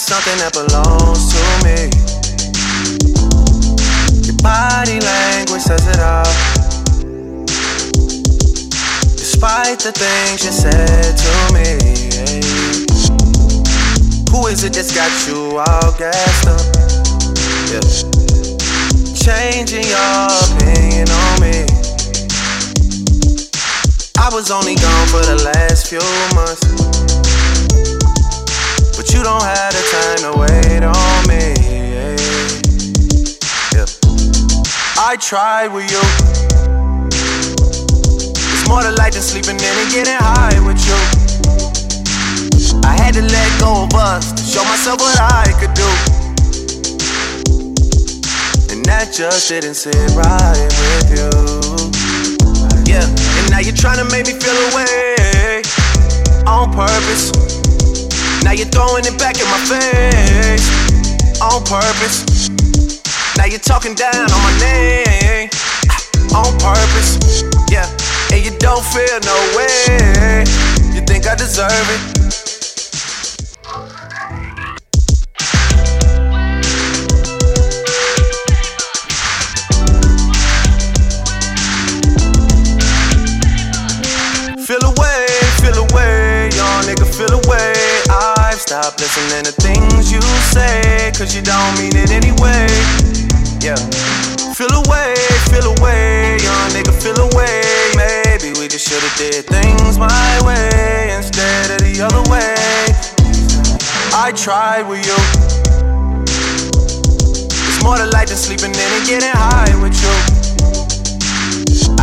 Something 0.08 0.38
that 0.38 0.54
belongs 0.56 1.28
to 1.36 1.42
me. 1.68 1.92
Your 4.24 4.38
body 4.40 5.04
language 5.04 5.60
says 5.60 5.84
it 5.84 6.00
all. 6.00 6.24
Despite 9.20 9.84
the 9.84 9.92
things 9.92 10.48
you 10.48 10.52
said 10.56 11.12
to 11.12 11.32
me. 11.52 11.76
Who 14.32 14.46
is 14.46 14.64
it 14.64 14.72
that's 14.72 14.96
got 14.96 15.12
you 15.28 15.60
all 15.60 15.92
gassed 16.00 16.48
up? 16.48 16.64
Yeah. 17.68 17.84
Changing 19.12 19.84
your 19.92 20.24
opinion 20.40 21.12
on 21.12 21.36
me. 21.44 21.68
I 24.16 24.32
was 24.32 24.50
only 24.50 24.74
gone 24.74 25.08
for 25.08 25.20
the 25.20 25.36
last 25.52 25.88
few 25.88 26.00
months. 26.34 26.97
You 29.18 29.24
don't 29.24 29.42
have 29.42 29.72
the 29.72 29.82
time 29.90 30.20
to 30.30 30.38
wait 30.38 30.84
on 30.86 31.26
me. 31.26 31.42
Yeah. 33.74 33.84
I 34.96 35.16
tried 35.18 35.74
with 35.74 35.90
you. 35.90 35.98
It's 38.54 38.68
more 38.68 38.80
to 38.80 38.92
life 38.92 39.14
than 39.14 39.22
sleeping 39.22 39.56
in 39.56 39.74
and 39.74 39.90
getting 39.90 40.14
high 40.14 40.54
with 40.64 40.78
you. 40.86 40.94
I 42.86 42.94
had 42.94 43.14
to 43.14 43.22
let 43.22 43.58
go 43.58 43.82
of 43.82 43.94
us 43.94 44.30
to 44.34 44.42
show 44.44 44.62
myself 44.62 45.00
what 45.00 45.18
I 45.18 45.50
could 45.58 45.74
do. 45.74 45.90
And 48.70 48.84
that 48.86 49.10
just 49.12 49.48
didn't 49.48 49.74
sit 49.74 49.96
right 50.14 50.70
with 50.78 51.10
you. 51.18 51.26
Yeah, 52.86 53.02
and 53.02 53.50
now 53.50 53.58
you're 53.58 53.74
trying 53.74 53.98
to 53.98 54.08
make 54.14 54.28
me 54.28 54.38
feel 54.38 54.54
away 54.70 55.64
on 56.46 56.70
purpose. 56.72 57.47
Now 58.44 58.52
you're 58.52 58.66
throwing 58.66 59.04
it 59.04 59.18
back 59.18 59.36
in 59.40 59.46
my 59.50 59.60
face 59.66 60.66
on 61.40 61.64
purpose. 61.64 62.48
Now 63.36 63.44
you're 63.44 63.58
talking 63.58 63.94
down 63.94 64.30
on 64.30 64.40
my 64.42 64.54
name 64.60 65.50
on 66.34 66.52
purpose. 66.58 67.42
Yeah, 67.70 67.86
and 68.32 68.44
you 68.44 68.56
don't 68.58 68.84
feel 68.84 69.18
no 69.24 69.38
way. 69.56 70.44
You 70.94 71.02
think 71.06 71.26
I 71.26 71.34
deserve 71.34 71.70
it? 71.72 72.17
I've 88.70 89.00
listening 89.00 89.44
to 89.44 89.52
things 89.62 90.12
you 90.12 90.20
say, 90.52 91.10
cause 91.16 91.34
you 91.34 91.40
don't 91.40 91.72
mean 91.80 91.96
it 91.96 92.10
anyway. 92.10 92.68
Yeah. 93.64 93.80
Feel 94.52 94.84
away, 94.84 95.14
feel 95.48 95.72
away, 95.72 96.36
young 96.42 96.68
nigga, 96.76 96.92
feel 96.92 97.16
away. 97.16 97.64
Maybe 97.96 98.52
we 98.60 98.68
just 98.68 98.86
should've 98.86 99.16
did 99.16 99.46
things 99.46 99.96
my 99.96 100.40
way 100.44 101.16
instead 101.16 101.70
of 101.70 101.80
the 101.80 101.96
other 102.04 102.20
way. 102.28 102.92
I 104.12 104.32
tried 104.36 104.84
with 104.84 105.00
you. 105.00 105.16
It's 107.72 107.82
more 107.82 107.96
to 107.96 108.04
life 108.04 108.28
than 108.28 108.36
sleeping 108.36 108.72
in 108.72 108.90
and 108.92 109.06
getting 109.06 109.32
high 109.32 109.72
with 109.80 109.96
you. 109.96 110.12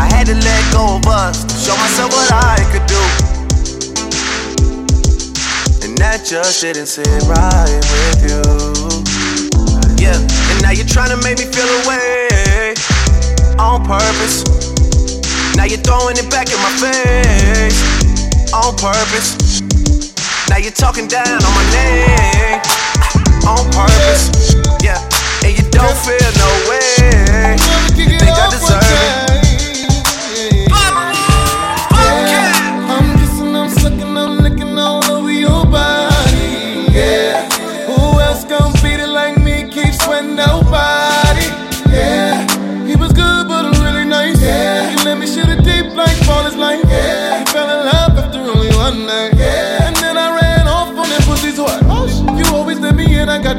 I 0.01 0.09
had 0.09 0.26
to 0.26 0.34
let 0.34 0.74
go 0.74 0.97
of 0.97 1.05
us 1.05 1.45
show 1.63 1.78
myself 1.78 2.09
what 2.11 2.32
I 2.34 2.57
could 2.74 2.88
do. 2.88 3.34
And 5.95 6.03
that 6.03 6.25
just 6.27 6.59
didn't 6.59 6.87
sit 6.87 7.07
right 7.23 7.79
with 7.87 8.19
you. 8.27 8.43
Yeah, 9.95 10.19
and 10.19 10.57
now 10.59 10.75
you're 10.75 10.83
trying 10.83 11.07
to 11.07 11.19
make 11.23 11.39
me 11.39 11.47
feel 11.47 11.71
away 11.87 12.75
on 13.55 13.79
purpose. 13.87 14.43
Now 15.55 15.63
you're 15.63 15.79
throwing 15.79 16.19
it 16.19 16.27
back 16.27 16.51
in 16.51 16.59
my 16.59 16.73
face 16.83 17.79
on 18.51 18.75
purpose. 18.75 19.39
Now 20.51 20.59
you're 20.59 20.75
talking 20.75 21.07
down 21.07 21.31
on 21.31 21.53
my 21.55 21.63
name 21.71 22.59
on 23.47 23.63
purpose. 23.71 24.51
Yeah, 24.83 24.99
and 25.47 25.55
you 25.55 25.63
don't 25.71 25.95
feel 26.03 26.27
no 26.35 26.51
way. 26.67 27.55
You 27.95 28.19
think 28.19 28.35
I 28.35 28.51
deserve 28.51 28.83
it? 28.83 29.44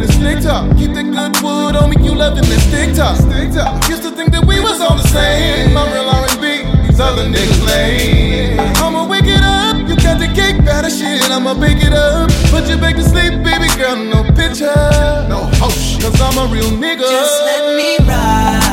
This 0.07 0.17
stick 0.17 0.43
top. 0.43 0.77
Keep 0.77 0.95
the 0.95 1.03
good 1.03 1.35
wood 1.43 1.77
on 1.77 1.91
me, 1.91 1.97
you 2.03 2.15
loving 2.15 2.45
this 2.45 2.63
stick 2.69 2.95
top. 2.95 3.17
Stick 3.17 3.53
top. 3.53 3.89
Used 3.89 4.03
to 4.03 4.11
think 4.11 4.33
that 4.33 4.45
we 4.45 4.61
was 4.61 4.81
on 4.81 4.97
the 4.99 5.09
same. 5.09 5.77
I'm 5.77 5.93
real 5.93 6.09
R&B, 6.09 6.87
these 6.87 7.01
other 7.01 7.25
niggas 7.25 7.67
lame. 7.67 8.61
I'ma 8.77 9.07
wake 9.07 9.27
it 9.27 9.43
up, 9.43 9.77
you 9.89 9.97
got 9.97 10.19
the 10.19 10.29
cake 10.29 10.65
batter 10.65 10.91
shit, 10.91 11.31
I'ma 11.31 11.55
bake 11.55 11.83
it 11.83 11.93
up. 11.93 12.31
Put 12.51 12.69
you 12.69 12.77
back 12.79 12.97
to 12.97 13.03
sleep, 13.03 13.43
baby 13.43 13.69
girl, 13.77 13.97
no 13.97 14.23
picture. 14.35 14.75
No 15.29 15.49
host, 15.61 16.01
cause 16.01 16.21
I'm 16.21 16.39
a 16.39 16.53
real 16.53 16.71
nigga. 16.71 17.01
Just 17.01 17.43
let 17.45 17.77
me 17.77 17.97
ride. 18.07 18.66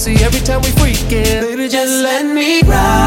Pussy 0.00 0.24
every 0.24 0.40
time 0.40 0.62
we 0.62 0.68
freaking. 0.80 1.42
Baby, 1.42 1.68
just 1.68 2.02
let 2.02 2.24
me 2.24 2.62
ride. 2.62 2.99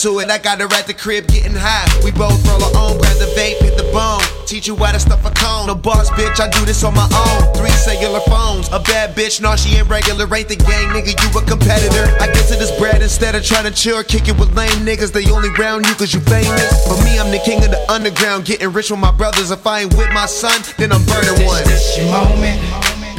To 0.00 0.20
it. 0.20 0.30
I 0.30 0.38
got 0.38 0.60
her 0.60 0.68
at 0.72 0.86
the 0.86 0.94
crib 0.94 1.28
getting 1.28 1.52
high. 1.52 1.84
We 2.00 2.10
both 2.10 2.40
roll 2.48 2.64
our 2.64 2.72
own, 2.72 2.96
grab 2.96 3.20
the 3.20 3.28
vape, 3.36 3.60
hit 3.60 3.76
the 3.76 3.84
bone. 3.92 4.24
Teach 4.46 4.66
you 4.66 4.74
how 4.76 4.92
to 4.92 5.00
stuff 5.00 5.20
a 5.28 5.30
cone. 5.36 5.66
No 5.66 5.74
boss, 5.74 6.08
bitch, 6.10 6.40
I 6.40 6.48
do 6.48 6.64
this 6.64 6.82
on 6.84 6.94
my 6.94 7.04
own. 7.04 7.52
Three 7.52 7.70
cellular 7.84 8.20
phones. 8.24 8.68
A 8.72 8.80
bad 8.80 9.14
bitch, 9.14 9.40
no, 9.42 9.56
she 9.56 9.76
ain't 9.76 9.88
regular. 9.88 10.24
Ain't 10.24 10.48
the 10.48 10.56
gang, 10.56 10.88
nigga, 10.88 11.12
you 11.12 11.28
a 11.36 11.42
competitor. 11.44 12.08
I 12.16 12.32
get 12.32 12.48
to 12.48 12.56
this 12.56 12.72
bread 12.78 13.02
instead 13.02 13.34
of 13.34 13.44
trying 13.44 13.64
to 13.64 13.70
chill. 13.70 14.02
Kick 14.02 14.28
it 14.28 14.38
with 14.40 14.56
lame 14.56 14.80
niggas, 14.88 15.12
they 15.12 15.28
only 15.30 15.50
round 15.60 15.84
you 15.84 15.94
cause 15.94 16.14
you 16.14 16.20
famous. 16.20 16.72
For 16.88 16.96
me, 17.04 17.20
I'm 17.20 17.30
the 17.30 17.42
king 17.44 17.62
of 17.62 17.70
the 17.70 17.84
underground. 17.92 18.46
Getting 18.46 18.72
rich 18.72 18.90
with 18.90 19.00
my 19.00 19.12
brothers. 19.12 19.50
If 19.50 19.66
I 19.66 19.80
ain't 19.84 19.92
with 20.00 20.10
my 20.12 20.26
son, 20.26 20.64
then 20.78 20.92
I'm 20.92 21.04
burning 21.04 21.44
one. 21.44 21.62
This 21.68 21.98
your 21.98 22.08
moment, 22.08 22.60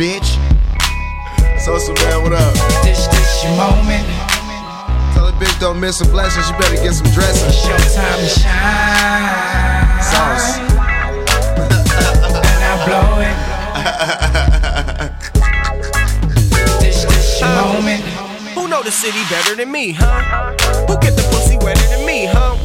bitch. 0.02 0.34
So, 1.62 1.78
so 1.78 1.94
man, 1.94 2.24
what 2.24 2.34
up? 2.34 2.54
This, 2.82 3.06
this 3.06 3.43
your 3.43 3.54
moment. 3.55 4.21
Tell 5.42 5.50
bitch 5.50 5.59
don't 5.59 5.80
miss 5.80 6.01
a 6.01 6.05
blessing, 6.05 6.43
she 6.43 6.51
better 6.54 6.76
get 6.76 6.93
some 6.93 7.09
dressing. 7.13 7.50
It's 7.50 7.66
your 7.66 7.78
time 7.96 8.20
to 8.20 8.28
shine. 8.28 10.01
Sauce. 10.04 10.59
and 12.38 12.63
I 12.63 12.78
blow 12.86 13.22
it. 13.26 13.36
This, 16.82 17.05
this 17.05 17.39
your 17.39 17.50
moment. 17.55 18.04
Who 18.54 18.68
know 18.68 18.84
the 18.84 18.92
city 18.92 19.24
better 19.32 19.55
than 19.55 19.72
me, 19.72 19.93
huh? 19.93 20.54
Who 20.88 21.00
get 21.00 21.16
the 21.16 21.21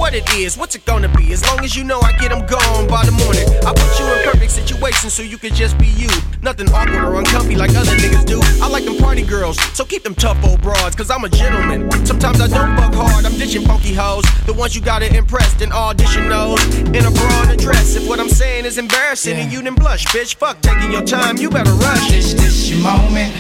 What 0.07 0.15
it 0.15 0.33
is, 0.35 0.57
what's 0.57 0.77
it 0.77 0.85
gonna 0.85 1.09
be? 1.17 1.33
As 1.33 1.45
long 1.49 1.65
as 1.65 1.75
you 1.75 1.83
know 1.83 1.99
I 1.99 2.13
get 2.13 2.31
them 2.31 2.47
gone 2.47 2.87
by 2.87 3.05
the 3.05 3.11
morning. 3.11 3.43
I 3.67 3.75
put 3.75 3.99
you 3.99 4.07
in 4.07 4.23
perfect 4.23 4.53
situations 4.53 5.13
so 5.13 5.25
you 5.25 5.37
can 5.37 5.53
just 5.53 5.77
be 5.79 5.89
you. 5.89 6.07
Nothing 6.43 6.71
awkward 6.71 7.03
or 7.03 7.17
uncomfy 7.17 7.57
like 7.57 7.71
other 7.71 7.91
niggas 7.91 8.25
do. 8.25 8.39
I 8.63 8.69
like 8.69 8.85
them 8.85 8.99
party 8.99 9.23
girls, 9.23 9.61
so 9.75 9.85
keep 9.85 10.05
them 10.05 10.15
tough 10.15 10.39
old 10.45 10.63
broads, 10.63 10.95
cause 10.95 11.11
I'm 11.11 11.25
a 11.25 11.29
gentleman. 11.29 11.91
Sometimes 12.07 12.41
I 12.41 12.47
don't 12.47 12.77
fuck 12.77 12.95
hard, 12.95 13.27
I'm 13.27 13.37
ditching 13.37 13.63
funky 13.63 13.95
hoes. 13.95 14.23
The 14.47 14.53
ones 14.53 14.77
you 14.77 14.81
gotta 14.81 15.13
impress, 15.13 15.55
then 15.55 15.73
audition 15.73 16.29
those. 16.29 16.65
In 16.79 17.05
a 17.05 17.11
bra 17.11 17.43
and 17.43 17.51
a 17.51 17.57
dress, 17.57 17.97
if 17.97 18.07
what 18.07 18.21
I'm 18.21 18.31
saying 18.31 18.65
is 18.65 18.79
embarrassing 18.79 19.37
and 19.37 19.53
you 19.53 19.61
didn't 19.61 19.81
blush, 19.81 20.07
bitch, 20.07 20.37
fuck 20.37 20.61
taking 20.61 20.93
your 20.93 21.03
time, 21.03 21.37
you 21.37 21.51
better 21.51 21.73
rush. 21.73 22.13
This, 22.13 22.33
this 22.33 22.71
your 22.71 22.79
moment. 22.79 23.35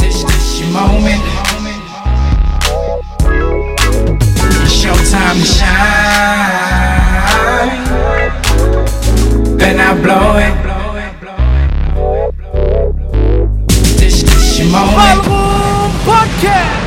This, 0.00 0.24
this 0.24 0.60
your 0.60 0.70
moment. 0.72 1.39
Time 5.10 5.36
to 5.38 5.44
shine. 5.44 5.68
Then 9.58 9.80
I 9.80 10.00
blow 10.00 10.36
it. 10.36 10.54
This, 13.98 14.22
this 14.22 14.58
your 14.60 14.68
moment. 14.70 15.26
Podcast. 16.04 16.79